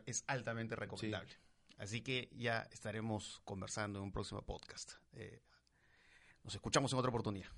es 0.05 0.23
altamente 0.27 0.75
recomendable. 0.75 1.31
Así 1.77 2.01
que 2.01 2.29
ya 2.33 2.67
estaremos 2.71 3.41
conversando 3.43 3.99
en 3.99 4.05
un 4.05 4.11
próximo 4.11 4.41
podcast. 4.41 4.93
Eh, 5.13 5.41
nos 6.43 6.55
escuchamos 6.55 6.91
en 6.93 6.99
otra 6.99 7.09
oportunidad. 7.09 7.49